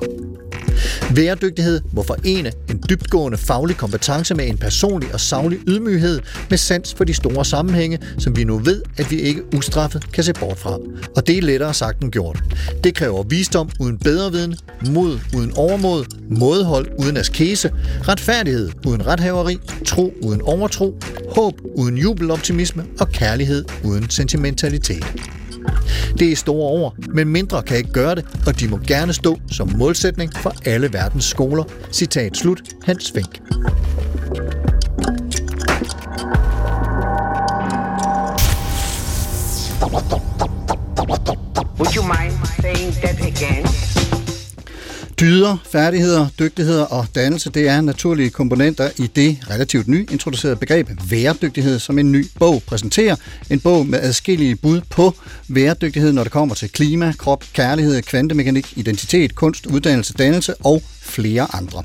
Væredygtighed 1.10 1.80
må 1.92 2.02
forene 2.02 2.52
en 2.70 2.82
dybtgående 2.90 3.38
faglig 3.38 3.76
kompetence 3.76 4.34
med 4.34 4.46
en 4.46 4.58
personlig 4.58 5.14
og 5.14 5.20
savlig 5.20 5.58
ydmyghed 5.66 6.20
med 6.50 6.58
sans 6.58 6.94
for 6.94 7.04
de 7.04 7.14
store 7.14 7.44
sammenhænge, 7.44 7.98
som 8.18 8.36
vi 8.36 8.44
nu 8.44 8.58
ved, 8.58 8.82
at 8.96 9.10
vi 9.10 9.20
ikke 9.20 9.54
ustraffet 9.56 10.12
kan 10.12 10.24
se 10.24 10.32
bort 10.32 10.58
fra. 10.58 10.78
Og 11.16 11.26
det 11.26 11.38
er 11.38 11.42
lettere 11.42 11.74
sagt 11.74 12.02
end 12.02 12.12
gjort. 12.12 12.42
Det 12.84 12.94
kræver 12.94 13.22
visdom 13.28 13.70
uden 13.80 13.98
bedreviden, 13.98 14.56
mod 14.90 15.18
uden 15.36 15.52
overmod, 15.56 16.04
mådehold 16.30 16.86
uden 16.98 17.16
askese, 17.16 17.70
retfærdighed 18.08 18.70
uden 18.86 19.06
rethaveri, 19.06 19.58
tro 19.86 20.14
uden 20.22 20.42
overtro, 20.42 20.98
håb 21.34 21.54
uden 21.74 21.98
jubeloptimisme 21.98 22.84
og 23.00 23.08
kærlighed 23.08 23.64
uden 23.84 24.10
sentimentalitet. 24.10 25.04
Det 26.18 26.32
er 26.32 26.36
store 26.36 26.70
ord, 26.70 26.94
men 27.08 27.28
mindre 27.28 27.62
kan 27.62 27.76
ikke 27.76 27.92
gøre 27.92 28.14
det, 28.14 28.24
og 28.46 28.60
de 28.60 28.68
må 28.68 28.78
gerne 28.86 29.12
stå 29.12 29.38
som 29.52 29.70
målsætning 29.76 30.32
for 30.36 30.54
alle 30.64 30.92
verdens 30.92 31.24
skoler. 31.24 31.64
Citat 31.92 32.36
slut, 32.36 32.62
Hans 32.82 33.12
Fink. 33.14 33.40
Would 41.78 41.94
you 41.96 42.02
mind 42.02 42.32
saying 42.62 42.92
that 42.92 43.20
again? 43.20 43.66
Dyder, 45.20 45.56
færdigheder, 45.72 46.28
dygtigheder 46.38 46.84
og 46.84 47.06
dannelse, 47.14 47.50
det 47.50 47.68
er 47.68 47.80
naturlige 47.80 48.30
komponenter 48.30 48.90
i 48.96 49.06
det 49.06 49.38
relativt 49.50 49.88
ny 49.88 50.12
introducerede 50.12 50.56
begreb 50.56 50.90
væredygtighed, 51.10 51.78
som 51.78 51.98
en 51.98 52.12
ny 52.12 52.26
bog 52.38 52.62
præsenterer. 52.66 53.16
En 53.50 53.60
bog 53.60 53.86
med 53.86 53.98
adskillige 54.02 54.56
bud 54.56 54.80
på 54.90 55.14
væredygtighed, 55.48 56.12
når 56.12 56.22
det 56.22 56.32
kommer 56.32 56.54
til 56.54 56.72
klima, 56.72 57.12
krop, 57.18 57.44
kærlighed, 57.52 58.02
kvantemekanik, 58.02 58.72
identitet, 58.76 59.34
kunst, 59.34 59.66
uddannelse, 59.66 60.12
dannelse 60.12 60.54
og 60.54 60.82
flere 61.06 61.46
andre. 61.54 61.82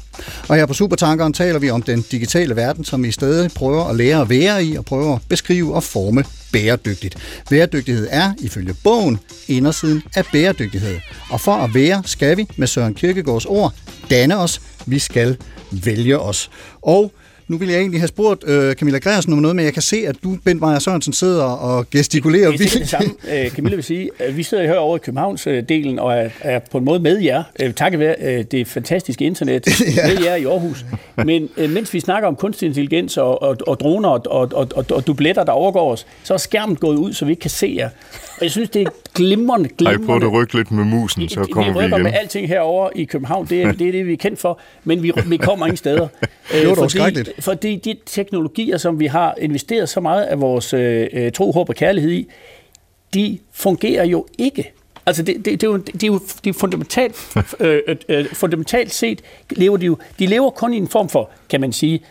Og 0.49 0.55
her 0.55 0.65
på 0.65 0.73
Supertankeren 0.73 1.33
taler 1.33 1.59
vi 1.59 1.69
om 1.69 1.81
den 1.81 2.05
digitale 2.11 2.55
verden, 2.55 2.85
som 2.85 3.05
i 3.05 3.11
stedet 3.11 3.53
prøver 3.53 3.85
at 3.85 3.95
lære 3.95 4.21
at 4.21 4.29
være 4.29 4.65
i 4.65 4.75
og 4.75 4.85
prøver 4.85 5.15
at 5.15 5.21
beskrive 5.29 5.75
og 5.75 5.83
forme 5.83 6.23
bæredygtigt. 6.51 7.17
Bæredygtighed 7.49 8.07
er, 8.11 8.33
ifølge 8.39 8.73
bogen, 8.83 9.19
indersiden 9.47 10.03
af 10.15 10.25
bæredygtighed. 10.31 10.99
Og 11.29 11.41
for 11.41 11.55
at 11.55 11.73
være, 11.73 12.03
skal 12.05 12.37
vi, 12.37 12.47
med 12.55 12.67
Søren 12.67 12.93
Kierkegaards 12.93 13.45
ord, 13.45 13.73
danne 14.09 14.37
os. 14.37 14.61
Vi 14.85 14.99
skal 14.99 15.37
vælge 15.71 16.19
os. 16.19 16.49
Og 16.81 17.11
nu 17.51 17.57
vil 17.57 17.69
jeg 17.69 17.79
egentlig 17.79 18.01
have 18.01 18.07
spurgt 18.07 18.43
uh, 18.43 18.71
Camilla 18.71 18.99
Greersen 18.99 19.33
om 19.33 19.39
noget, 19.39 19.55
men 19.55 19.65
jeg 19.65 19.73
kan 19.73 19.81
se, 19.81 20.07
at 20.07 20.15
du, 20.23 20.37
Bent 20.45 20.61
Meyer 20.61 20.79
Sørensen, 20.79 21.13
sidder 21.13 21.43
og 21.43 21.89
gestikulerer. 21.89 22.51
Det 22.51 22.75
er 22.75 22.79
det 22.79 22.89
samme. 22.89 23.09
Uh, 23.23 23.51
Camilla 23.51 23.75
vil 23.75 23.83
sige, 23.83 24.09
at 24.19 24.37
vi 24.37 24.43
sidder 24.43 24.63
herovre 24.63 24.95
i 24.95 24.99
Københavns-delen 24.99 25.99
og 25.99 26.13
er, 26.13 26.29
er 26.41 26.59
på 26.59 26.77
en 26.77 26.85
måde 26.85 26.99
med 26.99 27.19
jer, 27.19 27.43
uh, 27.63 27.71
takket 27.73 27.99
være 27.99 28.15
uh, 28.19 28.45
det 28.51 28.67
fantastiske 28.67 29.25
internet, 29.25 29.67
ja. 29.97 30.07
med 30.07 30.23
jer 30.23 30.35
i 30.35 30.45
Aarhus. 30.45 30.85
Men 31.25 31.49
uh, 31.57 31.69
mens 31.69 31.93
vi 31.93 31.99
snakker 31.99 32.27
om 32.27 32.35
kunstig 32.35 32.65
intelligens 32.65 33.17
og, 33.17 33.41
og, 33.41 33.57
og 33.67 33.79
droner 33.79 34.09
og, 34.09 34.21
og, 34.25 34.49
og, 34.53 34.67
og, 34.75 34.85
og 34.91 35.07
dubletter, 35.07 35.43
der 35.43 35.51
overgår 35.51 35.91
os, 35.91 36.05
så 36.23 36.33
er 36.33 36.37
skærmen 36.37 36.75
gået 36.75 36.95
ud, 36.95 37.13
så 37.13 37.25
vi 37.25 37.31
ikke 37.31 37.41
kan 37.41 37.49
se 37.49 37.75
jer. 37.77 37.89
Og 38.41 38.45
jeg 38.45 38.51
synes, 38.51 38.69
det 38.69 38.81
er 38.81 38.89
glimrende, 39.15 39.69
glimrende. 39.69 40.13
Ej, 40.13 40.19
på 40.19 40.25
at 40.25 40.33
rykke 40.33 40.55
lidt 40.55 40.71
med 40.71 40.83
musen, 40.83 41.29
så 41.29 41.47
kommer 41.51 41.73
vi, 41.73 41.79
vi 41.79 41.85
igen. 41.85 42.03
med 42.03 42.13
alting 42.13 42.47
herover 42.47 42.89
i 42.95 43.03
København. 43.03 43.45
Det 43.45 43.61
er, 43.61 43.71
det 43.71 43.87
er 43.87 43.91
det, 43.91 44.07
vi 44.07 44.13
er 44.13 44.17
kendt 44.17 44.39
for. 44.39 44.59
Men 44.83 45.03
vi, 45.03 45.11
vi 45.25 45.37
kommer 45.37 45.65
ingen 45.65 45.77
steder. 45.77 46.07
det 46.51 46.67
var 46.67 46.75
fordi, 46.75 47.31
fordi 47.39 47.75
de 47.75 47.95
teknologier, 48.05 48.77
som 48.77 48.99
vi 48.99 49.05
har 49.05 49.35
investeret 49.41 49.89
så 49.89 49.99
meget 49.99 50.23
af 50.23 50.41
vores 50.41 50.73
øh, 50.73 51.31
tro, 51.31 51.51
håb 51.51 51.69
og 51.69 51.75
kærlighed 51.75 52.11
i, 52.11 52.27
de 53.13 53.37
fungerer 53.51 54.05
jo 54.05 54.25
ikke. 54.37 54.73
Altså 55.05 55.23
det, 55.23 55.35
det, 55.35 55.45
det, 55.45 55.63
er 55.63 55.67
jo, 55.67 55.77
det 55.77 56.03
er 56.03 56.07
jo 56.07 56.19
det 56.43 56.49
er 56.49 56.59
fundamentalt, 56.59 57.37
øh, 57.59 57.79
øh, 58.09 58.25
fundamentalt 58.33 58.93
set 58.93 59.21
lever 59.49 59.77
de 59.77 59.85
jo, 59.85 59.97
de 60.19 60.25
lever 60.25 60.49
kun 60.49 60.73
i 60.73 60.77
en 60.77 60.87
form 60.87 61.09
for, 61.09 61.29
kan 61.49 61.61
man 61.61 61.73
sige, 61.73 62.01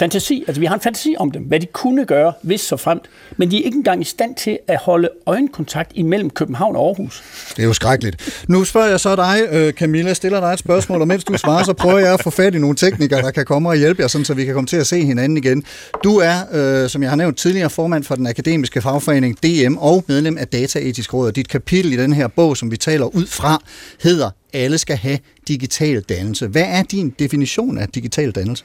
fantasi, 0.00 0.44
altså 0.46 0.60
vi 0.60 0.66
har 0.66 0.74
en 0.74 0.80
fantasi 0.80 1.14
om 1.18 1.30
dem, 1.30 1.42
hvad 1.42 1.60
de 1.60 1.66
kunne 1.66 2.04
gøre, 2.04 2.32
hvis 2.42 2.60
så 2.60 2.76
fremt, 2.76 3.02
men 3.36 3.50
de 3.50 3.60
er 3.60 3.64
ikke 3.64 3.76
engang 3.76 4.00
i 4.00 4.04
stand 4.04 4.34
til 4.34 4.58
at 4.68 4.78
holde 4.78 5.08
øjenkontakt 5.26 5.92
imellem 5.94 6.30
København 6.30 6.76
og 6.76 6.86
Aarhus. 6.86 7.22
Det 7.56 7.62
er 7.62 7.66
jo 7.66 7.72
skrækkeligt. 7.72 8.44
Nu 8.48 8.64
spørger 8.64 8.88
jeg 8.88 9.00
så 9.00 9.16
dig, 9.16 9.40
øh, 9.50 9.72
Camilla, 9.72 10.14
stiller 10.14 10.40
dig 10.40 10.52
et 10.52 10.58
spørgsmål, 10.58 11.00
og 11.00 11.08
mens 11.08 11.24
du 11.24 11.38
svarer, 11.38 11.64
så 11.64 11.72
prøver 11.72 11.98
jeg 11.98 12.14
at 12.14 12.22
få 12.22 12.30
fat 12.30 12.54
i 12.54 12.58
nogle 12.58 12.76
teknikere, 12.76 13.22
der 13.22 13.30
kan 13.30 13.44
komme 13.44 13.68
og 13.68 13.76
hjælpe 13.76 14.02
jer, 14.02 14.08
sådan, 14.08 14.24
så 14.24 14.34
vi 14.34 14.44
kan 14.44 14.54
komme 14.54 14.66
til 14.66 14.76
at 14.76 14.86
se 14.86 15.04
hinanden 15.04 15.38
igen. 15.38 15.64
Du 16.04 16.16
er, 16.16 16.36
øh, 16.52 16.88
som 16.88 17.02
jeg 17.02 17.10
har 17.10 17.16
nævnt 17.16 17.38
tidligere, 17.38 17.70
formand 17.70 18.04
for 18.04 18.14
den 18.14 18.26
akademiske 18.26 18.82
fagforening 18.82 19.36
DM 19.42 19.76
og 19.76 20.04
medlem 20.08 20.38
af 20.38 20.48
Dataetisk 20.48 21.14
Råd, 21.14 21.26
og 21.26 21.36
dit 21.36 21.48
kapitel 21.48 21.92
i 21.92 21.96
den 21.96 22.12
her 22.12 22.28
bog, 22.28 22.56
som 22.56 22.70
vi 22.70 22.76
taler 22.76 23.06
ud 23.06 23.26
fra, 23.26 23.62
hedder 24.02 24.30
Alle 24.52 24.78
skal 24.78 24.96
have 24.96 25.18
digital 25.48 26.00
dannelse. 26.00 26.46
Hvad 26.46 26.64
er 26.66 26.82
din 26.82 27.14
definition 27.18 27.78
af 27.78 27.88
digital 27.88 28.30
dannelse? 28.30 28.64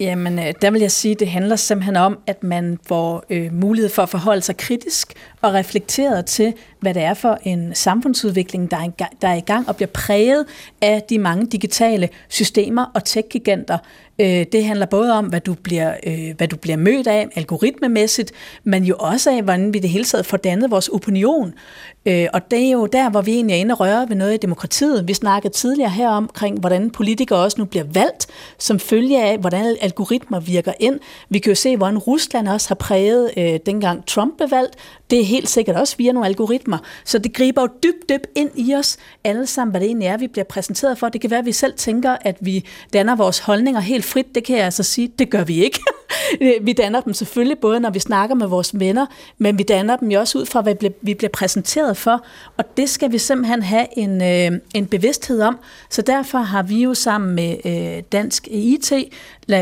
Jamen, 0.00 0.38
øh, 0.38 0.54
der 0.62 0.70
vil 0.70 0.80
jeg 0.80 0.90
sige, 0.90 1.12
at 1.12 1.20
det 1.20 1.28
handler 1.28 1.56
simpelthen 1.56 1.96
om, 1.96 2.18
at 2.26 2.42
man 2.42 2.78
får 2.86 3.24
øh, 3.30 3.52
mulighed 3.52 3.90
for 3.90 4.02
at 4.02 4.08
forholde 4.08 4.40
sig 4.40 4.56
kritisk 4.56 5.12
og 5.40 5.54
reflekteret 5.54 6.26
til, 6.26 6.54
hvad 6.80 6.94
det 6.94 7.02
er 7.02 7.14
for 7.14 7.38
en 7.44 7.74
samfundsudvikling, 7.74 8.70
der 8.70 8.76
er, 8.76 8.80
en, 8.80 8.92
der 9.22 9.28
er 9.28 9.34
i 9.34 9.40
gang 9.40 9.68
og 9.68 9.76
bliver 9.76 9.88
præget 9.88 10.46
af 10.80 11.02
de 11.10 11.18
mange 11.18 11.46
digitale 11.46 12.08
systemer 12.28 12.84
og 12.94 13.04
tech-giganter. 13.04 13.78
Øh, 14.20 14.46
det 14.52 14.64
handler 14.64 14.86
både 14.86 15.12
om, 15.12 15.26
hvad 15.26 15.40
du, 15.40 15.54
bliver, 15.54 15.94
øh, 16.06 16.34
hvad 16.36 16.48
du 16.48 16.56
bliver 16.56 16.76
mødt 16.76 17.06
af 17.06 17.28
algoritmemæssigt, 17.34 18.32
men 18.64 18.84
jo 18.84 18.96
også 18.98 19.30
af, 19.30 19.42
hvordan 19.42 19.74
vi 19.74 19.78
det 19.78 19.90
hele 19.90 20.04
taget 20.04 20.26
får 20.26 20.36
dannet 20.36 20.70
vores 20.70 20.88
opinion. 20.88 21.54
Øh, 22.06 22.26
og 22.32 22.50
det 22.50 22.66
er 22.66 22.70
jo 22.70 22.86
der, 22.86 23.10
hvor 23.10 23.22
vi 23.22 23.32
egentlig 23.32 23.54
er 23.54 23.58
inde 23.60 23.72
og 23.72 23.80
røre 23.80 24.08
ved 24.08 24.16
noget 24.16 24.34
i 24.34 24.36
demokratiet. 24.36 25.08
Vi 25.08 25.14
snakkede 25.14 25.52
tidligere 25.52 25.90
her 25.90 26.08
omkring, 26.08 26.60
hvordan 26.60 26.90
politikere 26.90 27.38
også 27.38 27.60
nu 27.60 27.64
bliver 27.64 27.84
valgt, 27.92 28.26
som 28.58 28.78
følge 28.78 29.22
af, 29.22 29.38
hvordan 29.38 29.76
algoritmer 29.80 30.40
virker 30.40 30.72
ind. 30.80 31.00
Vi 31.28 31.38
kan 31.38 31.50
jo 31.50 31.54
se, 31.54 31.76
hvordan 31.76 31.98
Rusland 31.98 32.48
også 32.48 32.68
har 32.68 32.74
præget, 32.74 33.30
øh, 33.36 33.60
dengang 33.66 34.06
Trump 34.06 34.36
blev 34.36 34.50
valgt. 34.50 34.76
Det 35.10 35.26
helt 35.28 35.48
sikkert 35.48 35.76
også 35.76 35.94
via 35.96 36.12
nogle 36.12 36.26
algoritmer. 36.26 36.78
Så 37.04 37.18
det 37.18 37.34
griber 37.34 37.62
jo 37.62 37.68
dybt, 37.82 38.08
dybt 38.08 38.26
ind 38.34 38.50
i 38.54 38.74
os 38.74 38.96
alle 39.24 39.46
sammen, 39.46 39.70
hvad 39.70 39.80
det 39.80 39.86
egentlig 39.86 40.08
er, 40.08 40.16
vi 40.16 40.26
bliver 40.26 40.44
præsenteret 40.44 40.98
for. 40.98 41.08
Det 41.08 41.20
kan 41.20 41.30
være, 41.30 41.38
at 41.38 41.46
vi 41.46 41.52
selv 41.52 41.74
tænker, 41.74 42.16
at 42.20 42.36
vi 42.40 42.64
danner 42.92 43.16
vores 43.16 43.38
holdninger 43.38 43.80
helt 43.80 44.04
frit. 44.04 44.34
Det 44.34 44.44
kan 44.44 44.56
jeg 44.56 44.64
altså 44.64 44.82
sige, 44.82 45.12
det 45.18 45.30
gør 45.30 45.44
vi 45.44 45.64
ikke. 45.64 45.80
vi 46.62 46.72
danner 46.72 47.00
dem 47.00 47.14
selvfølgelig 47.14 47.58
både, 47.58 47.80
når 47.80 47.90
vi 47.90 47.98
snakker 47.98 48.34
med 48.34 48.46
vores 48.46 48.80
venner, 48.80 49.06
men 49.38 49.58
vi 49.58 49.62
danner 49.62 49.96
dem 49.96 50.10
jo 50.10 50.20
også 50.20 50.38
ud 50.38 50.46
fra, 50.46 50.60
hvad 50.60 50.74
vi 51.02 51.14
bliver 51.14 51.30
præsenteret 51.30 51.96
for. 51.96 52.24
Og 52.56 52.76
det 52.76 52.90
skal 52.90 53.12
vi 53.12 53.18
simpelthen 53.18 53.62
have 53.62 53.86
en, 53.98 54.22
øh, 54.22 54.60
en 54.74 54.86
bevidsthed 54.86 55.40
om. 55.40 55.58
Så 55.90 56.02
derfor 56.02 56.38
har 56.38 56.62
vi 56.62 56.82
jo 56.82 56.94
sammen 56.94 57.34
med 57.34 57.56
øh, 57.64 58.02
Dansk 58.12 58.48
IT 58.50 58.92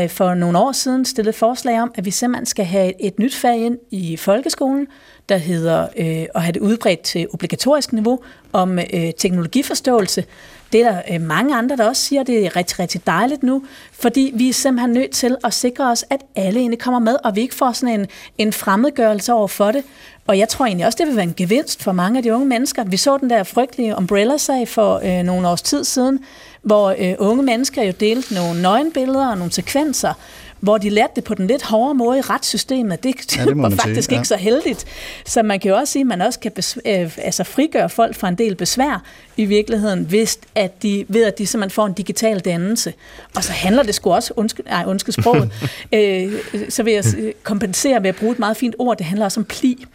for 0.09 0.33
nogle 0.33 0.59
år 0.59 0.71
siden 0.71 1.05
stillet 1.05 1.35
forslag 1.35 1.81
om, 1.81 1.91
at 1.95 2.05
vi 2.05 2.11
simpelthen 2.11 2.45
skal 2.45 2.65
have 2.65 3.01
et 3.01 3.19
nyt 3.19 3.35
fag 3.35 3.57
ind 3.57 3.77
i 3.91 4.17
folkeskolen, 4.17 4.87
der 5.29 5.37
hedder 5.37 5.87
øh, 5.97 6.25
at 6.35 6.41
have 6.41 6.51
det 6.51 6.59
udbredt 6.59 7.01
til 7.01 7.27
obligatorisk 7.33 7.93
niveau 7.93 8.19
om 8.53 8.79
øh, 8.79 9.13
teknologiforståelse. 9.17 10.25
Det 10.71 10.81
er 10.81 10.91
der 10.91 11.01
øh, 11.11 11.21
mange 11.21 11.55
andre, 11.55 11.77
der 11.77 11.87
også 11.87 12.01
siger, 12.01 12.23
det 12.23 12.45
er 12.45 12.55
rigtig, 12.55 12.79
rigtig 12.79 13.07
dejligt 13.07 13.43
nu, 13.43 13.63
fordi 13.91 14.31
vi 14.35 14.49
er 14.49 14.53
simpelthen 14.53 14.91
nødt 14.91 15.11
til 15.11 15.35
at 15.43 15.53
sikre 15.53 15.91
os, 15.91 16.05
at 16.09 16.21
alle 16.35 16.59
egentlig 16.59 16.79
kommer 16.79 16.99
med, 16.99 17.15
og 17.23 17.35
vi 17.35 17.41
ikke 17.41 17.55
får 17.55 17.71
sådan 17.71 17.99
en, 17.99 18.07
en 18.37 18.53
fremmedgørelse 18.53 19.33
over 19.33 19.47
for 19.47 19.71
det. 19.71 19.83
Og 20.27 20.37
jeg 20.37 20.49
tror 20.49 20.65
egentlig 20.65 20.85
også, 20.85 20.97
det 20.99 21.07
vil 21.07 21.15
være 21.15 21.23
en 21.23 21.33
gevinst 21.37 21.83
for 21.83 21.91
mange 21.91 22.17
af 22.17 22.23
de 22.23 22.33
unge 22.33 22.47
mennesker. 22.47 22.83
Vi 22.83 22.97
så 22.97 23.17
den 23.17 23.29
der 23.29 23.43
frygtelige 23.43 23.97
Umbrella-sag 23.97 24.67
for 24.67 25.01
øh, 25.03 25.23
nogle 25.23 25.47
års 25.47 25.61
tid 25.61 25.83
siden, 25.83 26.19
hvor 26.61 26.95
øh, 26.99 27.15
unge 27.19 27.43
mennesker 27.43 27.83
jo 27.83 27.93
delte 27.99 28.33
nogle 28.33 28.61
nøgenbilleder 28.61 29.27
og 29.27 29.37
nogle 29.37 29.53
sekvenser, 29.53 30.13
hvor 30.59 30.77
de 30.77 30.89
lærte 30.89 31.13
det 31.15 31.23
på 31.23 31.33
den 31.33 31.47
lidt 31.47 31.63
hårde 31.63 31.93
måde 31.93 32.17
i 32.17 32.21
retssystemet. 32.21 33.03
Det, 33.03 33.37
ja, 33.37 33.45
det 33.45 33.57
var 33.61 33.69
faktisk 33.69 34.09
sige, 34.09 34.13
ja. 34.13 34.19
ikke 34.19 34.27
så 34.27 34.35
heldigt. 34.35 34.85
Så 35.25 35.43
man 35.43 35.59
kan 35.59 35.69
jo 35.69 35.77
også 35.77 35.91
sige, 35.91 36.01
at 36.01 36.07
man 36.07 36.21
også 36.21 36.39
kan 36.39 36.51
øh, 36.85 37.17
altså 37.17 37.43
frigøre 37.43 37.89
folk 37.89 38.15
fra 38.15 38.27
en 38.27 38.35
del 38.35 38.55
besvær 38.55 39.03
i 39.37 39.45
virkeligheden, 39.45 40.03
hvis 40.03 40.39
at 40.55 40.83
de, 40.83 41.05
ved 41.07 41.25
at 41.25 41.37
de 41.37 41.47
simpelthen 41.47 41.75
får 41.75 41.85
en 41.85 41.93
digital 41.93 42.39
dannelse. 42.39 42.93
Og 43.35 43.43
så 43.43 43.51
handler 43.51 43.83
det 43.83 43.95
sgu 43.95 44.11
også, 44.11 44.33
undskyld, 44.35 44.65
nej, 44.65 44.83
undskyld 44.87 45.13
sproget, 45.13 45.51
øh, 45.93 46.33
så 46.69 46.83
vil 46.83 46.93
jeg 46.93 47.03
kompensere 47.43 48.03
ved 48.03 48.09
at 48.09 48.15
bruge 48.15 48.31
et 48.31 48.39
meget 48.39 48.57
fint 48.57 48.75
ord, 48.79 48.97
det 48.97 49.05
handler 49.05 49.25
også 49.25 49.39
om 49.39 49.45
pli. 49.45 49.85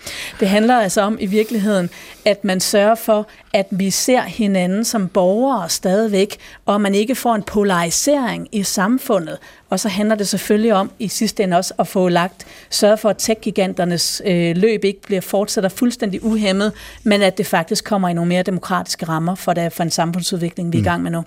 Det 0.40 0.48
handler 0.48 0.76
altså 0.76 1.00
om 1.00 1.16
i 1.20 1.26
virkeligheden, 1.26 1.90
at 2.24 2.44
man 2.44 2.60
sørger 2.60 2.94
for, 2.94 3.26
at 3.52 3.66
vi 3.70 3.90
ser 3.90 4.22
hinanden 4.22 4.84
som 4.84 5.08
borgere 5.08 5.68
stadigvæk, 5.68 6.36
og 6.66 6.80
man 6.80 6.94
ikke 6.94 7.14
får 7.14 7.34
en 7.34 7.42
polarisering 7.42 8.48
i 8.52 8.62
samfundet. 8.62 9.38
Og 9.72 9.80
så 9.80 9.88
handler 9.88 10.16
det 10.16 10.28
selvfølgelig 10.28 10.74
om 10.74 10.90
i 10.98 11.08
sidste 11.08 11.42
ende 11.42 11.56
også 11.56 11.74
at 11.78 11.88
få 11.88 12.08
lagt, 12.08 12.46
sørge 12.70 12.96
for, 12.96 13.08
at 13.08 13.16
tech-giganternes 13.16 14.22
øh, 14.26 14.56
løb 14.56 14.84
ikke 14.84 15.02
bliver 15.02 15.20
fortsætter 15.20 15.70
fuldstændig 15.70 16.24
uhemmet, 16.24 16.72
men 17.04 17.22
at 17.22 17.38
det 17.38 17.46
faktisk 17.46 17.84
kommer 17.84 18.08
i 18.08 18.12
nogle 18.12 18.28
mere 18.28 18.42
demokratiske 18.42 19.04
rammer 19.04 19.34
for, 19.34 19.52
det, 19.52 19.72
for 19.72 19.82
en 19.82 19.90
samfundsudvikling, 19.90 20.72
vi 20.72 20.76
er 20.76 20.78
i 20.78 20.82
mm. 20.82 20.84
gang 20.84 21.02
med 21.02 21.10
nu. 21.10 21.24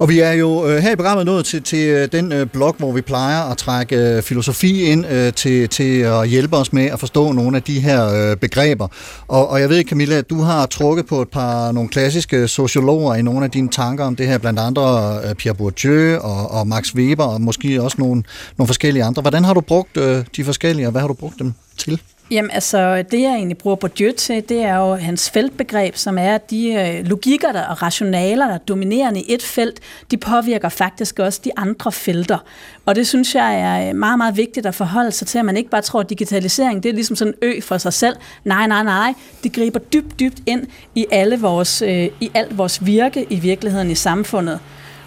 Og 0.00 0.08
vi 0.08 0.20
er 0.20 0.32
jo 0.32 0.68
øh, 0.68 0.78
her 0.78 0.92
i 0.92 0.96
programmet 0.96 1.26
nået 1.26 1.44
til, 1.44 1.62
til 1.62 1.88
øh, 1.88 2.08
den 2.12 2.32
øh, 2.32 2.46
blog, 2.46 2.74
hvor 2.78 2.92
vi 2.92 3.00
plejer 3.00 3.50
at 3.50 3.56
trække 3.56 3.96
øh, 3.96 4.22
filosofi 4.22 4.82
ind 4.82 5.06
øh, 5.06 5.32
til, 5.32 5.68
til 5.68 6.00
at 6.00 6.28
hjælpe 6.28 6.56
os 6.56 6.72
med 6.72 6.84
at 6.84 7.00
forstå 7.00 7.32
nogle 7.32 7.56
af 7.56 7.62
de 7.62 7.80
her 7.80 8.30
øh, 8.30 8.36
begreber. 8.36 8.88
Og, 9.28 9.48
og 9.48 9.60
jeg 9.60 9.68
ved, 9.68 9.84
Camilla, 9.84 10.14
at 10.14 10.30
du 10.30 10.40
har 10.40 10.66
trukket 10.66 11.06
på 11.06 11.22
et 11.22 11.28
par 11.28 11.72
nogle 11.72 11.88
klassiske 11.88 12.48
sociologer 12.48 13.14
i 13.14 13.22
nogle 13.22 13.44
af 13.44 13.50
dine 13.50 13.68
tanker 13.68 14.04
om 14.04 14.16
det 14.16 14.26
her, 14.26 14.38
blandt 14.38 14.58
andre 14.58 15.18
øh, 15.24 15.34
Pierre 15.34 15.56
Bourdieu 15.56 16.18
og, 16.18 16.50
og 16.50 16.66
Max 16.66 16.94
Weber, 16.94 17.24
og 17.24 17.40
måske 17.40 17.81
også 17.82 17.96
nogle, 17.98 18.22
nogle 18.56 18.66
forskellige 18.66 19.04
andre. 19.04 19.22
Hvordan 19.22 19.44
har 19.44 19.54
du 19.54 19.60
brugt 19.60 19.96
øh, 19.96 20.24
de 20.36 20.44
forskellige, 20.44 20.86
og 20.86 20.90
hvad 20.92 21.00
har 21.00 21.08
du 21.08 21.14
brugt 21.14 21.38
dem 21.38 21.54
til? 21.76 22.00
Jamen 22.32 22.50
altså, 22.50 23.02
det 23.10 23.20
jeg 23.20 23.34
egentlig 23.34 23.58
bruger 23.58 23.76
Bourdieu 23.76 24.12
til, 24.16 24.48
det 24.48 24.62
er 24.62 24.76
jo 24.76 24.94
hans 24.94 25.30
feltbegreb, 25.30 25.96
som 25.96 26.18
er, 26.18 26.34
at 26.34 26.50
de 26.50 26.72
øh, 26.72 27.06
logikker 27.06 27.52
der 27.52 27.62
og 27.62 27.82
rationaler, 27.82 28.46
der 28.46 28.54
er 28.54 28.58
dominerende 28.58 29.20
i 29.20 29.34
et 29.34 29.42
felt, 29.42 29.80
de 30.10 30.16
påvirker 30.16 30.68
faktisk 30.68 31.18
også 31.18 31.40
de 31.44 31.50
andre 31.56 31.92
felter. 31.92 32.38
Og 32.86 32.94
det 32.94 33.06
synes 33.06 33.34
jeg 33.34 33.60
er 33.60 33.88
øh, 33.88 33.96
meget, 33.96 34.18
meget 34.18 34.36
vigtigt 34.36 34.66
at 34.66 34.74
forholde 34.74 35.12
sig 35.12 35.26
til, 35.26 35.38
at 35.38 35.44
man 35.44 35.56
ikke 35.56 35.70
bare 35.70 35.82
tror, 35.82 36.00
at 36.00 36.10
digitalisering 36.10 36.82
det 36.82 36.88
er 36.88 36.92
ligesom 36.92 37.16
sådan 37.16 37.34
en 37.42 37.48
ø 37.48 37.60
for 37.60 37.78
sig 37.78 37.92
selv. 37.92 38.16
Nej, 38.44 38.66
nej, 38.66 38.82
nej. 38.82 39.14
Det 39.42 39.52
griber 39.52 39.78
dybt, 39.78 40.20
dybt 40.20 40.42
ind 40.46 40.66
i, 40.94 41.06
alle 41.10 41.40
vores, 41.40 41.82
øh, 41.82 42.08
i 42.20 42.30
alt 42.34 42.58
vores 42.58 42.86
virke 42.86 43.26
i 43.30 43.36
virkeligheden 43.36 43.90
i 43.90 43.94
samfundet. 43.94 44.58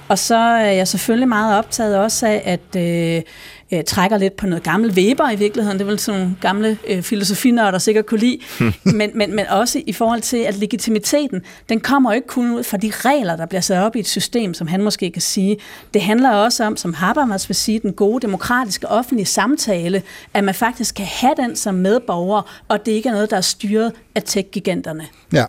Og 0.08 0.20
så 0.20 0.36
er 0.36 0.72
jeg 0.72 0.88
selvfølgelig 0.88 1.28
meget 1.28 1.58
optaget 1.58 1.98
også 1.98 2.28
af, 2.28 2.42
at 2.46 2.82
øh, 2.82 3.22
øh, 3.72 3.84
trækker 3.84 4.18
lidt 4.18 4.36
på 4.38 4.46
noget 4.48 4.64
gammel 4.64 4.92
Weber 4.92 5.30
i 5.30 5.36
virkeligheden. 5.36 5.80
Det 5.80 5.86
er 5.86 5.90
vel 5.90 6.00
sådan 6.00 6.22
nogle 6.22 6.36
gamle 6.42 6.78
øh, 6.88 7.02
filosofinørder 7.04 7.80
sikkert 7.80 8.06
kunne 8.06 8.20
lide. 8.20 8.40
men, 8.84 9.12
men, 9.16 9.36
men 9.36 9.48
også 9.48 9.82
i 9.88 9.94
forhold 9.94 10.22
til, 10.22 10.38
at 10.38 10.58
legitimiteten, 10.58 11.42
den 11.70 11.80
kommer 11.80 12.14
ikke 12.14 12.28
kun 12.28 12.52
ud 12.52 12.64
fra 12.64 12.78
de 12.78 12.92
regler, 12.96 13.36
der 13.36 13.46
bliver 13.46 13.62
sat 13.62 13.84
op 13.84 13.96
i 13.96 14.00
et 14.00 14.08
system, 14.08 14.54
som 14.54 14.68
han 14.68 14.84
måske 14.84 15.12
kan 15.12 15.22
sige. 15.22 15.58
Det 15.94 16.02
handler 16.02 16.32
også 16.32 16.64
om, 16.64 16.78
som 16.78 16.94
Habermas 16.94 17.50
vil 17.50 17.56
sige, 17.56 17.80
den 17.80 17.94
gode 17.94 18.22
demokratiske 18.22 18.88
offentlige 18.88 19.26
samtale, 19.26 20.04
at 20.34 20.44
man 20.44 20.56
faktisk 20.56 20.96
kan 20.96 21.06
have 21.06 21.34
den 21.38 21.56
som 21.56 21.76
medborger, 21.76 22.64
og 22.68 22.86
det 22.86 22.92
ikke 22.92 23.10
er 23.10 23.14
noget, 23.14 23.30
der 23.30 23.38
er 23.38 23.42
styret 23.42 23.92
af 24.16 24.24
tech-giganterne. 24.24 25.06
Ja. 25.34 25.46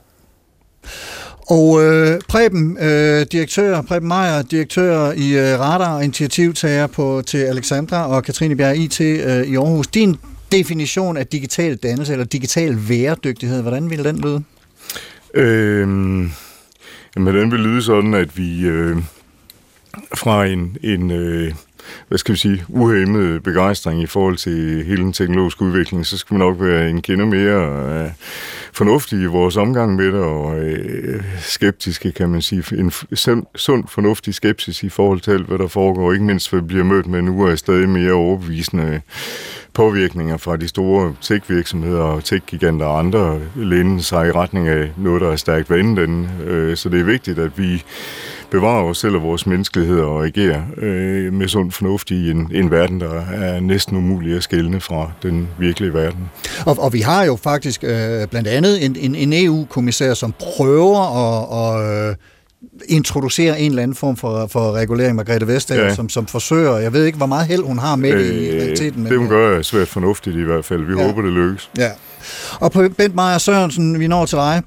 Og 1.47 1.83
øh, 1.85 2.21
Preben, 2.29 2.79
øh, 2.81 3.27
direktør, 3.33 3.83
Preben 3.83 4.09
Meier, 4.09 4.43
direktør 4.43 5.13
i 5.13 5.33
øh, 5.33 5.61
Radar, 5.61 6.01
initiativtager 6.01 6.87
på, 6.87 7.23
til 7.27 7.39
Alexandra 7.39 8.09
og 8.09 8.25
Katrine 8.25 8.57
Bjerg 8.57 8.77
IT 8.77 9.01
øh, 9.01 9.47
i 9.47 9.57
Aarhus. 9.57 9.87
Din 9.87 10.17
definition 10.53 11.17
af 11.17 11.27
digital 11.27 11.77
dannelse 11.77 12.13
eller 12.13 12.25
digital 12.25 12.77
væredygtighed, 12.89 13.63
hvordan 13.63 13.91
ville 13.91 14.05
den 14.05 14.21
lyde? 14.21 14.43
Øh, 15.35 15.81
jamen, 17.17 17.35
den 17.35 17.51
vil 17.51 17.61
lyde 17.61 17.83
sådan, 17.83 18.15
at 18.15 18.39
vi 18.39 18.67
øh, 18.67 18.97
fra 20.15 20.47
en, 20.47 20.77
en 20.83 21.11
øh, 21.11 21.55
hvad 22.09 22.19
skal 22.19 22.33
vi 22.33 22.39
sige, 22.39 22.65
uhemmet 22.69 23.43
begejstring 23.43 24.03
i 24.03 24.07
forhold 24.07 24.37
til 24.37 24.85
hele 24.85 25.03
den 25.03 25.13
teknologiske 25.13 25.63
udvikling, 25.63 26.07
så 26.07 26.19
skal 26.19 26.35
man 26.35 26.47
nok 26.47 26.57
være 26.61 26.91
en 26.91 27.03
kende 27.03 27.27
mere 27.27 28.03
øh, 28.05 28.11
fornuftig 28.73 29.23
i 29.23 29.25
vores 29.25 29.57
omgang 29.57 29.97
med 29.97 30.07
det, 30.07 30.15
og 30.15 30.59
øh, 30.59 31.23
skeptiske, 31.39 32.13
kan 32.13 32.29
man 32.29 32.43
sige. 32.43 32.63
En 32.79 32.93
sund, 33.55 33.85
fornuftig 33.89 34.35
skepsis 34.35 34.83
i 34.83 34.89
forhold 34.89 35.21
til 35.21 35.31
alt, 35.31 35.47
hvad 35.47 35.59
der 35.59 35.69
foregår. 35.69 36.13
Ikke 36.13 36.25
mindst, 36.25 36.51
hvad 36.51 36.61
vi 36.61 36.67
bliver 36.67 36.85
mødt 36.85 37.07
med 37.07 37.23
nu, 37.23 37.43
er 37.43 37.55
stadig 37.57 37.89
mere 37.89 38.13
overbevisende 38.13 39.01
påvirkninger 39.75 40.37
fra 40.37 40.57
de 40.57 40.69
store 40.69 41.15
tech-virksomheder 41.21 42.03
og 42.03 42.25
tech-giganter 42.25 42.87
og 42.87 42.99
andre 42.99 43.41
læne 43.57 44.03
sig 44.03 44.29
i 44.29 44.31
retning 44.31 44.69
af 44.69 44.91
noget, 44.97 45.21
der 45.21 45.33
er 45.33 45.37
stærkt 45.37 45.71
vandet. 45.71 46.29
Øh, 46.47 46.77
så 46.77 46.89
det 46.89 47.01
er 47.01 47.05
vigtigt, 47.05 47.39
at 47.39 47.59
vi 47.59 47.85
bevarer 48.51 48.83
os 48.85 48.99
selv 48.99 49.15
og 49.15 49.23
vores 49.23 49.47
menneskelighed 49.47 50.01
og 50.01 50.27
agerer 50.27 50.63
øh, 50.77 51.33
med 51.33 51.49
sund 51.49 51.73
fornuft 51.73 52.11
i 52.11 52.31
en, 52.31 52.51
en 52.55 52.71
verden, 52.71 53.01
der 53.01 53.21
er 53.21 53.61
næsten 53.61 53.97
umulig 53.97 54.37
at 54.37 54.43
skælne 54.43 54.81
fra 54.81 55.11
den 55.23 55.49
virkelige 55.59 55.95
verden. 55.95 56.31
Og, 56.67 56.79
og 56.79 56.93
vi 56.93 57.01
har 57.01 57.25
jo 57.25 57.37
faktisk 57.37 57.85
øh, 57.85 58.27
blandt 58.27 58.49
andet 58.49 58.85
en, 58.85 58.97
en, 58.97 59.15
en 59.15 59.47
EU-kommissær, 59.47 60.15
som 60.15 60.35
prøver 60.39 61.01
at, 61.01 62.11
at 62.11 62.17
introducerer 62.89 63.55
en 63.55 63.71
eller 63.71 63.83
anden 63.83 63.95
form 63.95 64.17
for, 64.17 64.47
for 64.47 64.73
regulering, 64.73 65.17
Margrethe 65.17 65.47
Vestager, 65.47 65.85
ja. 65.85 65.95
som, 65.95 66.09
som 66.09 66.27
forsøger, 66.27 66.79
jeg 66.79 66.93
ved 66.93 67.05
ikke, 67.05 67.19
hvor 67.19 67.27
meget 67.27 67.47
held 67.47 67.63
hun 67.63 67.79
har 67.79 67.97
med 67.97 68.13
øh, 68.13 68.35
i 68.35 68.51
realiteten. 68.51 69.03
Men, 69.03 69.13
det 69.13 69.19
hun 69.19 69.29
gør 69.29 69.59
er 69.59 69.63
svært 69.63 69.89
fornuftigt 69.89 70.37
i 70.37 70.43
hvert 70.43 70.65
fald. 70.65 70.85
Vi 70.85 71.01
ja. 71.01 71.07
håber, 71.07 71.23
det 71.23 71.33
lykkes. 71.33 71.71
Ja. 71.79 71.91
Og 72.61 72.73
på 72.73 72.89
Bent 72.97 73.15
Meyer 73.15 73.39
Sørensen, 73.39 74.01
vi 74.01 74.07
når 74.07 74.27
til 74.27 74.39
dig, 74.39 74.63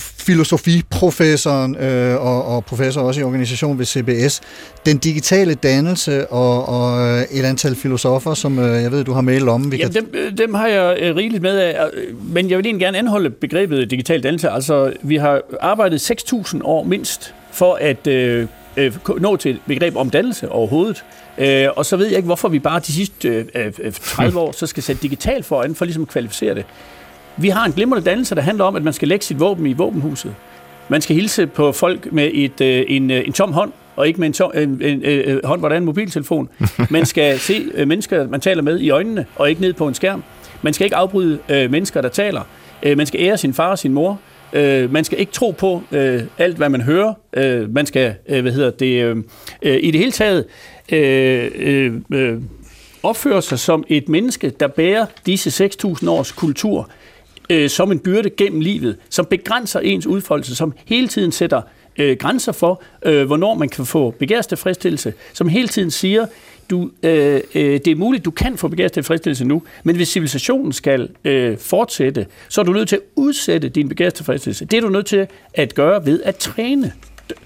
filosofiprofessoren 0.00 1.76
øh, 1.76 2.26
og, 2.26 2.44
og 2.44 2.64
professor 2.64 3.00
også 3.00 3.20
i 3.20 3.24
organisation 3.24 3.78
ved 3.78 3.86
CBS. 3.86 4.40
Den 4.86 4.98
digitale 4.98 5.54
dannelse 5.54 6.26
og, 6.26 6.68
og 6.68 7.08
øh, 7.08 7.22
et 7.30 7.44
antal 7.44 7.74
filosofer, 7.74 8.34
som 8.34 8.58
øh, 8.58 8.82
jeg 8.82 8.92
ved, 8.92 9.04
du 9.04 9.12
har 9.12 9.20
mail 9.20 9.48
om. 9.48 9.72
Vi 9.72 9.76
Jamen, 9.76 9.92
kan... 9.92 10.04
dem, 10.04 10.14
øh, 10.14 10.38
dem 10.38 10.54
har 10.54 10.66
jeg 10.66 10.98
øh, 11.00 11.16
rigeligt 11.16 11.42
med 11.42 11.58
af, 11.58 11.76
men 12.22 12.50
jeg 12.50 12.58
vil 12.58 12.66
egentlig 12.66 12.84
gerne 12.84 12.98
anholde 12.98 13.30
begrebet 13.30 13.90
digital 13.90 14.22
dannelse. 14.22 14.50
Altså, 14.50 14.92
vi 15.02 15.16
har 15.16 15.40
arbejdet 15.60 16.10
6.000 16.10 16.60
år 16.64 16.84
mindst 16.84 17.34
for 17.52 17.78
at 17.80 18.06
øh, 18.06 18.46
øh, 18.76 18.92
nå 19.20 19.36
til 19.36 19.50
et 19.50 19.60
begreb 19.66 19.96
om 19.96 20.10
dannelse 20.10 20.48
overhovedet. 20.48 21.04
Øh, 21.38 21.68
og 21.76 21.86
så 21.86 21.96
ved 21.96 22.06
jeg 22.06 22.16
ikke, 22.16 22.26
hvorfor 22.26 22.48
vi 22.48 22.58
bare 22.58 22.80
de 22.80 22.92
sidste 22.92 23.46
øh, 23.54 23.92
30 23.92 24.38
år 24.38 24.52
så 24.52 24.66
skal 24.66 24.82
sætte 24.82 25.02
digital 25.02 25.42
foran, 25.42 25.74
for 25.74 25.84
ligesom 25.84 26.02
at 26.02 26.08
kvalificere 26.08 26.54
det. 26.54 26.64
Vi 27.36 27.48
har 27.48 27.64
en 27.64 27.72
glimrende 27.72 28.04
dannelse, 28.04 28.34
der 28.34 28.42
handler 28.42 28.64
om, 28.64 28.76
at 28.76 28.82
man 28.82 28.92
skal 28.92 29.08
lægge 29.08 29.24
sit 29.24 29.40
våben 29.40 29.66
i 29.66 29.72
våbenhuset. 29.72 30.34
Man 30.88 31.00
skal 31.00 31.16
hilse 31.16 31.46
på 31.46 31.72
folk 31.72 32.12
med 32.12 32.30
et, 32.32 32.60
øh, 32.60 32.84
en, 32.88 33.10
øh, 33.10 33.26
en 33.26 33.32
tom 33.32 33.52
hånd, 33.52 33.72
og 33.96 34.08
ikke 34.08 34.20
med 34.20 34.26
en, 34.26 34.32
tom, 34.32 34.52
en, 34.54 34.60
en, 34.60 34.82
en 34.82 35.02
øh, 35.04 35.44
hånd, 35.44 35.60
hvor 35.60 35.68
der 35.68 35.76
er 35.76 35.78
en 35.78 35.84
mobiltelefon. 35.84 36.48
Man 36.90 37.06
skal 37.06 37.38
se 37.38 37.64
øh, 37.74 37.88
mennesker, 37.88 38.28
man 38.28 38.40
taler 38.40 38.62
med 38.62 38.80
i 38.80 38.90
øjnene, 38.90 39.26
og 39.36 39.50
ikke 39.50 39.60
ned 39.60 39.72
på 39.72 39.88
en 39.88 39.94
skærm. 39.94 40.24
Man 40.62 40.72
skal 40.72 40.84
ikke 40.84 40.96
afbryde 40.96 41.38
øh, 41.48 41.70
mennesker, 41.70 42.00
der 42.00 42.08
taler. 42.08 42.42
Øh, 42.82 42.96
man 42.96 43.06
skal 43.06 43.20
ære 43.20 43.38
sin 43.38 43.54
far 43.54 43.70
og 43.70 43.78
sin 43.78 43.92
mor. 43.92 44.20
Øh, 44.52 44.92
man 44.92 45.04
skal 45.04 45.20
ikke 45.20 45.32
tro 45.32 45.50
på 45.50 45.82
øh, 45.92 46.22
alt, 46.38 46.56
hvad 46.56 46.68
man 46.68 46.80
hører. 46.80 47.14
Øh, 47.32 47.74
man 47.74 47.86
skal, 47.86 48.14
øh, 48.28 48.42
hvad 48.42 48.52
hedder 48.52 48.70
det, 48.70 49.02
øh, 49.04 49.16
øh, 49.62 49.78
i 49.82 49.90
det 49.90 50.00
hele 50.00 50.12
taget 50.12 50.44
øh, 50.92 51.50
øh, 51.54 51.92
øh, 52.12 52.40
opføre 53.02 53.42
sig 53.42 53.58
som 53.58 53.84
et 53.88 54.08
menneske, 54.08 54.50
der 54.50 54.66
bærer 54.66 55.06
disse 55.26 55.64
6.000 55.64 56.10
års 56.10 56.32
kultur 56.32 56.90
øh, 57.50 57.70
som 57.70 57.92
en 57.92 57.98
byrde 57.98 58.30
gennem 58.30 58.60
livet, 58.60 58.96
som 59.10 59.26
begrænser 59.26 59.80
ens 59.80 60.06
udfoldelse, 60.06 60.56
som 60.56 60.72
hele 60.86 61.08
tiden 61.08 61.32
sætter 61.32 61.62
øh, 61.98 62.16
grænser 62.16 62.52
for, 62.52 62.82
øh, 63.02 63.26
hvornår 63.26 63.54
man 63.54 63.68
kan 63.68 63.86
få 63.86 64.10
begærstilfredsstillelse, 64.10 65.12
som 65.32 65.48
hele 65.48 65.68
tiden 65.68 65.90
siger, 65.90 66.26
du, 66.70 66.90
øh, 67.02 67.40
øh, 67.54 67.80
det 67.84 67.88
er 67.88 67.96
muligt, 67.96 68.24
du 68.24 68.30
kan 68.30 68.56
få 68.56 68.68
begærstilfredsstillelse 68.68 69.44
nu, 69.44 69.62
men 69.84 69.96
hvis 69.96 70.08
civilisationen 70.08 70.72
skal 70.72 71.08
øh, 71.24 71.58
fortsætte, 71.58 72.26
så 72.48 72.60
er 72.60 72.64
du 72.64 72.72
nødt 72.72 72.88
til 72.88 72.96
at 72.96 73.02
udsætte 73.16 73.68
din 73.68 73.88
begærstilfredsstillelse. 73.88 74.64
Det 74.64 74.76
er 74.76 74.80
du 74.80 74.88
nødt 74.88 75.06
til 75.06 75.26
at 75.54 75.74
gøre 75.74 76.06
ved 76.06 76.22
at 76.22 76.36
træne. 76.36 76.92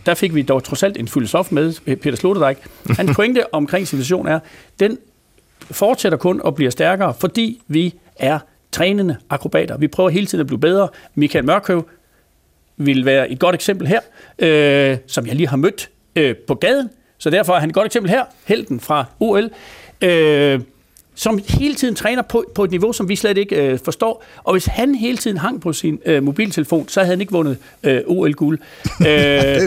Der 0.07 0.15
fik 0.15 0.35
vi 0.35 0.43
dog 0.43 0.65
trods 0.65 0.83
alt 0.83 0.97
en 0.97 1.09
filosof 1.09 1.53
med, 1.53 1.97
Peter 1.97 2.17
Sloterdijk. 2.17 2.59
Hans 2.91 3.17
pointe 3.17 3.55
omkring 3.55 3.89
civilisationen 3.89 4.33
er, 4.33 4.39
den 4.81 4.99
fortsætter 5.71 6.19
kun 6.19 6.41
og 6.45 6.55
bliver 6.55 6.71
stærkere, 6.71 7.15
fordi 7.21 7.63
vi 7.69 7.95
er 8.17 8.39
trænende 8.73 9.17
akrobater. 9.31 9.77
Vi 9.77 9.89
prøver 9.89 10.09
hele 10.09 10.27
tiden 10.27 10.41
at 10.41 10.47
blive 10.47 10.61
bedre. 10.61 10.89
Michael 11.15 11.45
Mørkøv 11.45 11.89
vil 12.77 13.05
være 13.05 13.31
et 13.31 13.39
godt 13.39 13.55
eksempel 13.55 13.87
her, 13.87 14.01
øh, 14.39 14.99
som 15.07 15.27
jeg 15.27 15.35
lige 15.35 15.49
har 15.49 15.57
mødt 15.57 15.91
øh, 16.17 16.37
på 16.37 16.55
gaden. 16.55 16.91
Så 17.19 17.31
derfor 17.31 17.55
er 17.55 17.61
han 17.61 17.69
et 17.69 17.75
godt 17.75 17.87
eksempel 17.87 18.11
her, 18.11 18.25
helten 18.45 18.81
fra 18.81 19.05
OL. 19.21 19.51
Øh, 20.03 20.61
som 21.17 21.41
hele 21.49 21.75
tiden 21.75 21.95
træner 21.95 22.23
på, 22.23 22.45
på 22.55 22.65
et 22.65 22.71
niveau, 22.71 22.93
som 22.93 23.09
vi 23.09 23.17
slet 23.17 23.39
ikke 23.39 23.57
øh, 23.57 23.79
forstår. 23.85 24.25
Og 24.45 24.55
hvis 24.55 24.67
han 24.67 24.95
hele 24.95 25.17
tiden 25.17 25.37
hang 25.37 25.61
på 25.61 25.73
sin 25.73 25.99
øh, 26.07 26.23
mobiltelefon, 26.23 26.89
så 26.89 27.01
havde 27.01 27.11
han 27.11 27.21
ikke 27.21 27.33
vundet 27.33 27.59
øh, 27.83 28.01
OL-guld. 28.07 28.59
øh, 29.09 29.63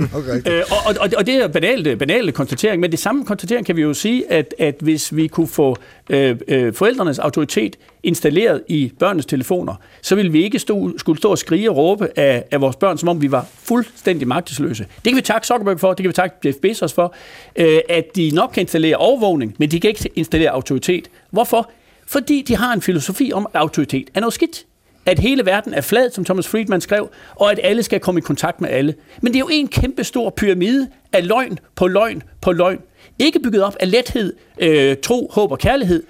øh, 0.46 0.64
og, 0.72 0.96
og, 1.00 1.10
og 1.18 1.26
det 1.26 1.36
er 1.36 1.48
banale, 1.48 1.96
banale 1.96 2.32
konstatering, 2.32 2.80
men 2.80 2.92
det 2.92 3.00
samme 3.00 3.26
konstatering 3.26 3.66
kan 3.66 3.76
vi 3.76 3.82
jo 3.82 3.94
sige, 3.94 4.32
at, 4.32 4.56
at 4.60 4.76
hvis 4.80 5.16
vi 5.16 5.28
kunne 5.28 5.48
få 5.48 5.78
øh, 6.10 6.38
øh, 6.48 6.74
forældrenes 6.74 7.20
autoritet 7.20 7.76
installeret 8.04 8.62
i 8.68 8.92
børnenes 9.00 9.26
telefoner, 9.26 9.76
så 10.02 10.16
ville 10.16 10.32
vi 10.32 10.44
ikke 10.44 10.60
stå, 10.60 10.98
skulle 10.98 11.18
stå 11.18 11.32
og 11.32 11.38
skrige 11.38 11.70
og 11.70 11.78
råbe 11.78 12.20
af, 12.20 12.44
af 12.52 12.62
vores 12.62 12.76
børn, 12.76 12.98
som 12.98 13.10
om 13.10 13.22
vi 13.22 13.32
var 13.32 13.46
fuldstændig 13.54 14.28
magtesløse. 14.28 14.86
Det 14.96 15.12
kan 15.12 15.16
vi 15.16 15.22
takke 15.22 15.48
Zuckerberg 15.48 15.80
for, 15.80 15.94
det 15.94 16.04
kan 16.04 16.08
vi 16.08 16.14
takke 16.14 16.36
Jeff 16.46 16.58
Bezos 16.58 16.94
for, 16.94 17.14
øh, 17.56 17.80
at 17.90 18.16
de 18.16 18.32
nok 18.34 18.50
kan 18.54 18.62
installere 18.62 18.96
overvågning, 18.96 19.56
men 19.58 19.72
de 19.72 19.80
kan 19.80 19.88
ikke 19.90 20.10
installere 20.16 20.50
autoritet. 20.50 21.10
Hvorfor? 21.32 21.70
Fordi 22.08 22.42
de 22.42 22.56
har 22.56 22.74
en 22.74 22.82
filosofi 22.82 23.32
om, 23.34 23.48
at 23.54 23.60
autoritet 23.60 24.10
er 24.14 24.20
noget 24.20 24.34
skidt. 24.34 24.66
At 25.06 25.20
hele 25.20 25.46
verden 25.46 25.74
er 25.74 25.82
flad, 25.82 26.12
som 26.12 26.26
Thomas 26.26 26.48
Friedman 26.48 26.82
skrev, 26.82 27.10
og 27.36 27.52
at 27.52 27.60
alle 27.64 27.84
skal 27.84 28.00
komme 28.00 28.18
i 28.18 28.22
kontakt 28.22 28.62
med 28.62 28.70
alle. 28.70 28.96
Men 29.22 29.34
det 29.34 29.36
er 29.36 29.40
jo 29.40 29.50
en 29.52 29.68
kæmpe 29.68 30.04
stor 30.04 30.30
pyramide 30.30 30.88
af 31.14 31.28
løgn 31.28 31.60
på 31.76 31.88
løgn 31.88 32.24
på 32.42 32.52
løgn. 32.52 32.80
Ikke 33.20 33.40
bygget 33.40 33.64
op 33.64 33.76
af 33.80 33.92
lethed, 33.92 34.34
øh, 34.60 34.98
tro, 35.04 35.30
håb 35.34 35.52
og 35.52 35.60
kærlighed, 35.60 36.04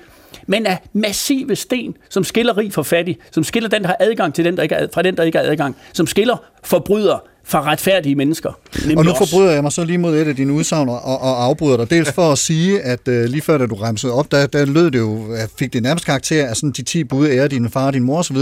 men 0.47 0.65
af 0.65 0.77
massive 0.93 1.55
sten, 1.55 1.95
som 2.09 2.23
skiller 2.23 2.57
rig 2.57 2.73
fra 2.73 2.84
fattig, 2.84 3.17
som 3.32 3.43
skiller 3.43 3.69
den, 3.69 3.82
der 3.82 3.88
har 3.88 3.97
adgang 3.99 4.34
til 4.34 4.45
den, 4.45 4.57
der 4.57 4.63
ikke 4.63 4.75
er, 4.75 4.88
fra 4.93 5.01
den, 5.01 5.17
der 5.17 5.23
ikke 5.23 5.38
har 5.38 5.45
adgang, 5.45 5.75
som 5.93 6.07
skiller 6.07 6.38
forbryder 6.63 7.23
fra 7.49 7.61
retfærdige 7.61 8.15
mennesker. 8.15 8.49
Og 8.97 9.05
nu 9.05 9.13
forbryder 9.17 9.51
jeg 9.51 9.63
mig 9.63 9.71
så 9.71 9.84
lige 9.84 9.97
mod 9.97 10.15
et 10.15 10.27
af 10.27 10.36
dine 10.36 10.53
udsagn 10.53 10.89
og, 10.89 11.01
og 11.03 11.43
afbryder 11.43 11.77
dig. 11.77 11.89
Dels 11.89 12.11
for 12.11 12.32
at 12.32 12.38
sige, 12.38 12.82
at 12.82 12.99
uh, 13.07 13.13
lige 13.13 13.41
før 13.41 13.57
da 13.57 13.65
du 13.65 13.75
remsede 13.75 14.13
op, 14.13 14.32
der, 14.32 14.47
der 14.47 14.65
lød 14.65 14.91
det 14.91 14.99
jo, 14.99 15.34
at 15.34 15.49
fik 15.59 15.73
det 15.73 15.84
nærmest 15.84 16.05
karakter 16.05 16.47
af 16.47 16.55
sådan 16.55 16.71
de 16.71 16.84
10 16.84 17.03
bud, 17.03 17.27
ære 17.27 17.47
din 17.47 17.69
far 17.69 17.88
og 17.88 17.93
din 17.93 18.03
mor 18.03 18.19
osv. 18.19 18.38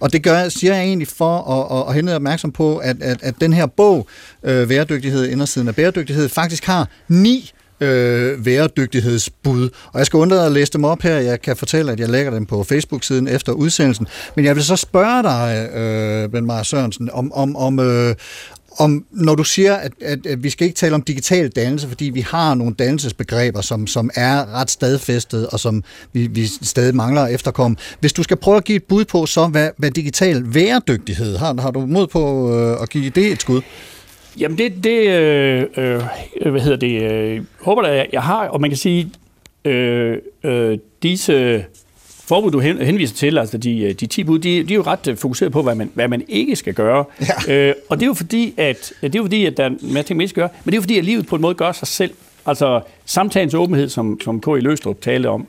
Og 0.00 0.12
det 0.12 0.22
gør, 0.22 0.48
siger 0.48 0.74
jeg 0.74 0.84
egentlig 0.84 1.08
for 1.08 1.38
at, 1.38 1.78
at, 1.78 1.88
at 1.88 1.94
hente 1.94 2.16
opmærksom 2.16 2.52
på, 2.52 2.76
at, 2.76 2.96
at, 3.02 3.18
at 3.22 3.34
den 3.40 3.52
her 3.52 3.66
bog, 3.66 4.06
uh, 4.42 4.68
Væredygtighed, 4.68 5.28
indersiden 5.28 5.68
af 5.68 5.74
bæredygtighed, 5.74 6.28
faktisk 6.28 6.64
har 6.64 6.88
ni 7.08 7.50
øh, 7.80 8.46
væredygtighedsbud. 8.46 9.68
Og 9.92 9.98
jeg 9.98 10.06
skal 10.06 10.16
undlade 10.16 10.46
at 10.46 10.52
læse 10.52 10.72
dem 10.72 10.84
op 10.84 11.02
her. 11.02 11.16
Jeg 11.16 11.42
kan 11.42 11.56
fortælle, 11.56 11.92
at 11.92 12.00
jeg 12.00 12.08
lægger 12.08 12.32
dem 12.32 12.46
på 12.46 12.64
Facebook-siden 12.64 13.28
efter 13.28 13.52
udsendelsen. 13.52 14.06
Men 14.36 14.44
jeg 14.44 14.56
vil 14.56 14.64
så 14.64 14.76
spørge 14.76 15.22
dig, 15.22 15.68
øh, 15.74 16.28
Ben 16.30 16.46
Maja 16.46 16.62
Sørensen, 16.62 17.10
om, 17.12 17.32
om, 17.32 17.56
om, 17.56 17.80
øh, 17.80 18.14
om, 18.78 19.04
når 19.10 19.34
du 19.34 19.44
siger, 19.44 19.74
at, 19.74 19.92
at, 20.00 20.26
at 20.26 20.42
vi 20.42 20.50
skal 20.50 20.66
ikke 20.66 20.76
tale 20.76 20.94
om 20.94 21.02
digital 21.02 21.48
dannelse, 21.48 21.88
fordi 21.88 22.04
vi 22.04 22.20
har 22.20 22.54
nogle 22.54 22.74
dannelsesbegreber, 22.74 23.60
som, 23.60 23.86
som 23.86 24.10
er 24.14 24.54
ret 24.54 24.70
stadfæstet, 24.70 25.46
og 25.46 25.60
som 25.60 25.84
vi, 26.12 26.26
vi 26.26 26.46
stadig 26.62 26.96
mangler 26.96 27.22
at 27.22 27.34
efterkomme. 27.34 27.76
Hvis 28.00 28.12
du 28.12 28.22
skal 28.22 28.36
prøve 28.36 28.56
at 28.56 28.64
give 28.64 28.76
et 28.76 28.84
bud 28.84 29.04
på, 29.04 29.26
så 29.26 29.46
hvad, 29.46 29.70
hvad 29.76 29.90
digital 29.90 30.42
væredygtighed, 30.46 31.36
har, 31.36 31.60
har 31.60 31.70
du 31.70 31.86
mod 31.86 32.06
på 32.06 32.54
øh, 32.54 32.82
at 32.82 32.90
give 32.90 33.10
det 33.10 33.32
et 33.32 33.40
skud? 33.40 33.62
Jamen 34.38 34.58
det, 34.58 34.84
det 34.84 35.08
øh, 35.08 35.66
øh, 35.76 36.50
hvad 36.50 36.60
hedder 36.60 36.76
det, 36.76 37.02
øh, 37.02 37.44
håber 37.60 37.88
jeg, 37.88 38.06
jeg 38.12 38.22
har, 38.22 38.48
og 38.48 38.60
man 38.60 38.70
kan 38.70 38.76
sige, 38.76 39.10
øh, 39.64 40.18
øh, 40.44 40.78
disse 41.02 41.64
forbud, 42.30 42.50
du 42.50 42.58
henviser 42.58 43.14
til, 43.14 43.38
altså 43.38 43.58
de, 43.58 43.92
de 43.92 44.06
10 44.06 44.24
bud, 44.24 44.38
de, 44.38 44.62
de 44.62 44.72
er 44.72 44.76
jo 44.76 44.82
ret 44.82 45.08
øh, 45.08 45.16
fokuseret 45.16 45.52
på, 45.52 45.62
hvad 45.62 45.74
man, 45.74 45.90
hvad 45.94 46.08
man 46.08 46.24
ikke 46.28 46.56
skal 46.56 46.74
gøre. 46.74 47.04
Ja. 47.48 47.68
Øh, 47.68 47.74
og 47.88 47.96
det 47.96 48.02
er 48.02 48.06
jo 48.06 48.14
fordi, 48.14 48.54
at, 48.56 48.92
det 49.02 49.14
er 49.14 49.18
jo 49.18 49.24
fordi, 49.24 49.46
at 49.46 49.56
der 49.56 49.64
er 49.64 49.68
en 49.68 49.78
masse 49.82 50.02
ting, 50.02 50.16
man 50.16 50.22
ikke 50.22 50.30
skal 50.30 50.40
gøre, 50.40 50.50
men 50.64 50.72
det 50.72 50.76
er 50.76 50.78
jo 50.78 50.82
fordi, 50.82 50.98
at 50.98 51.04
livet 51.04 51.26
på 51.26 51.36
en 51.36 51.42
måde 51.42 51.54
gør 51.54 51.72
sig 51.72 51.88
selv. 51.88 52.10
Altså 52.46 52.80
samtalens 53.04 53.54
åbenhed, 53.54 53.88
som, 53.88 54.20
som 54.24 54.40
K.I. 54.40 54.60
Løstrup 54.60 55.00
talte 55.00 55.26
om, 55.26 55.46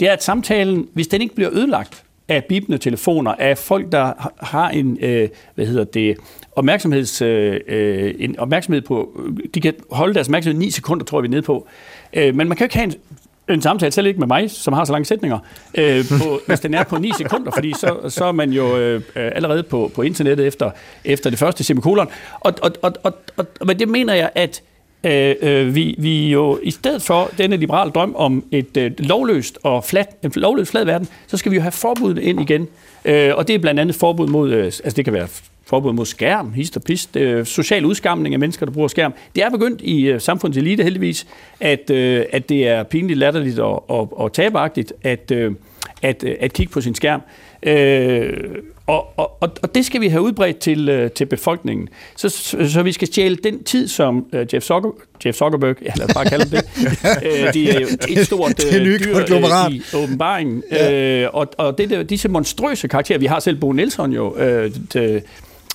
det 0.00 0.08
er, 0.08 0.12
at 0.12 0.24
samtalen, 0.24 0.88
hvis 0.92 1.08
den 1.08 1.22
ikke 1.22 1.34
bliver 1.34 1.50
ødelagt 1.52 2.03
af 2.28 2.44
bibende 2.44 2.78
telefoner, 2.78 3.34
af 3.38 3.58
folk, 3.58 3.92
der 3.92 4.30
har 4.44 4.68
en, 4.68 4.98
øh, 5.00 5.28
hvad 5.54 5.66
hedder 5.66 5.84
det, 5.84 6.16
opmærksomheds, 6.52 7.22
øh, 7.22 7.60
øh, 7.68 8.14
en 8.18 8.38
opmærksomhed 8.38 8.82
på, 8.82 9.20
de 9.54 9.60
kan 9.60 9.74
holde 9.90 10.14
deres 10.14 10.28
opmærksomhed 10.28 10.58
9 10.58 10.70
sekunder, 10.70 11.04
tror 11.04 11.18
jeg, 11.18 11.22
vi 11.22 11.26
er 11.26 11.30
nede 11.30 11.42
på. 11.42 11.66
Øh, 12.12 12.34
men 12.34 12.48
man 12.48 12.56
kan 12.56 12.64
jo 12.64 12.66
ikke 12.66 12.76
have 12.76 12.84
en, 12.84 12.94
en 13.48 13.62
samtale, 13.62 13.92
selv 13.92 14.06
ikke 14.06 14.18
med 14.18 14.26
mig, 14.26 14.50
som 14.50 14.74
har 14.74 14.84
så 14.84 14.92
lange 14.92 15.04
sætninger, 15.04 15.38
øh, 15.74 16.04
på, 16.08 16.40
hvis 16.46 16.60
den 16.60 16.74
er 16.74 16.84
på 16.84 16.98
9 16.98 17.10
sekunder, 17.18 17.50
fordi 17.50 17.72
så, 17.72 17.96
så 18.08 18.24
er 18.24 18.32
man 18.32 18.50
jo 18.50 18.76
øh, 18.76 19.02
allerede 19.14 19.62
på, 19.62 19.90
på 19.94 20.02
internettet 20.02 20.46
efter, 20.46 20.70
efter 21.04 21.30
det 21.30 21.38
første 21.38 21.64
semikolon. 21.64 22.08
Og, 22.40 22.54
og, 22.62 22.70
og, 22.82 22.92
og, 23.02 23.12
og, 23.36 23.46
men 23.66 23.78
det 23.78 23.88
mener 23.88 24.14
jeg, 24.14 24.30
at 24.34 24.62
øh, 25.04 25.34
øh, 25.42 25.74
vi, 25.74 25.94
vi 25.98 26.28
jo 26.28 26.58
i 26.62 26.70
stedet 26.70 27.02
for 27.02 27.30
denne 27.38 27.56
liberale 27.56 27.90
drøm 27.90 28.14
om 28.16 28.44
et 28.50 28.76
øh, 28.76 28.90
lovløst 28.98 29.58
og 29.62 29.84
flat, 29.84 30.08
en 30.22 30.32
lovløst 30.34 30.70
flad 30.70 30.84
verden, 30.84 31.08
så 31.26 31.36
skal 31.36 31.52
vi 31.52 31.56
jo 31.56 31.62
have 31.62 31.72
forbuddet 31.72 32.22
ind 32.22 32.40
igen. 32.40 32.68
Øh, 33.04 33.32
og 33.34 33.48
det 33.48 33.54
er 33.54 33.58
blandt 33.58 33.80
andet 33.80 33.96
forbud 33.96 34.26
mod, 34.26 34.52
øh, 34.52 34.64
altså 34.64 34.92
det 34.96 35.04
kan 35.04 35.14
være 35.14 35.28
forbud 35.66 35.92
mod 35.92 36.06
skærm, 36.06 36.52
hist 36.52 36.76
og 36.76 36.82
pist, 36.82 37.16
øh, 37.16 37.46
social 37.46 37.84
udskamning 37.84 38.34
af 38.34 38.38
mennesker, 38.38 38.66
der 38.66 38.72
bruger 38.72 38.88
skærm. 38.88 39.14
Det 39.34 39.44
er 39.44 39.50
begyndt 39.50 39.80
i 39.80 40.06
øh, 40.06 40.20
samfundets 40.20 40.58
elite 40.58 40.82
heldigvis, 40.82 41.26
at, 41.60 41.90
øh, 41.90 42.24
at 42.32 42.48
det 42.48 42.68
er 42.68 42.82
pinligt, 42.82 43.18
latterligt 43.18 43.58
og, 43.58 43.90
og, 43.90 44.18
og 44.20 44.32
tabagtigt 44.32 44.92
at, 45.02 45.30
øh, 45.30 45.52
at, 46.02 46.24
øh, 46.24 46.36
at 46.40 46.52
kigge 46.52 46.72
på 46.72 46.80
sin 46.80 46.94
skærm. 46.94 47.22
Øh, 47.62 48.32
og, 48.86 49.18
og, 49.18 49.38
og 49.62 49.74
det 49.74 49.86
skal 49.86 50.00
vi 50.00 50.08
have 50.08 50.22
udbredt 50.22 50.58
til, 50.58 50.88
øh, 50.88 51.10
til 51.10 51.26
befolkningen. 51.26 51.88
Så, 52.16 52.28
så, 52.28 52.68
så 52.68 52.82
vi 52.82 52.92
skal 52.92 53.08
stjæle 53.08 53.36
den 53.36 53.64
tid, 53.64 53.88
som 53.88 54.26
uh, 54.32 54.54
Jeff, 54.54 54.66
Zucker, 54.66 54.90
Jeff 55.26 55.38
Zuckerberg, 55.38 55.76
ja, 55.82 55.90
lad 55.96 56.08
os 56.08 56.14
bare 56.14 56.24
kalde 56.24 56.56
det, 56.56 56.64
uh, 56.66 57.52
de 57.54 57.70
er 57.70 57.80
jo 57.80 57.86
et 58.08 58.26
stort 58.26 58.64
uh, 58.64 58.72
dyr 58.72 59.66
uh, 59.66 59.72
i 59.72 59.82
åbenbaringen. 59.94 60.62
Ja. 60.72 61.26
Og 61.28 61.46
og 61.58 61.78
det, 61.78 61.90
der, 61.90 62.02
disse 62.02 62.28
monstrøse 62.28 62.88
karakterer, 62.88 63.18
vi 63.18 63.26
har 63.26 63.40
selv 63.40 63.56
Bo 63.56 63.72
Nelson 63.72 64.12
jo, 64.12 64.36
det, 64.92 65.22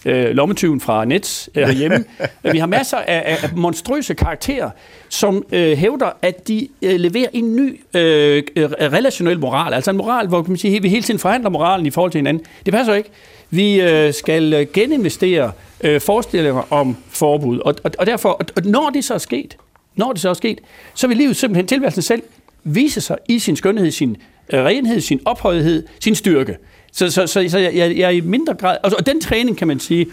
øh, 0.05 0.25
lommetyven 0.25 0.81
fra 0.81 1.05
Nets 1.05 1.49
øh, 1.55 1.63
herhjemme. 1.67 2.05
vi 2.51 2.57
har 2.57 2.67
masser 2.67 2.97
af, 2.97 3.37
af 3.43 3.49
monstrøse 3.55 4.13
karakterer, 4.13 4.69
som 5.09 5.45
øh, 5.51 5.77
hævder, 5.77 6.09
at 6.21 6.47
de 6.47 6.67
øh, 6.81 6.95
leverer 6.95 7.27
en 7.33 7.55
ny 7.55 7.81
øh, 7.93 8.43
relationel 8.81 9.39
moral. 9.39 9.73
Altså 9.73 9.91
en 9.91 9.97
moral, 9.97 10.27
hvor 10.27 10.41
kan 10.41 10.51
man 10.51 10.57
sige, 10.57 10.81
vi 10.81 10.89
hele 10.89 11.03
tiden 11.03 11.19
forhandler 11.19 11.49
moralen 11.49 11.85
i 11.85 11.89
forhold 11.89 12.11
til 12.11 12.19
hinanden. 12.19 12.45
Det 12.65 12.73
passer 12.73 12.93
ikke. 12.93 13.09
Vi 13.49 13.81
øh, 13.81 14.13
skal 14.13 14.67
geninvestere 14.73 15.51
øh, 15.81 16.01
forestillinger 16.01 16.73
om 16.73 16.97
forbud. 17.09 17.59
Og, 17.59 17.75
og, 17.83 17.91
og 17.99 18.05
derfor, 18.05 18.29
og, 18.29 18.45
og 18.55 18.63
når 18.65 18.89
det 18.89 19.05
så 19.05 19.13
er 19.13 19.17
sket, 19.17 19.57
når 19.95 20.11
det 20.13 20.21
så 20.21 20.29
er 20.29 20.33
sket, 20.33 20.59
så 20.93 21.07
vil 21.07 21.17
livet 21.17 21.35
simpelthen 21.35 21.67
tilværelsen 21.67 22.01
selv 22.01 22.23
vise 22.63 23.01
sig 23.01 23.17
i 23.27 23.39
sin 23.39 23.55
skønhed, 23.55 23.91
sin 23.91 24.17
øh, 24.53 24.63
renhed, 24.63 25.01
sin 25.01 25.19
ophøjethed, 25.25 25.87
sin 25.99 26.15
styrke. 26.15 26.57
Så, 26.91 27.11
så, 27.11 27.27
så, 27.27 27.45
så 27.49 27.57
jeg, 27.57 27.73
jeg 27.75 28.01
er 28.01 28.09
i 28.09 28.21
mindre 28.21 28.53
grad... 28.53 28.77
Og, 28.83 28.91
og 28.97 29.05
den 29.05 29.21
træning, 29.21 29.57
kan 29.57 29.67
man 29.67 29.79
sige, 29.79 30.07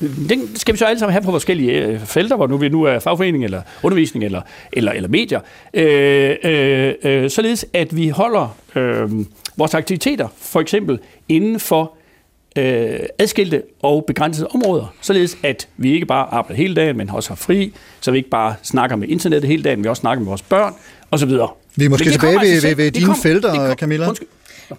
den 0.00 0.56
skal 0.56 0.74
vi 0.74 0.78
så 0.78 0.84
alle 0.84 0.98
sammen 0.98 1.12
have 1.12 1.22
på 1.22 1.30
forskellige 1.30 1.72
øh, 1.72 2.00
felter, 2.00 2.36
hvor 2.36 2.46
nu 2.46 2.56
vi 2.56 2.68
nu 2.68 2.82
er 2.82 2.98
fagforening, 2.98 3.44
eller 3.44 3.62
undervisning, 3.82 4.24
eller, 4.24 4.42
eller, 4.72 4.92
eller 4.92 5.08
medier. 5.08 5.40
Øh, 5.74 6.36
øh, 6.44 6.94
øh, 7.02 7.30
således 7.30 7.66
at 7.72 7.96
vi 7.96 8.08
holder 8.08 8.56
øh, 8.76 9.10
vores 9.56 9.74
aktiviteter, 9.74 10.28
for 10.40 10.60
eksempel, 10.60 10.98
inden 11.28 11.60
for 11.60 11.92
øh, 12.58 13.00
adskilte 13.18 13.62
og 13.82 14.04
begrænsede 14.06 14.48
områder, 14.54 14.94
således 15.00 15.36
at 15.42 15.68
vi 15.76 15.92
ikke 15.92 16.06
bare 16.06 16.26
arbejder 16.34 16.56
hele 16.56 16.74
dagen, 16.74 16.96
men 16.96 17.10
også 17.10 17.30
har 17.30 17.36
fri, 17.36 17.72
så 18.00 18.10
vi 18.10 18.18
ikke 18.18 18.30
bare 18.30 18.54
snakker 18.62 18.96
med 18.96 19.08
internettet 19.08 19.48
hele 19.48 19.62
dagen, 19.62 19.84
vi 19.84 19.88
også 19.88 20.00
snakker 20.00 20.20
med 20.20 20.28
vores 20.28 20.42
børn, 20.42 20.74
osv. 21.10 21.30
Vi 21.76 21.84
er 21.84 21.88
måske 21.88 22.10
tilbage 22.10 22.40
ved, 22.40 22.62
ved, 22.62 22.74
ved 22.74 22.90
dine 22.90 23.06
kommer, 23.06 23.22
felter, 23.22 23.54
kom, 23.68 23.76
Camilla. 23.76 24.08
Undskyld. 24.08 24.28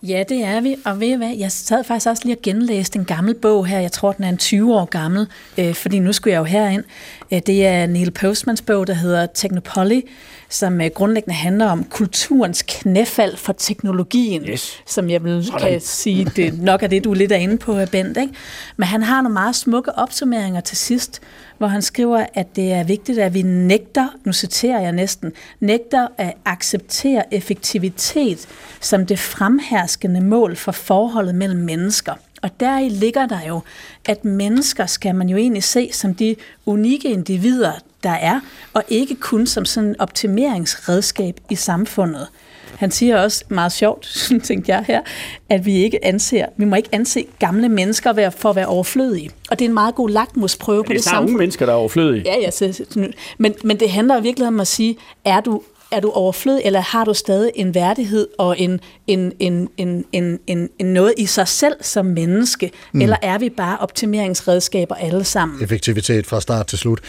Ja, 0.03 0.23
det 0.29 0.43
er 0.43 0.61
vi. 0.61 0.75
Og 0.85 0.99
ved 0.99 1.07
I 1.07 1.13
hvad, 1.13 1.35
jeg 1.35 1.51
sad 1.51 1.83
faktisk 1.83 2.07
også 2.07 2.23
lige 2.25 2.35
og 2.35 2.41
genlæste 2.41 2.99
en 2.99 3.05
gammel 3.05 3.33
bog 3.33 3.65
her. 3.65 3.79
Jeg 3.79 3.91
tror, 3.91 4.11
den 4.11 4.23
er 4.23 4.29
en 4.29 4.37
20 4.37 4.75
år 4.75 4.85
gammel, 4.85 5.27
øh, 5.57 5.73
fordi 5.73 5.99
nu 5.99 6.13
skulle 6.13 6.33
jeg 6.33 6.39
jo 6.39 6.43
herind. 6.43 6.83
Øh, 7.33 7.41
det 7.45 7.65
er 7.65 7.87
Neil 7.87 8.11
Postmans 8.11 8.61
bog, 8.61 8.87
der 8.87 8.93
hedder 8.93 9.25
Technopoly, 9.25 10.01
som 10.49 10.81
øh, 10.81 10.91
grundlæggende 10.93 11.35
handler 11.35 11.65
om 11.65 11.83
kulturens 11.83 12.63
knæfald 12.67 13.37
for 13.37 13.53
teknologien, 13.53 14.43
yes. 14.43 14.81
som 14.85 15.09
jeg 15.09 15.23
vil 15.23 15.51
kan 15.59 15.81
sige, 15.81 16.25
det 16.35 16.61
nok 16.61 16.83
er 16.83 16.87
det, 16.87 17.03
du 17.03 17.11
er 17.11 17.15
lidt 17.15 17.31
inde 17.31 17.57
på, 17.57 17.77
Bent. 17.91 18.17
Ikke? 18.17 18.33
Men 18.77 18.87
han 18.87 19.03
har 19.03 19.21
nogle 19.21 19.33
meget 19.33 19.55
smukke 19.55 19.95
opsummeringer 19.95 20.61
til 20.61 20.77
sidst, 20.77 21.21
hvor 21.57 21.67
han 21.67 21.81
skriver, 21.81 22.25
at 22.33 22.55
det 22.55 22.73
er 22.73 22.83
vigtigt, 22.83 23.19
at 23.19 23.33
vi 23.33 23.41
nægter, 23.41 24.07
nu 24.25 24.33
citerer 24.33 24.81
jeg 24.81 24.91
næsten, 24.91 25.31
nægter 25.59 26.07
at 26.17 26.33
acceptere 26.45 27.33
effektivitet 27.33 28.47
som 28.81 29.05
det 29.05 29.19
fremherskende 29.19 30.21
mål 30.21 30.55
for 30.55 30.71
forholdet 30.71 31.35
mellem 31.35 31.59
mennesker. 31.59 32.13
Og 32.41 32.49
deri 32.59 32.89
ligger 32.89 33.25
der 33.25 33.39
jo, 33.47 33.61
at 34.05 34.25
mennesker 34.25 34.85
skal 34.85 35.15
man 35.15 35.29
jo 35.29 35.37
egentlig 35.37 35.63
se 35.63 35.89
som 35.93 36.15
de 36.15 36.35
unikke 36.65 37.09
individer, 37.09 37.71
der 38.03 38.09
er, 38.09 38.39
og 38.73 38.83
ikke 38.87 39.15
kun 39.15 39.47
som 39.47 39.65
sådan 39.65 39.89
en 39.89 39.95
optimeringsredskab 39.99 41.39
i 41.49 41.55
samfundet. 41.55 42.27
Han 42.77 42.91
siger 42.91 43.21
også 43.21 43.43
meget 43.49 43.71
sjovt, 43.71 44.17
tænkte 44.43 44.71
jeg 44.71 44.83
her, 44.87 45.01
at 45.49 45.65
vi 45.65 45.73
ikke 45.73 46.05
anser, 46.05 46.45
vi 46.57 46.65
må 46.65 46.75
ikke 46.75 46.89
anse 46.91 47.25
gamle 47.39 47.69
mennesker 47.69 48.29
for 48.37 48.49
at 48.49 48.55
være 48.55 48.65
overflødige. 48.65 49.29
Og 49.51 49.59
det 49.59 49.65
er 49.65 49.69
en 49.69 49.73
meget 49.73 49.95
god 49.95 50.09
lakmusprøve 50.09 50.83
på 50.83 50.87
det, 50.87 50.95
det 50.95 51.03
samfund. 51.03 51.21
Det 51.21 51.25
er 51.25 51.29
unge 51.29 51.37
mennesker, 51.37 51.65
der 51.65 51.73
er 51.73 51.77
overflødige. 51.77 52.23
Ja, 52.25 52.35
ja. 52.41 52.51
Så, 52.51 52.85
men, 53.37 53.55
men 53.63 53.79
det 53.79 53.89
handler 53.89 54.21
virkelig 54.21 54.47
om 54.47 54.59
at 54.59 54.67
sige, 54.67 54.97
er 55.25 55.41
du 55.41 55.61
er 55.91 55.99
du 55.99 56.09
overflødig, 56.09 56.61
eller 56.65 56.79
har 56.79 57.05
du 57.05 57.13
stadig 57.13 57.51
en 57.55 57.75
værdighed 57.75 58.27
og 58.37 58.59
en, 58.59 58.79
en, 59.07 59.31
en, 59.39 59.69
en, 59.77 60.05
en, 60.11 60.39
en, 60.47 60.69
en 60.79 60.85
noget 60.85 61.13
i 61.17 61.25
sig 61.25 61.47
selv 61.47 61.73
som 61.81 62.05
menneske, 62.05 62.71
mm. 62.93 63.01
eller 63.01 63.15
er 63.21 63.37
vi 63.37 63.49
bare 63.49 63.77
optimeringsredskaber 63.77 64.95
alle 64.95 65.23
sammen? 65.23 65.63
Effektivitet 65.63 66.27
fra 66.27 66.41
start 66.41 66.67
til 66.67 66.77
slut. 66.77 66.99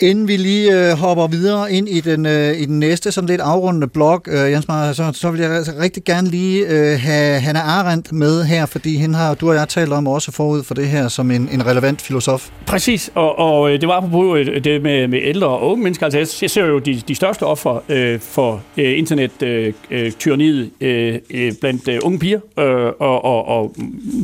Inden 0.00 0.28
vi 0.28 0.36
lige 0.36 0.90
øh, 0.90 0.98
hopper 0.98 1.26
videre 1.26 1.72
ind 1.72 1.88
i 1.88 2.00
den, 2.00 2.26
øh, 2.26 2.60
i 2.60 2.64
den 2.64 2.80
næste 2.80 3.12
sådan 3.12 3.28
lidt 3.28 3.40
afrundende 3.40 3.88
blog, 3.88 4.22
øh, 4.28 4.50
Jens 4.50 4.68
Mayer, 4.68 4.92
så, 4.92 5.10
så 5.12 5.30
vil 5.30 5.40
jeg 5.40 5.50
altså 5.50 5.72
rigtig 5.80 6.04
gerne 6.04 6.28
lige 6.28 6.66
øh, 6.66 7.00
have 7.00 7.40
Hanna 7.40 7.60
Arendt 7.60 8.12
med 8.12 8.44
her, 8.44 8.66
fordi 8.66 8.96
hende 8.96 9.14
har 9.14 9.34
du 9.34 9.48
og 9.48 9.54
jeg 9.54 9.68
talt 9.68 9.92
om 9.92 10.06
også 10.06 10.32
forud 10.32 10.62
for 10.62 10.74
det 10.74 10.88
her 10.88 11.08
som 11.08 11.30
en, 11.30 11.48
en 11.52 11.66
relevant 11.66 12.02
filosof. 12.02 12.48
Præcis, 12.66 13.10
og, 13.14 13.38
og 13.38 13.72
øh, 13.72 13.80
det 13.80 13.88
var 13.88 14.00
på 14.00 14.36
øh, 14.36 14.64
det 14.64 14.82
med, 14.82 15.08
med 15.08 15.18
ældre 15.22 15.46
og 15.46 15.70
unge 15.70 15.82
mennesker. 15.82 16.06
Altså, 16.06 16.38
jeg 16.42 16.50
ser 16.50 16.64
jo 16.64 16.78
de, 16.78 17.02
de 17.08 17.14
største 17.14 17.42
offer 17.42 17.82
øh, 17.88 18.20
for 18.24 18.62
øh, 18.76 18.98
internettyraniet 18.98 20.70
øh 20.80 20.88
øh, 20.88 21.14
øh, 21.30 21.46
øh, 21.46 21.52
blandt 21.60 21.88
øh, 21.88 22.00
unge 22.02 22.18
piger, 22.18 22.40
øh, 22.58 22.92
og, 22.98 23.24
og, 23.24 23.48
og, 23.48 23.74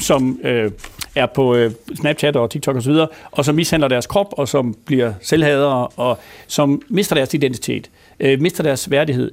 som 0.00 0.40
øh, 0.44 0.70
er 1.14 1.26
på 1.26 1.54
øh, 1.54 1.70
Snapchat 1.94 2.36
og 2.36 2.50
TikTok 2.50 2.76
osv., 2.76 2.90
og, 2.90 3.12
og 3.30 3.44
som 3.44 3.54
mishandler 3.54 3.88
deres 3.88 4.06
krop, 4.06 4.26
og 4.32 4.48
som 4.48 4.74
bliver 4.86 5.12
selvhadere, 5.22 5.88
og 5.96 6.18
som 6.46 6.82
mister 6.88 7.14
deres 7.14 7.34
identitet, 7.34 7.90
øh, 8.20 8.40
mister 8.40 8.62
deres 8.62 8.90
værdighed. 8.90 9.30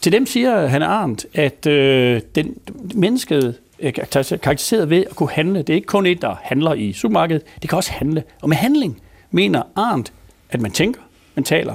Til 0.00 0.12
dem 0.12 0.26
siger 0.26 0.66
han 0.66 0.82
Arndt, 0.82 1.26
at 1.34 1.66
øh, 1.66 2.20
den 2.34 2.56
mennesket 2.94 3.54
øh, 3.78 3.92
karakteriseret 3.92 4.90
ved 4.90 5.04
at 5.10 5.16
kunne 5.16 5.30
handle. 5.30 5.58
Det 5.58 5.70
er 5.70 5.74
ikke 5.74 5.86
kun 5.86 6.06
et, 6.06 6.22
der 6.22 6.34
handler 6.42 6.74
i 6.74 6.92
supermarkedet, 6.92 7.42
det 7.62 7.70
kan 7.70 7.76
også 7.76 7.92
handle. 7.92 8.22
Og 8.42 8.48
med 8.48 8.56
handling 8.56 9.00
mener 9.30 9.62
Arndt, 9.76 10.12
at 10.50 10.60
man 10.60 10.70
tænker, 10.70 11.00
man 11.34 11.44
taler 11.44 11.74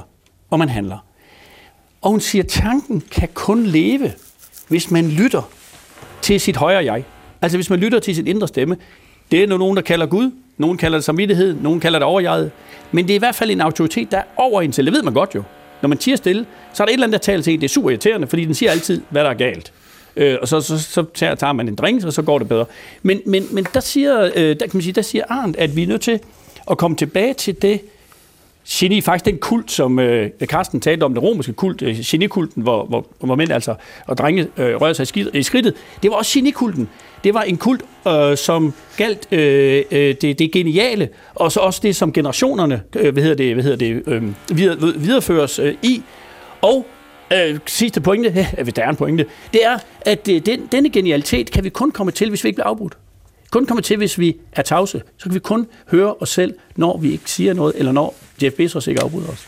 og 0.49 0.59
man 0.59 0.69
handler. 0.69 1.06
Og 2.01 2.11
hun 2.11 2.19
siger, 2.19 2.43
at 2.43 2.49
tanken 2.49 3.03
kan 3.11 3.29
kun 3.33 3.65
leve, 3.65 4.11
hvis 4.67 4.91
man 4.91 5.09
lytter 5.09 5.49
til 6.21 6.39
sit 6.39 6.57
højre 6.57 6.85
jeg. 6.85 7.03
Altså 7.41 7.57
hvis 7.57 7.69
man 7.69 7.79
lytter 7.79 7.99
til 7.99 8.15
sin 8.15 8.27
indre 8.27 8.47
stemme. 8.47 8.77
Det 9.31 9.43
er 9.43 9.47
nogen, 9.47 9.75
der 9.75 9.83
kalder 9.83 10.05
Gud, 10.05 10.31
nogen 10.57 10.77
kalder 10.77 10.97
det 10.97 11.05
samvittighed, 11.05 11.55
nogen 11.61 11.79
kalder 11.79 11.99
det 11.99 12.05
overjeget. 12.05 12.51
Men 12.91 13.07
det 13.07 13.13
er 13.13 13.15
i 13.15 13.19
hvert 13.19 13.35
fald 13.35 13.51
en 13.51 13.61
autoritet, 13.61 14.11
der 14.11 14.17
er 14.17 14.23
over 14.37 14.61
en 14.61 14.73
selv. 14.73 14.85
Det 14.85 14.93
ved 14.93 15.03
man 15.03 15.13
godt 15.13 15.35
jo. 15.35 15.43
Når 15.81 15.89
man 15.89 15.97
tiger 15.97 16.17
stille, 16.17 16.45
så 16.73 16.83
er 16.83 16.85
der 16.85 16.91
et 16.91 16.93
eller 16.93 17.07
andet, 17.07 17.21
der 17.21 17.23
taler 17.23 17.43
til 17.43 17.53
en. 17.53 17.61
Det 17.61 17.65
er 17.65 17.69
super 17.69 17.89
irriterende, 17.89 18.27
fordi 18.27 18.45
den 18.45 18.53
siger 18.53 18.71
altid, 18.71 19.01
hvad 19.09 19.23
der 19.23 19.29
er 19.29 19.33
galt. 19.33 19.73
Øh, 20.15 20.37
og 20.41 20.47
så, 20.47 20.61
så, 20.61 20.79
så 20.79 21.05
tager, 21.13 21.35
tager 21.35 21.53
man 21.53 21.67
en 21.67 21.75
drink, 21.75 22.03
og 22.03 22.13
så 22.13 22.21
går 22.21 22.39
det 22.39 22.49
bedre. 22.49 22.65
Men, 23.03 23.21
men, 23.25 23.47
men 23.51 23.67
der, 23.73 23.79
siger, 23.79 24.31
øh, 24.35 24.49
der, 24.49 24.55
kan 24.55 24.69
man 24.73 24.81
sige, 24.81 24.93
der 24.93 25.01
siger 25.01 25.23
Arndt, 25.29 25.57
at 25.57 25.75
vi 25.75 25.83
er 25.83 25.87
nødt 25.87 26.01
til 26.01 26.19
at 26.71 26.77
komme 26.77 26.97
tilbage 26.97 27.33
til 27.33 27.61
det, 27.61 27.81
geni, 28.69 29.01
faktisk 29.01 29.25
den 29.25 29.37
kult, 29.37 29.71
som 29.71 29.99
øh, 29.99 30.29
Carsten 30.45 30.79
talte 30.79 31.03
om, 31.03 31.13
den 31.13 31.19
romerske 31.19 31.53
kult, 31.53 31.81
øh, 31.81 31.95
genikulten, 32.05 32.63
hvor, 32.63 32.85
hvor, 32.85 33.07
hvor 33.19 33.35
mænd 33.35 33.51
altså 33.51 33.75
og 34.07 34.17
drenge 34.17 34.47
øh, 34.57 34.75
rørte 34.81 34.93
sig 34.93 35.03
i, 35.03 35.05
skid, 35.05 35.27
i 35.33 35.43
skridtet, 35.43 35.73
det 36.03 36.11
var 36.11 36.17
også 36.17 36.39
genikulten. 36.39 36.89
Det 37.23 37.33
var 37.33 37.41
en 37.41 37.57
kult, 37.57 37.81
øh, 38.07 38.37
som 38.37 38.73
galt 38.97 39.27
øh, 39.31 39.83
øh, 39.91 40.15
det, 40.21 40.39
det 40.39 40.51
geniale, 40.51 41.09
og 41.35 41.51
så 41.51 41.59
også 41.59 41.79
det, 41.83 41.95
som 41.95 42.13
generationerne 42.13 42.81
øh, 42.95 43.13
hvad 43.13 43.23
hedder 43.23 43.37
det, 43.37 43.53
hvad 43.53 43.63
hedder 43.63 43.77
det, 43.77 44.03
øh, 44.07 44.23
videre, 44.57 44.93
videreføres 44.95 45.59
øh, 45.59 45.75
i. 45.83 46.03
Og 46.61 46.85
øh, 47.33 47.59
sidste 47.65 48.01
pointe, 48.01 48.47
hvis 48.63 48.73
der 48.73 48.83
er 48.83 48.89
en 48.89 48.95
pointe, 48.95 49.25
det 49.53 49.65
er, 49.65 49.77
at 50.01 50.27
øh, 50.29 50.41
den, 50.45 50.67
denne 50.71 50.89
genialitet 50.89 51.51
kan 51.51 51.63
vi 51.63 51.69
kun 51.69 51.91
komme 51.91 52.11
til, 52.11 52.29
hvis 52.29 52.43
vi 52.43 52.49
ikke 52.49 52.57
bliver 52.57 52.67
afbrudt 52.67 52.97
kun 53.51 53.65
komme 53.65 53.81
til, 53.81 53.97
hvis 53.97 54.19
vi 54.19 54.37
er 54.51 54.61
tavse. 54.61 55.01
Så 55.17 55.23
kan 55.23 55.33
vi 55.33 55.39
kun 55.39 55.67
høre 55.91 56.13
os 56.13 56.29
selv, 56.29 56.53
når 56.75 56.97
vi 56.97 57.11
ikke 57.11 57.31
siger 57.31 57.53
noget, 57.53 57.75
eller 57.75 57.91
når 57.91 58.15
Jeff 58.41 58.55
Bezos 58.55 58.87
ikke 58.87 59.01
afbryder 59.01 59.29
os. 59.29 59.47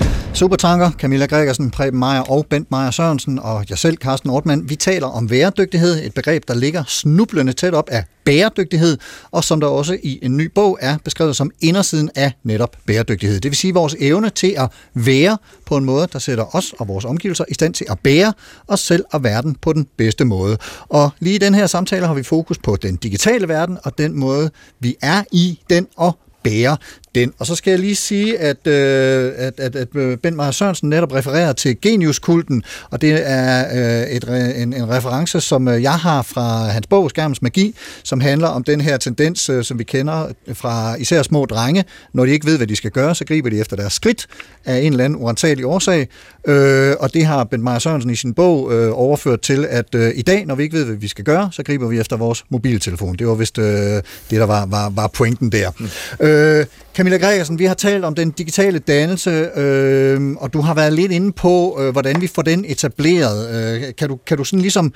Supertanker, 0.33 0.91
Camilla 0.91 1.25
Gregersen, 1.25 1.71
Preben 1.71 1.99
Meier 1.99 2.21
og 2.21 2.45
Bent 2.49 2.71
Meier 2.71 2.91
Sørensen 2.91 3.39
og 3.39 3.65
jeg 3.69 3.77
selv, 3.77 3.97
Carsten 3.97 4.29
Ortmann, 4.29 4.69
vi 4.69 4.75
taler 4.75 5.07
om 5.07 5.29
væredygtighed, 5.29 6.05
et 6.05 6.13
begreb, 6.13 6.47
der 6.47 6.53
ligger 6.53 6.83
snublende 6.87 7.53
tæt 7.53 7.73
op 7.73 7.89
af 7.89 8.03
bæredygtighed, 8.23 8.97
og 9.31 9.43
som 9.43 9.59
der 9.59 9.67
også 9.67 9.97
i 10.03 10.19
en 10.21 10.37
ny 10.37 10.51
bog 10.55 10.77
er 10.81 10.97
beskrevet 11.03 11.35
som 11.35 11.51
indersiden 11.61 12.09
af 12.15 12.31
netop 12.43 12.77
bæredygtighed. 12.85 13.39
Det 13.39 13.51
vil 13.51 13.57
sige 13.57 13.73
vores 13.73 13.95
evne 13.99 14.29
til 14.29 14.55
at 14.57 14.71
være 14.93 15.37
på 15.65 15.77
en 15.77 15.85
måde, 15.85 16.07
der 16.13 16.19
sætter 16.19 16.55
os 16.55 16.73
og 16.79 16.87
vores 16.87 17.05
omgivelser 17.05 17.45
i 17.49 17.53
stand 17.53 17.73
til 17.73 17.85
at 17.89 17.99
bære 17.99 18.33
os 18.67 18.79
selv 18.79 19.05
og 19.11 19.23
verden 19.23 19.55
på 19.61 19.73
den 19.73 19.87
bedste 19.97 20.25
måde. 20.25 20.57
Og 20.89 21.11
lige 21.19 21.35
i 21.35 21.39
den 21.39 21.53
her 21.53 21.67
samtale 21.67 22.07
har 22.07 22.13
vi 22.13 22.23
fokus 22.23 22.57
på 22.57 22.75
den 22.75 22.95
digitale 22.95 23.47
verden 23.47 23.77
og 23.83 23.97
den 23.97 24.19
måde, 24.19 24.49
vi 24.79 24.95
er 25.01 25.23
i 25.31 25.59
den 25.69 25.87
og 25.97 26.17
bære 26.43 26.77
den. 27.15 27.33
Og 27.39 27.45
så 27.45 27.55
skal 27.55 27.71
jeg 27.71 27.79
lige 27.79 27.95
sige, 27.95 28.39
at, 28.39 28.67
øh, 28.67 29.31
at, 29.37 29.59
at, 29.59 29.75
at 29.75 29.87
øh, 29.95 30.17
Ben 30.17 30.35
Meyer 30.35 30.51
Sørensen 30.51 30.89
netop 30.89 31.13
refererer 31.13 31.53
til 31.53 31.81
Geniuskulten, 31.81 32.63
og 32.89 33.01
det 33.01 33.21
er 33.23 33.65
øh, 33.73 34.07
et, 34.07 34.23
en, 34.61 34.73
en 34.73 34.89
reference, 34.89 35.41
som 35.41 35.67
øh, 35.67 35.83
jeg 35.83 35.93
har 35.93 36.21
fra 36.21 36.67
hans 36.67 36.87
bog 36.87 37.09
Skærmens 37.09 37.41
Magi, 37.41 37.75
som 38.03 38.19
handler 38.21 38.47
om 38.47 38.63
den 38.63 38.81
her 38.81 38.97
tendens, 38.97 39.49
øh, 39.49 39.63
som 39.63 39.79
vi 39.79 39.83
kender 39.83 40.27
fra 40.53 40.95
især 40.95 41.23
små 41.23 41.45
drenge. 41.45 41.85
Når 42.13 42.25
de 42.25 42.31
ikke 42.31 42.45
ved, 42.45 42.57
hvad 42.57 42.67
de 42.67 42.75
skal 42.75 42.91
gøre, 42.91 43.15
så 43.15 43.25
griber 43.25 43.49
de 43.49 43.59
efter 43.59 43.75
deres 43.75 43.93
skridt 43.93 44.27
af 44.65 44.79
en 44.79 44.91
eller 44.91 45.05
anden 45.05 45.19
urentagelig 45.19 45.65
årsag. 45.65 46.07
Øh, 46.47 46.95
og 46.99 47.13
det 47.13 47.25
har 47.25 47.43
Ben 47.43 47.63
Meyer 47.63 47.79
Sørensen 47.79 48.11
i 48.11 48.15
sin 48.15 48.33
bog 48.33 48.73
øh, 48.73 48.91
overført 48.93 49.41
til, 49.41 49.67
at 49.69 49.95
øh, 49.95 50.11
i 50.15 50.21
dag, 50.21 50.45
når 50.45 50.55
vi 50.55 50.63
ikke 50.63 50.77
ved, 50.77 50.85
hvad 50.85 50.95
vi 50.95 51.07
skal 51.07 51.25
gøre, 51.25 51.49
så 51.51 51.63
griber 51.63 51.87
vi 51.87 51.99
efter 51.99 52.17
vores 52.17 52.43
mobiltelefon. 52.49 53.15
Det 53.15 53.27
var 53.27 53.35
vist 53.35 53.57
øh, 53.57 53.65
det, 53.65 54.03
der 54.29 54.45
var, 54.45 54.65
var, 54.65 54.89
var 54.89 55.07
pointen 55.07 55.51
der. 55.51 55.71
Mm. 55.79 56.25
Øh, 56.25 56.65
Camilla 57.01 57.17
Gregersen, 57.17 57.59
vi 57.59 57.65
har 57.65 57.73
talt 57.73 58.05
om 58.05 58.15
den 58.15 58.31
digitale 58.31 58.79
dannelse, 58.79 59.29
øh, 59.55 60.31
og 60.37 60.53
du 60.53 60.61
har 60.61 60.73
været 60.73 60.93
lidt 60.93 61.11
inde 61.11 61.31
på, 61.31 61.77
øh, 61.81 61.91
hvordan 61.91 62.21
vi 62.21 62.27
får 62.27 62.41
den 62.41 62.65
etableret. 62.67 63.49
Øh, 63.55 63.95
kan, 63.97 64.09
du, 64.09 64.15
kan 64.27 64.37
du 64.37 64.43
sådan 64.43 64.61
ligesom 64.61 64.93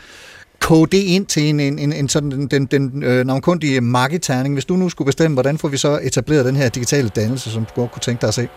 kode 0.59 0.97
det 0.97 1.03
ind 1.03 1.25
til 1.25 1.43
en, 1.43 1.59
en, 1.59 1.79
en, 1.79 1.93
en 1.93 2.09
sådan 2.09 2.31
den, 2.31 2.47
den, 2.47 2.65
den 2.65 3.03
øh, 3.03 3.25
navnkundige 3.25 3.81
marketerning. 3.81 4.55
Hvis 4.55 4.65
du 4.65 4.75
nu 4.75 4.89
skulle 4.89 5.05
bestemme, 5.05 5.35
hvordan 5.35 5.57
får 5.57 5.67
vi 5.67 5.77
så 5.77 5.99
etableret 6.03 6.45
den 6.45 6.55
her 6.55 6.69
digitale 6.69 7.09
dannelse, 7.09 7.51
som 7.51 7.65
du 7.65 7.81
godt 7.81 7.91
kunne 7.91 8.01
tænke 8.01 8.21
dig 8.21 8.27
at 8.27 8.33
se? 8.33 8.47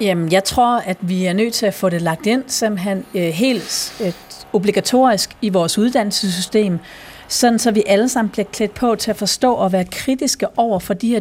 Jamen, 0.00 0.32
jeg 0.32 0.44
tror, 0.44 0.78
at 0.78 0.96
vi 1.00 1.24
er 1.24 1.32
nødt 1.32 1.54
til 1.54 1.66
at 1.66 1.74
få 1.74 1.88
det 1.88 2.02
lagt 2.02 2.26
ind 2.26 2.42
simpelthen 2.46 3.04
øh, 3.14 3.22
helt 3.22 3.94
øh, 4.04 4.12
obligatorisk 4.52 5.30
i 5.42 5.48
vores 5.48 5.78
uddannelsessystem 5.78 6.78
sådan 7.32 7.58
så 7.58 7.70
vi 7.70 7.82
alle 7.86 8.08
sammen 8.08 8.30
bliver 8.30 8.46
klædt 8.52 8.74
på 8.74 8.94
til 8.94 9.10
at 9.10 9.16
forstå 9.16 9.54
og 9.54 9.72
være 9.72 9.84
kritiske 9.84 10.58
over 10.58 10.78
for 10.78 10.94
de 10.94 11.08
her 11.08 11.20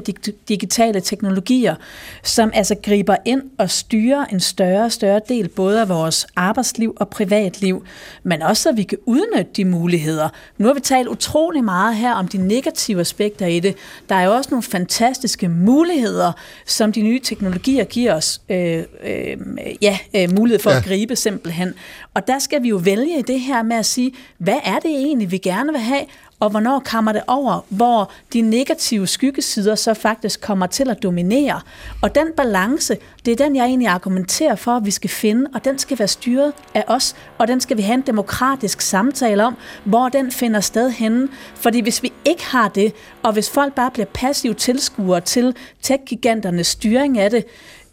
digitale 0.49 1.01
teknologier, 1.01 1.75
som 2.23 2.51
altså 2.53 2.75
griber 2.83 3.15
ind 3.25 3.41
og 3.57 3.69
styrer 3.69 4.25
en 4.25 4.39
større 4.39 4.85
og 4.85 4.91
større 4.91 5.21
del 5.29 5.49
både 5.49 5.81
af 5.81 5.89
vores 5.89 6.27
arbejdsliv 6.35 6.93
og 6.99 7.09
privatliv, 7.09 7.85
men 8.23 8.41
også 8.41 8.63
så 8.63 8.71
vi 8.71 8.83
kan 8.83 8.97
udnytte 9.05 9.51
de 9.55 9.65
muligheder. 9.65 10.29
Nu 10.57 10.67
har 10.67 10.73
vi 10.73 10.79
talt 10.79 11.07
utrolig 11.07 11.63
meget 11.63 11.95
her 11.95 12.13
om 12.13 12.27
de 12.27 12.37
negative 12.37 13.01
aspekter 13.01 13.45
i 13.45 13.59
det. 13.59 13.75
Der 14.09 14.15
er 14.15 14.23
jo 14.23 14.31
også 14.31 14.49
nogle 14.51 14.63
fantastiske 14.63 15.47
muligheder, 15.47 16.31
som 16.65 16.91
de 16.91 17.01
nye 17.01 17.19
teknologier 17.19 17.83
giver 17.83 18.15
os 18.15 18.41
øh, 18.49 18.83
øh, 19.03 19.37
ja, 19.81 19.97
øh, 20.15 20.35
mulighed 20.35 20.59
for 20.59 20.71
ja. 20.71 20.77
at 20.77 20.83
gribe 20.83 21.15
simpelthen. 21.15 21.73
Og 22.13 22.27
der 22.27 22.39
skal 22.39 22.63
vi 22.63 22.69
jo 22.69 22.75
vælge 22.75 23.19
i 23.19 23.21
det 23.21 23.39
her 23.39 23.63
med 23.63 23.75
at 23.75 23.85
sige, 23.85 24.11
hvad 24.37 24.59
er 24.63 24.79
det 24.79 24.91
egentlig, 24.91 25.31
vi 25.31 25.37
gerne 25.37 25.71
vil 25.71 25.81
have, 25.81 26.00
og 26.41 26.49
hvornår 26.49 26.79
kommer 26.79 27.11
det 27.11 27.21
over, 27.27 27.65
hvor 27.69 28.11
de 28.33 28.41
negative 28.41 29.07
skyggesider 29.07 29.75
så 29.75 29.93
faktisk 29.93 30.41
kommer 30.41 30.67
til 30.67 30.89
at 30.89 31.03
dominere. 31.03 31.61
Og 32.01 32.15
den 32.15 32.27
balance, 32.37 32.97
det 33.25 33.31
er 33.31 33.45
den, 33.45 33.55
jeg 33.55 33.65
egentlig 33.65 33.87
argumenterer 33.87 34.55
for, 34.55 34.71
at 34.71 34.85
vi 34.85 34.91
skal 34.91 35.09
finde, 35.09 35.49
og 35.53 35.65
den 35.65 35.79
skal 35.79 35.99
være 35.99 36.07
styret 36.07 36.53
af 36.73 36.83
os, 36.87 37.15
og 37.37 37.47
den 37.47 37.61
skal 37.61 37.77
vi 37.77 37.81
have 37.81 37.93
en 37.93 38.01
demokratisk 38.01 38.81
samtale 38.81 39.45
om, 39.45 39.55
hvor 39.83 40.09
den 40.09 40.31
finder 40.31 40.59
sted 40.59 40.89
henne. 40.89 41.27
Fordi 41.55 41.79
hvis 41.79 42.03
vi 42.03 42.13
ikke 42.25 42.45
har 42.45 42.67
det, 42.67 42.93
og 43.23 43.33
hvis 43.33 43.49
folk 43.49 43.73
bare 43.73 43.91
bliver 43.91 44.07
passive 44.13 44.53
tilskuere 44.53 45.21
til 45.21 45.55
tech-giganternes 45.81 46.67
styring 46.67 47.19
af 47.19 47.29
det, 47.29 47.45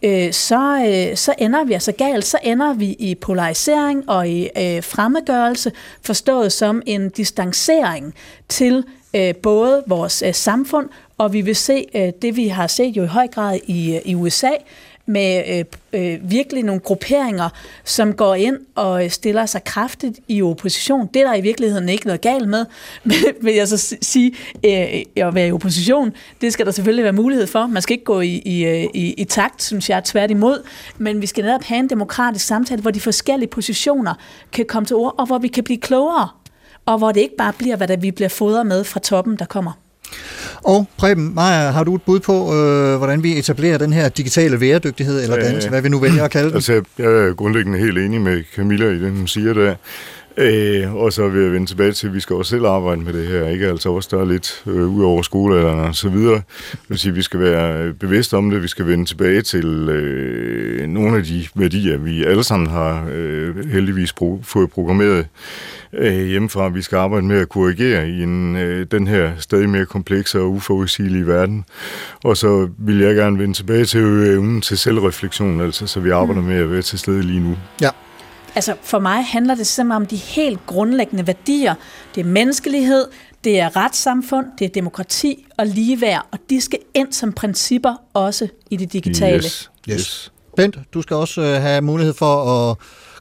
øh, 0.02 0.32
så, 0.32 0.84
øh, 0.86 1.16
så 1.16 1.34
ender 1.38 1.64
vi 1.64 1.72
altså 1.72 1.92
galt. 1.92 2.24
Så 2.24 2.38
ender 2.42 2.74
vi 2.74 2.92
i 2.92 3.14
polarisering 3.14 4.10
og 4.10 4.28
i 4.28 4.42
øh, 4.42 4.82
fremmedgørelse, 4.82 5.72
forstået 6.02 6.52
som 6.52 6.82
en 6.86 7.08
distancering 7.08 8.14
til 8.48 8.84
øh, 9.14 9.34
både 9.34 9.82
vores 9.86 10.22
øh, 10.22 10.34
samfund, 10.34 10.88
og 11.18 11.32
vi 11.32 11.40
vil 11.40 11.56
se 11.56 11.84
øh, 11.94 12.12
det, 12.22 12.36
vi 12.36 12.48
har 12.48 12.66
set 12.66 12.96
jo 12.96 13.02
i 13.02 13.06
høj 13.06 13.26
grad 13.26 13.58
i, 13.66 13.94
øh, 13.94 14.00
i 14.04 14.14
USA, 14.14 14.50
med 15.08 15.42
øh, 15.48 15.64
øh, 15.92 16.30
virkelig 16.30 16.62
nogle 16.62 16.80
grupperinger, 16.80 17.48
som 17.84 18.12
går 18.12 18.34
ind 18.34 18.56
og 18.74 19.04
øh, 19.04 19.10
stiller 19.10 19.46
sig 19.46 19.64
kraftigt 19.64 20.20
i 20.28 20.42
opposition. 20.42 21.08
Det 21.14 21.22
er 21.22 21.26
der 21.26 21.34
i 21.34 21.40
virkeligheden 21.40 21.88
ikke 21.88 22.06
noget 22.06 22.20
galt 22.20 22.48
med, 22.48 22.66
men 23.04 23.16
vil 23.40 23.54
jeg 23.54 23.68
så 23.68 23.96
sige, 24.02 24.34
øh, 24.64 25.02
at 25.16 25.34
være 25.34 25.48
i 25.48 25.52
opposition, 25.52 26.12
det 26.40 26.52
skal 26.52 26.66
der 26.66 26.72
selvfølgelig 26.72 27.04
være 27.04 27.12
mulighed 27.12 27.46
for. 27.46 27.66
Man 27.66 27.82
skal 27.82 27.94
ikke 27.94 28.04
gå 28.04 28.20
i, 28.20 28.42
i, 28.44 28.64
øh, 28.64 28.84
i, 28.94 29.12
i 29.12 29.24
takt, 29.24 29.62
synes 29.62 29.90
jeg, 29.90 30.04
tværtimod, 30.04 30.62
men 30.98 31.20
vi 31.20 31.26
skal 31.26 31.44
netop 31.44 31.62
have 31.62 31.78
en 31.78 31.90
demokratisk 31.90 32.46
samtale, 32.46 32.82
hvor 32.82 32.90
de 32.90 33.00
forskellige 33.00 33.50
positioner 33.50 34.14
kan 34.52 34.64
komme 34.66 34.86
til 34.86 34.96
ord, 34.96 35.14
og 35.18 35.26
hvor 35.26 35.38
vi 35.38 35.48
kan 35.48 35.64
blive 35.64 35.78
klogere, 35.78 36.28
og 36.86 36.98
hvor 36.98 37.12
det 37.12 37.20
ikke 37.20 37.36
bare 37.36 37.52
bliver, 37.52 37.76
hvad 37.76 37.88
der 37.88 37.96
vi 37.96 38.10
bliver 38.10 38.28
fodret 38.28 38.66
med 38.66 38.84
fra 38.84 39.00
toppen, 39.00 39.36
der 39.36 39.44
kommer. 39.44 39.87
Og 40.62 40.88
Preben, 40.96 41.34
Maja, 41.34 41.70
har 41.70 41.84
du 41.84 41.94
et 41.94 42.02
bud 42.02 42.20
på, 42.20 42.54
øh, 42.54 42.96
hvordan 42.96 43.22
vi 43.22 43.38
etablerer 43.38 43.78
den 43.78 43.92
her 43.92 44.08
digitale 44.08 44.60
væredygtighed, 44.60 45.22
eller 45.22 45.36
dannelse, 45.36 45.68
hvad 45.68 45.82
vi 45.82 45.88
nu 45.88 45.98
vælger 45.98 46.24
at 46.24 46.30
kalde 46.30 46.48
den? 46.48 46.54
Altså, 46.54 46.82
jeg 46.98 47.06
er 47.06 47.34
grundlæggende 47.34 47.78
helt 47.78 47.98
enig 47.98 48.20
med 48.20 48.42
Camilla 48.56 48.86
i 48.86 48.98
det, 48.98 49.10
hun 49.10 49.26
siger 49.26 49.54
der. 49.54 49.74
Øh, 50.40 50.94
og 50.94 51.12
så 51.12 51.28
vil 51.28 51.42
jeg 51.42 51.52
vende 51.52 51.66
tilbage 51.66 51.92
til, 51.92 52.06
at 52.06 52.14
vi 52.14 52.20
skal 52.20 52.36
også 52.36 52.50
selv 52.50 52.66
arbejde 52.66 53.00
med 53.00 53.12
det 53.12 53.26
her, 53.26 53.48
ikke 53.48 53.66
altså 53.66 53.90
også 53.90 54.08
der 54.12 54.22
er 54.22 54.26
lidt 54.26 54.62
øh, 54.66 54.88
ud 54.96 55.04
over 55.04 55.22
skolealderen 55.22 55.78
og 55.78 55.94
så 55.94 56.08
videre. 56.08 56.34
Det 56.72 56.80
vil 56.88 56.98
sige, 56.98 57.10
at 57.10 57.16
vi 57.16 57.22
skal 57.22 57.40
være 57.40 57.92
bevidste 57.92 58.36
om 58.36 58.50
det, 58.50 58.62
vi 58.62 58.68
skal 58.68 58.86
vende 58.86 59.04
tilbage 59.04 59.42
til 59.42 59.66
øh, 59.66 60.88
nogle 60.88 61.16
af 61.16 61.24
de 61.24 61.46
værdier, 61.54 61.98
vi 61.98 62.24
alle 62.24 62.44
sammen 62.44 62.68
har 62.70 63.08
øh, 63.12 63.70
heldigvis 63.70 64.14
pro- 64.20 64.42
fået 64.42 64.70
programmeret 64.70 65.26
øh, 65.92 66.26
hjemmefra. 66.26 66.68
Vi 66.68 66.82
skal 66.82 66.96
arbejde 66.96 67.26
med 67.26 67.40
at 67.40 67.48
korrigere 67.48 68.08
i 68.08 68.22
en, 68.22 68.56
øh, 68.56 68.86
den 68.90 69.06
her 69.06 69.30
stadig 69.38 69.70
mere 69.70 69.86
komplekse 69.86 70.40
og 70.40 70.50
uforudsigelige 70.50 71.26
verden. 71.26 71.64
Og 72.24 72.36
så 72.36 72.68
vil 72.78 72.98
jeg 72.98 73.14
gerne 73.14 73.38
vende 73.38 73.54
tilbage 73.54 73.84
til 73.84 74.00
evnen 74.00 74.60
til 74.60 74.78
selvreflektion, 74.78 75.60
altså 75.60 75.86
så 75.86 76.00
vi 76.00 76.10
arbejder 76.10 76.42
med 76.42 76.56
at 76.56 76.72
være 76.72 76.82
til 76.82 76.98
stede 76.98 77.22
lige 77.22 77.40
nu. 77.40 77.56
Ja. 77.82 77.90
Altså 78.58 78.74
for 78.82 78.98
mig 78.98 79.24
handler 79.24 79.54
det 79.54 79.66
simpelthen 79.66 80.02
om 80.02 80.06
de 80.06 80.16
helt 80.16 80.66
grundlæggende 80.66 81.26
værdier. 81.26 81.74
Det 82.14 82.20
er 82.20 82.24
menneskelighed, 82.24 83.06
det 83.44 83.60
er 83.60 83.76
retssamfund, 83.76 84.46
det 84.58 84.64
er 84.64 84.68
demokrati 84.68 85.46
og 85.58 85.66
ligeværd, 85.66 86.26
og 86.30 86.38
de 86.50 86.60
skal 86.60 86.78
ind 86.94 87.12
som 87.12 87.32
principper 87.32 87.94
også 88.14 88.48
i 88.70 88.76
det 88.76 88.92
digitale. 88.92 89.36
Yes. 89.36 89.70
yes. 89.90 90.32
Bent, 90.56 90.78
du 90.94 91.02
skal 91.02 91.16
også 91.16 91.40
øh, 91.40 91.62
have 91.62 91.80
mulighed 91.80 92.14
for 92.14 92.44
at 92.70 92.76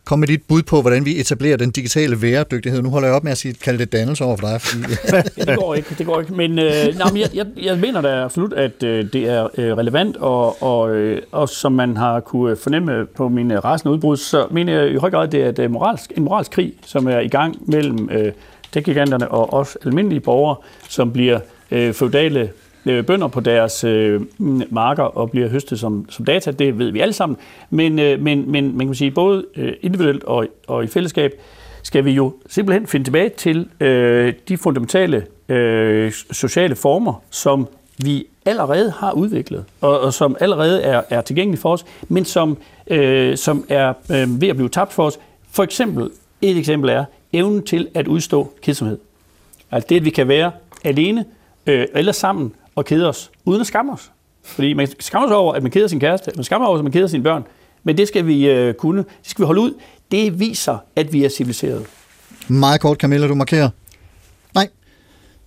Kom 0.08 0.20
med 0.20 0.28
dit 0.28 0.42
bud 0.48 0.64
på, 0.64 0.82
hvordan 0.82 1.06
vi 1.06 1.20
etablerer 1.20 1.58
den 1.58 1.72
digitale 1.72 2.22
væredygtighed. 2.22 2.82
Nu 2.82 2.90
holder 2.90 3.08
jeg 3.08 3.16
op 3.16 3.24
med 3.24 3.32
at 3.32 3.38
sige, 3.38 3.54
kalde 3.54 3.80
det 3.80 3.92
dannelse 3.92 4.24
over 4.24 4.38
for 4.38 4.48
dig. 4.48 4.62
Fordi... 4.62 4.84
ja, 5.38 5.44
det 5.46 5.58
går 5.58 5.76
ikke, 5.76 5.96
det 5.98 6.06
går 6.06 6.20
ikke. 6.20 6.34
Men, 6.34 6.60
øh, 6.60 6.98
nej, 6.98 7.12
men 7.12 7.18
jeg, 7.18 7.30
jeg, 7.34 7.46
jeg 7.58 7.78
mener 7.78 8.02
da 8.02 8.24
absolut, 8.24 8.54
at 8.54 8.84
øh, 8.84 9.14
det 9.14 9.30
er 9.30 9.48
øh, 9.58 9.78
relevant, 9.78 10.18
og, 10.18 10.64
og, 10.64 10.96
øh, 10.96 11.22
og 11.32 11.50
som 11.50 11.72
man 11.72 11.98
har 11.98 12.20
kunne 12.20 12.56
fornemme 12.56 13.06
på 13.06 13.30
mine 13.30 13.60
rasende 13.60 13.94
udbrud, 13.94 14.18
så 14.18 14.48
mener 14.52 14.82
jeg 14.82 14.92
i 14.92 14.96
høj 14.96 15.10
grad, 15.10 15.28
det 15.28 15.44
er 15.44 15.50
et, 15.50 15.60
øh, 15.60 15.72
moralsk, 15.72 16.12
en 16.18 16.24
moralsk 16.24 16.52
krig, 16.52 16.74
som 16.86 17.08
er 17.08 17.20
i 17.20 17.28
gang 17.28 17.70
mellem 17.72 18.10
øh, 18.12 18.32
tech-giganterne 18.72 19.28
og 19.32 19.54
os 19.54 19.78
almindelige 19.86 20.20
borgere, 20.20 20.56
som 20.90 21.12
bliver 21.12 21.40
øh, 21.72 21.94
feudale 21.94 22.50
Øh, 22.88 23.06
bønder 23.06 23.28
på 23.28 23.40
deres 23.40 23.84
øh, 23.84 24.22
marker 24.70 25.04
og 25.04 25.32
bliver 25.32 25.50
høstet 25.50 25.80
som, 25.80 26.06
som 26.10 26.26
data. 26.26 26.52
Det 26.52 26.80
ved 26.80 26.92
vi 26.92 27.00
alle 27.00 27.14
sammen. 27.14 27.38
Men, 27.70 28.00
øh, 28.00 28.22
men, 28.22 28.52
men 28.52 28.78
man 28.78 28.88
kan 28.88 28.96
sige, 28.96 29.12
både 29.12 29.46
øh, 29.56 29.74
individuelt 29.82 30.24
og, 30.24 30.48
og 30.68 30.84
i 30.84 30.88
fællesskab 30.88 31.32
skal 31.84 32.06
vi 32.06 32.12
jo 32.12 32.34
simpelthen 32.50 32.88
finde 32.88 33.06
tilbage 33.06 33.30
til 33.30 33.70
øh, 33.80 34.34
de 34.48 34.58
fundamentale 34.58 35.26
øh, 35.50 36.12
sociale 36.32 36.76
former, 36.76 37.24
som 37.30 37.68
vi 38.04 38.28
allerede 38.46 38.92
har 38.92 39.12
udviklet, 39.12 39.66
og, 39.82 40.00
og 40.00 40.14
som 40.14 40.38
allerede 40.40 40.82
er, 40.82 41.02
er 41.10 41.22
tilgængelige 41.22 41.62
for 41.62 41.74
os, 41.74 41.86
men 42.08 42.26
som, 42.26 42.58
øh, 42.88 43.38
som 43.38 43.66
er 43.70 43.94
øh, 44.12 44.42
ved 44.42 44.48
at 44.48 44.56
blive 44.56 44.70
tabt 44.70 44.94
for 44.94 45.06
os. 45.06 45.20
For 45.52 45.64
eksempel, 45.64 46.10
et 46.42 46.58
eksempel 46.58 46.90
er 46.90 47.06
evnen 47.34 47.64
til 47.64 47.88
at 47.94 48.08
udstå 48.08 48.54
kedsomhed. 48.62 48.98
Altså 49.72 49.88
det, 49.90 49.96
at 49.96 50.06
vi 50.06 50.10
kan 50.10 50.28
være 50.28 50.52
alene 50.84 51.26
øh, 51.68 51.88
eller 51.94 52.12
sammen 52.12 52.54
og 52.78 52.86
kede 52.86 53.10
os, 53.10 53.32
uden 53.46 53.62
at 53.62 53.68
skamme 53.68 53.94
os. 53.94 54.12
Fordi 54.44 54.74
man 54.74 54.88
skammer 55.00 55.30
sig 55.30 55.38
over, 55.38 55.54
at 55.54 55.64
man 55.64 55.72
keder 55.72 55.88
sin 55.88 56.00
kæreste, 56.00 56.32
man 56.36 56.44
skammer 56.44 56.66
sig 56.66 56.70
over, 56.70 56.78
at 56.78 56.84
man 56.84 56.92
keder 56.92 57.08
sine 57.08 57.24
børn. 57.24 57.44
Men 57.84 57.98
det 57.98 58.08
skal 58.08 58.28
vi 58.28 58.50
øh, 58.50 58.74
kunne, 58.74 58.98
det 58.98 59.30
skal 59.30 59.44
vi 59.44 59.46
holde 59.46 59.62
ud. 59.62 59.74
Det 60.12 60.40
viser, 60.40 60.78
at 60.96 61.14
vi 61.14 61.26
er 61.26 61.30
civiliserede. 61.30 61.86
Meget 62.48 62.82
kort, 62.82 62.98
Camilla, 62.98 63.28
du 63.28 63.36
markerer. 63.36 63.70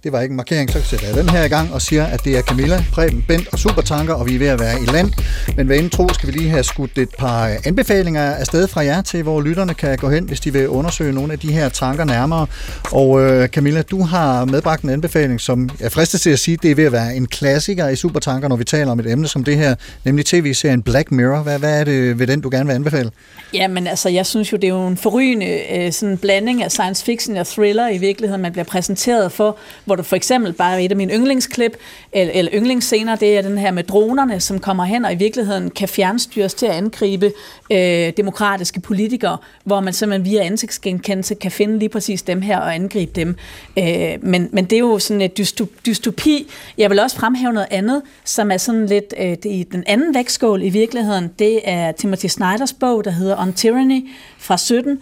Det 0.05 0.13
var 0.13 0.21
ikke 0.21 0.33
en 0.33 0.37
markering, 0.37 0.71
så 0.71 0.83
sætter 0.83 1.07
jeg 1.07 1.17
den 1.17 1.29
her 1.29 1.45
i 1.45 1.49
gang 1.49 1.73
og 1.75 1.83
siger, 1.83 2.05
at 2.05 2.25
det 2.25 2.39
er 2.39 2.43
Camilla, 2.43 2.85
Preben, 2.93 3.25
Bent 3.29 3.49
og 3.53 3.59
Supertanker, 3.59 4.15
og 4.15 4.27
vi 4.29 4.35
er 4.35 4.39
ved 4.39 4.47
at 4.47 4.61
være 4.61 4.83
i 4.83 4.87
land. 4.87 5.13
Men 5.57 5.67
hvad 5.67 5.77
inden 5.77 5.91
tro, 5.91 6.09
skal 6.13 6.27
vi 6.27 6.33
lige 6.33 6.51
have 6.51 6.65
skudt 6.65 6.99
et 6.99 7.09
par 7.19 7.57
anbefalinger 7.65 8.23
afsted 8.23 8.69
fra 8.69 8.85
jer 8.85 9.03
til, 9.03 9.23
hvor 9.23 9.41
lytterne 9.41 9.75
kan 9.75 9.99
gå 9.99 10.11
hen, 10.11 10.25
hvis 10.25 10.41
de 10.41 10.53
vil 10.53 10.69
undersøge 10.69 11.13
nogle 11.13 11.33
af 11.33 11.39
de 11.39 11.53
her 11.53 11.69
tanker 11.69 12.05
nærmere. 12.05 12.47
Og 12.93 13.21
øh, 13.21 13.49
Camilla, 13.49 13.83
du 13.83 14.03
har 14.03 14.45
medbragt 14.45 14.83
en 14.83 14.91
anbefaling, 14.91 15.41
som 15.41 15.71
jeg 15.81 15.93
fristes 15.93 16.21
til 16.21 16.31
at 16.31 16.39
sige, 16.39 16.59
det 16.63 16.71
er 16.71 16.75
ved 16.75 16.85
at 16.85 16.93
være 16.93 17.17
en 17.17 17.27
klassiker 17.27 17.89
i 17.89 17.97
Supertanker, 17.97 18.49
når 18.49 18.57
vi 18.57 18.65
taler 18.65 18.93
om 18.93 19.01
et 19.01 19.11
emne 19.11 19.29
som 19.29 19.45
det 19.45 19.57
her, 19.57 19.75
nemlig 20.05 20.27
tv-serien 20.27 20.83
Black 20.83 21.11
Mirror. 21.11 21.43
Hvad, 21.43 21.59
hvad 21.59 21.81
er 21.81 21.85
det 21.85 22.19
ved 22.19 22.27
den, 22.27 22.41
du 22.41 22.49
gerne 22.51 22.67
vil 22.67 22.75
anbefale? 22.75 23.11
Jamen 23.55 23.87
altså, 23.87 24.09
jeg 24.09 24.27
synes 24.27 24.53
jo, 24.53 24.57
det 24.57 24.65
er 24.65 24.75
jo 24.75 24.87
en 24.87 24.97
forrygende 24.97 25.61
øh, 25.77 25.93
sådan 25.93 26.19
blanding 26.19 26.63
af 26.63 26.71
science 26.71 27.05
fiction 27.05 27.37
og 27.37 27.47
thriller 27.47 27.89
i 27.89 27.99
virkeligheden, 27.99 28.43
man 28.43 28.53
bliver 28.53 28.65
præsenteret 28.65 29.33
for, 29.33 29.57
hvor 29.91 29.97
du 29.97 30.03
for 30.03 30.17
eksempel 30.17 30.53
bare 30.53 30.85
et 30.85 30.91
af 30.91 30.97
mine 30.97 31.13
yndlingsklip, 31.13 31.77
eller, 32.13 32.33
eller 32.35 32.53
yndlingsscener, 32.55 33.17
det 33.17 33.39
er 33.39 33.43
den 33.43 33.59
her 33.59 33.71
med 33.71 33.85
dronerne, 33.85 34.41
som 34.41 34.59
kommer 34.59 34.85
hen 34.85 35.05
og 35.05 35.13
i 35.13 35.17
virkeligheden 35.17 35.71
kan 35.71 35.89
fjernstyres 35.89 36.55
til 36.55 36.67
at 36.67 36.73
angribe 36.73 37.33
øh, 37.73 38.13
demokratiske 38.17 38.81
politikere, 38.81 39.39
hvor 39.65 39.81
man 39.81 39.93
simpelthen 39.93 40.33
via 40.33 40.45
ansigtsgenkendelse 40.45 41.35
kan 41.35 41.51
finde 41.51 41.79
lige 41.79 41.89
præcis 41.89 42.23
dem 42.23 42.43
her 42.43 42.59
og 42.59 42.75
angribe 42.75 43.13
dem. 43.15 43.37
Øh, 43.79 43.85
men, 44.23 44.49
men 44.53 44.65
det 44.65 44.73
er 44.73 44.81
jo 44.81 44.99
sådan 44.99 45.21
et 45.21 45.39
dystopi. 45.87 46.51
Jeg 46.79 46.91
vil 46.91 47.01
også 47.01 47.17
fremhæve 47.17 47.53
noget 47.53 47.69
andet, 47.71 48.03
som 48.25 48.51
er 48.51 48.57
sådan 48.57 48.87
lidt 48.87 49.15
øh, 49.19 49.31
det, 49.31 49.45
i 49.45 49.67
den 49.73 49.85
anden 49.87 50.15
vægtskål 50.15 50.63
i 50.63 50.69
virkeligheden. 50.69 51.31
Det 51.39 51.61
er 51.65 51.93
Timothy 51.93 52.27
Snyders 52.27 52.73
bog, 52.73 53.05
der 53.05 53.11
hedder 53.11 53.37
On 53.43 53.53
Tyranny 53.53 54.09
fra 54.39 54.59
17, 54.59 55.01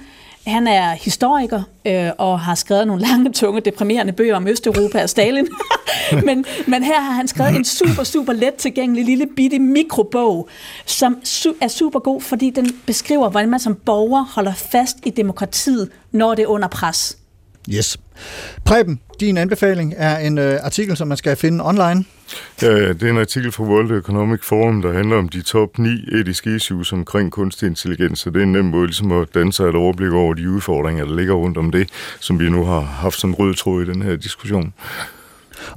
han 0.49 0.66
er 0.66 0.90
historiker 0.90 1.62
øh, 1.86 2.11
og 2.18 2.40
har 2.40 2.55
skrevet 2.55 2.86
nogle 2.86 3.03
lange, 3.03 3.32
tunge, 3.32 3.61
deprimerende 3.61 4.12
bøger 4.12 4.36
om 4.36 4.49
Østeuropa 4.49 5.03
og 5.03 5.11
Stalin. 5.11 5.49
men, 6.26 6.44
men 6.66 6.82
her 6.82 7.01
har 7.01 7.12
han 7.12 7.28
skrevet 7.28 7.57
en 7.57 7.64
super, 7.64 8.05
super 8.05 8.32
let 8.32 8.55
tilgængelig 8.55 9.05
lille 9.05 9.26
bitte 9.36 9.59
mikrobog, 9.59 10.49
som 10.86 11.18
su- 11.24 11.57
er 11.61 11.68
super 11.68 11.99
god, 11.99 12.20
fordi 12.20 12.51
den 12.51 12.70
beskriver, 12.86 13.28
hvordan 13.28 13.51
man 13.51 13.61
som 13.61 13.74
borger 13.74 14.24
holder 14.34 14.55
fast 14.55 14.96
i 15.05 15.11
demokratiet, 15.11 15.90
når 16.12 16.34
det 16.34 16.42
er 16.42 16.46
under 16.46 16.68
pres. 16.68 17.18
Yes. 17.74 17.98
Preben, 18.64 19.00
din 19.20 19.36
anbefaling 19.36 19.94
er 19.96 20.18
en 20.18 20.38
øh, 20.38 20.58
artikel, 20.62 20.96
som 20.96 21.08
man 21.08 21.16
skal 21.16 21.36
finde 21.36 21.64
online. 21.66 22.04
Ja, 22.62 22.88
det 22.88 23.02
er 23.02 23.10
en 23.10 23.18
artikel 23.18 23.52
fra 23.52 23.64
World 23.64 23.98
Economic 23.98 24.40
Forum, 24.42 24.82
der 24.82 24.92
handler 24.92 25.16
om 25.16 25.28
de 25.28 25.42
top 25.42 25.78
9 25.78 25.88
etiske 26.12 26.54
issues 26.54 26.92
omkring 26.92 27.32
kunstig 27.32 27.66
intelligens, 27.66 28.18
så 28.18 28.30
det 28.30 28.38
er 28.38 28.42
en 28.42 28.52
nem 28.52 28.64
måde 28.64 28.86
ligesom 28.86 29.12
at 29.12 29.28
danne 29.34 29.52
sig 29.52 29.64
et 29.64 29.74
overblik 29.74 30.12
over 30.12 30.34
de 30.34 30.50
udfordringer, 30.50 31.04
der 31.04 31.16
ligger 31.16 31.34
rundt 31.34 31.58
om 31.58 31.70
det, 31.70 31.88
som 32.20 32.40
vi 32.40 32.50
nu 32.50 32.64
har 32.64 32.80
haft 32.80 33.20
som 33.20 33.34
rød 33.34 33.54
tråd 33.54 33.82
i 33.82 33.86
den 33.86 34.02
her 34.02 34.16
diskussion. 34.16 34.72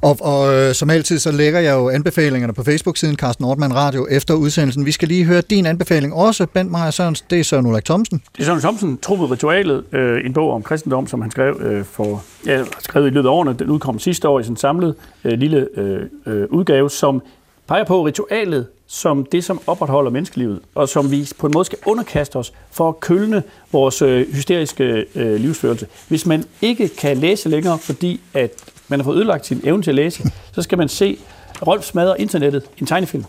Og, 0.00 0.16
og 0.20 0.54
øh, 0.54 0.74
som 0.74 0.90
altid, 0.90 1.18
så 1.18 1.32
lægger 1.32 1.60
jeg 1.60 1.74
jo 1.74 1.88
anbefalingerne 1.88 2.52
på 2.52 2.64
Facebook-siden 2.64 3.16
Carsten 3.16 3.44
Ortmann 3.44 3.74
Radio 3.74 4.06
efter 4.10 4.34
udsendelsen. 4.34 4.86
Vi 4.86 4.92
skal 4.92 5.08
lige 5.08 5.24
høre 5.24 5.40
din 5.40 5.66
anbefaling 5.66 6.14
også, 6.14 6.46
Bent 6.46 6.70
Meyer 6.70 6.90
Sørens. 6.90 7.20
Det 7.20 7.40
er 7.40 7.44
Søren 7.44 7.66
Ulrik 7.66 7.84
Thomsen. 7.84 8.22
Det 8.36 8.42
er 8.42 8.46
Søren 8.46 8.60
Thomsen, 8.60 8.98
Truppet 8.98 9.30
Ritualet, 9.30 9.84
øh, 9.92 10.26
en 10.26 10.32
bog 10.32 10.52
om 10.52 10.62
kristendom, 10.62 11.06
som 11.06 11.22
han 11.22 11.30
skrev 11.30 11.60
øh, 11.60 11.84
for 11.84 12.24
ja, 12.46 12.64
skrevet 12.78 13.06
i 13.06 13.10
løbet 13.10 13.28
af 13.28 13.32
årene. 13.32 13.54
Den 13.58 13.70
udkom 13.70 13.98
sidste 13.98 14.28
år 14.28 14.40
i 14.40 14.44
sin 14.44 14.56
samlede 14.56 14.94
øh, 15.24 15.32
lille 15.32 15.68
øh, 15.76 16.00
øh, 16.26 16.46
udgave, 16.50 16.90
som 16.90 17.22
peger 17.68 17.84
på 17.84 18.06
ritualet 18.06 18.66
som 18.92 19.24
det, 19.24 19.44
som 19.44 19.60
opretholder 19.66 20.10
menneskelivet, 20.10 20.60
og 20.74 20.88
som 20.88 21.10
vi 21.10 21.28
på 21.38 21.46
en 21.46 21.52
måde 21.54 21.64
skal 21.64 21.78
underkaste 21.86 22.36
os 22.36 22.52
for 22.70 22.88
at 22.88 23.00
kølne 23.00 23.42
vores 23.72 24.02
øh, 24.02 24.34
hysteriske 24.34 25.04
øh, 25.14 25.34
livsførelse. 25.40 25.86
Hvis 26.08 26.26
man 26.26 26.44
ikke 26.62 26.88
kan 26.88 27.16
læse 27.16 27.48
længere, 27.48 27.78
fordi 27.78 28.20
at 28.34 28.50
man 28.88 29.00
har 29.00 29.04
fået 29.04 29.16
ødelagt 29.16 29.46
sin 29.46 29.60
evne 29.64 29.82
til 29.82 29.90
at 29.90 29.94
læse, 29.94 30.30
så 30.52 30.62
skal 30.62 30.78
man 30.78 30.88
se 30.88 31.18
Rolf 31.66 31.84
smadrer 31.84 32.14
internettet, 32.14 32.62
en 32.78 32.86
tegnefilm. 32.86 33.24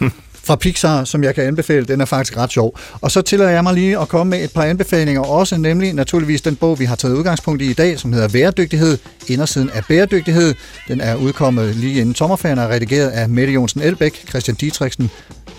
fra 0.44 0.56
Pixar, 0.56 1.04
som 1.04 1.24
jeg 1.24 1.34
kan 1.34 1.44
anbefale. 1.44 1.86
Den 1.86 2.00
er 2.00 2.04
faktisk 2.04 2.36
ret 2.36 2.52
sjov. 2.52 2.78
Og 3.00 3.10
så 3.10 3.22
tillader 3.22 3.50
jeg 3.50 3.62
mig 3.62 3.74
lige 3.74 3.98
at 3.98 4.08
komme 4.08 4.30
med 4.30 4.44
et 4.44 4.52
par 4.52 4.62
anbefalinger 4.62 5.22
også, 5.22 5.56
nemlig 5.56 5.92
naturligvis 5.92 6.42
den 6.42 6.56
bog, 6.56 6.78
vi 6.78 6.84
har 6.84 6.96
taget 6.96 7.14
udgangspunkt 7.14 7.62
i 7.62 7.70
i 7.70 7.72
dag, 7.72 7.98
som 7.98 8.12
hedder 8.12 8.28
Væredygtighed, 8.28 8.98
indersiden 9.28 9.70
af 9.70 9.84
bæredygtighed. 9.88 10.54
Den 10.88 11.00
er 11.00 11.14
udkommet 11.14 11.76
lige 11.76 12.00
inden 12.00 12.14
sommerferien 12.14 12.58
og 12.58 12.64
er 12.64 12.68
redigeret 12.68 13.08
af 13.08 13.28
Mette 13.28 13.52
Jonsen 13.52 13.80
Elbæk, 13.80 14.28
Christian 14.28 14.56
Dietrichsen, 14.56 15.10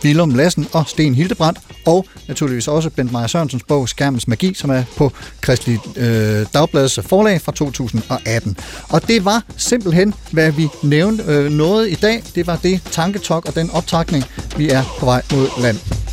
Willum 0.06 0.36
Lassen 0.36 0.68
og 0.74 0.88
Sten 0.88 1.16
Hildebrandt, 1.16 1.60
og 1.86 2.06
naturligvis 2.28 2.68
også 2.68 2.89
Bent 2.89 3.12
Meyer 3.12 3.28
Sørensens 3.28 3.64
bog 3.64 3.89
Skærmens 3.89 4.28
Magi, 4.28 4.53
som 4.53 4.70
er 4.70 4.84
på 4.97 5.12
Kristelig 5.41 5.80
øh, 5.97 6.45
Dagbladets 6.53 6.99
forlag 7.03 7.41
fra 7.41 7.51
2018. 7.51 8.58
Og 8.89 9.08
det 9.08 9.26
var 9.26 9.43
simpelthen, 9.58 10.14
hvad 10.32 10.51
vi 10.51 10.68
nævnte 10.84 11.24
øh, 11.28 11.51
noget 11.51 11.91
i 11.91 11.95
dag. 11.95 12.24
Det 12.36 12.47
var 12.47 12.56
det 12.56 12.82
tanketok 12.91 13.45
og 13.45 13.56
den 13.56 13.70
optakning, 13.72 14.24
vi 14.58 14.70
er 14.70 14.84
på 14.99 15.06
vej 15.06 15.22
mod 15.32 15.62
land. 15.62 16.05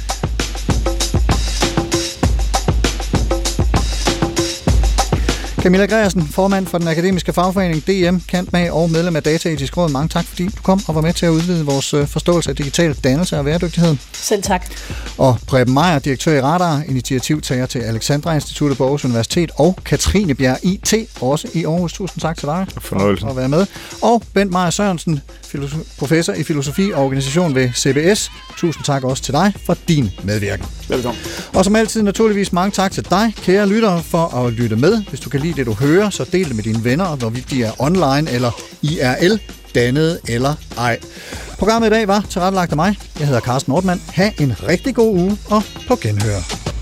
Camilla 5.63 5.87
Gregersen, 5.87 6.27
formand 6.29 6.67
for 6.67 6.79
den 6.79 6.89
akademiske 6.89 7.33
fagforening 7.33 7.87
DM, 7.87 8.17
kant 8.29 8.53
med 8.53 8.71
og 8.71 8.91
medlem 8.91 9.17
af 9.17 9.23
Dataetisk 9.23 9.77
Råd. 9.77 9.91
Mange 9.91 10.09
tak, 10.09 10.25
fordi 10.25 10.47
du 10.47 10.63
kom 10.63 10.81
og 10.89 10.95
var 10.95 11.01
med 11.01 11.13
til 11.13 11.27
at 11.27 11.31
udvide 11.31 11.67
vores 11.67 11.95
øh, 11.95 12.07
forståelse 12.07 12.51
af 12.51 12.57
digital 12.57 12.95
dannelse 12.95 13.39
og 13.39 13.45
væredygtighed. 13.45 13.97
Selv 14.13 14.43
tak. 14.43 14.67
Og 15.19 15.39
Preben 15.47 15.75
Meier, 15.75 15.99
direktør 15.99 16.39
i 16.39 16.41
Radar, 16.41 16.83
initiativtager 16.89 17.67
til 17.67 17.79
Alexandra 17.79 18.35
Instituttet 18.35 18.79
på 18.79 18.85
Aarhus 18.85 19.05
Universitet, 19.05 19.51
og 19.57 19.79
Katrine 19.85 20.35
Bjerg 20.35 20.59
IT, 20.63 20.95
også 21.21 21.49
i 21.55 21.65
Aarhus. 21.65 21.93
Tusind 21.93 22.21
tak 22.21 22.39
til 22.39 22.49
dig 22.49 22.67
Fornøjelse. 22.79 23.21
for 23.21 23.31
at 23.31 23.37
være 23.37 23.49
med. 23.49 23.67
Og 24.03 24.23
Bent 24.35 24.51
Meier 24.53 24.71
Sørensen, 24.71 25.21
professor 25.99 26.33
i 26.33 26.43
filosofi 26.43 26.91
og 26.95 27.05
organisation 27.05 27.55
ved 27.55 27.71
CBS. 27.75 28.31
Tusind 28.57 28.85
tak 28.85 29.05
også 29.05 29.23
til 29.23 29.35
dig 29.35 29.53
for 29.67 29.77
din 29.89 30.11
medvirken. 30.23 30.67
Velkommen. 30.89 31.23
Og 31.55 31.65
som 31.65 31.77
altid 31.77 32.03
naturligvis 32.03 32.53
mange 32.53 32.71
tak 32.71 32.93
til 32.93 33.05
dig, 33.11 33.35
kære 33.37 33.69
lyttere, 33.69 34.03
for 34.03 34.27
at 34.27 34.53
lytte 34.53 34.77
med. 34.77 35.03
Hvis 35.09 35.21
du 35.21 35.31
kan 35.31 35.41
lide 35.41 35.55
det, 35.55 35.67
du 35.67 35.73
hører, 35.73 36.11
så 36.11 36.25
del 36.33 36.49
det 36.49 36.57
med 36.57 36.65
dine 36.65 36.85
venner, 36.85 37.17
hvorvidt 37.17 37.51
de 37.51 37.63
er 37.63 37.73
online 37.79 38.31
eller 38.31 38.51
IRL, 38.83 39.41
dannet 39.75 40.21
eller 40.29 40.55
ej. 40.79 40.99
Programmet 41.59 41.87
i 41.87 41.91
dag 41.91 42.09
var 42.09 42.25
tilrettelagt 42.31 42.71
af 42.71 42.77
mig. 42.77 42.97
Jeg 43.19 43.27
hedder 43.27 43.41
Carsten 43.41 43.71
Nordmann. 43.71 44.03
Ha' 44.13 44.31
en 44.41 44.55
rigtig 44.69 44.95
god 44.95 45.15
uge 45.17 45.39
og 45.51 45.63
på 45.89 45.97
genhør. 45.97 46.82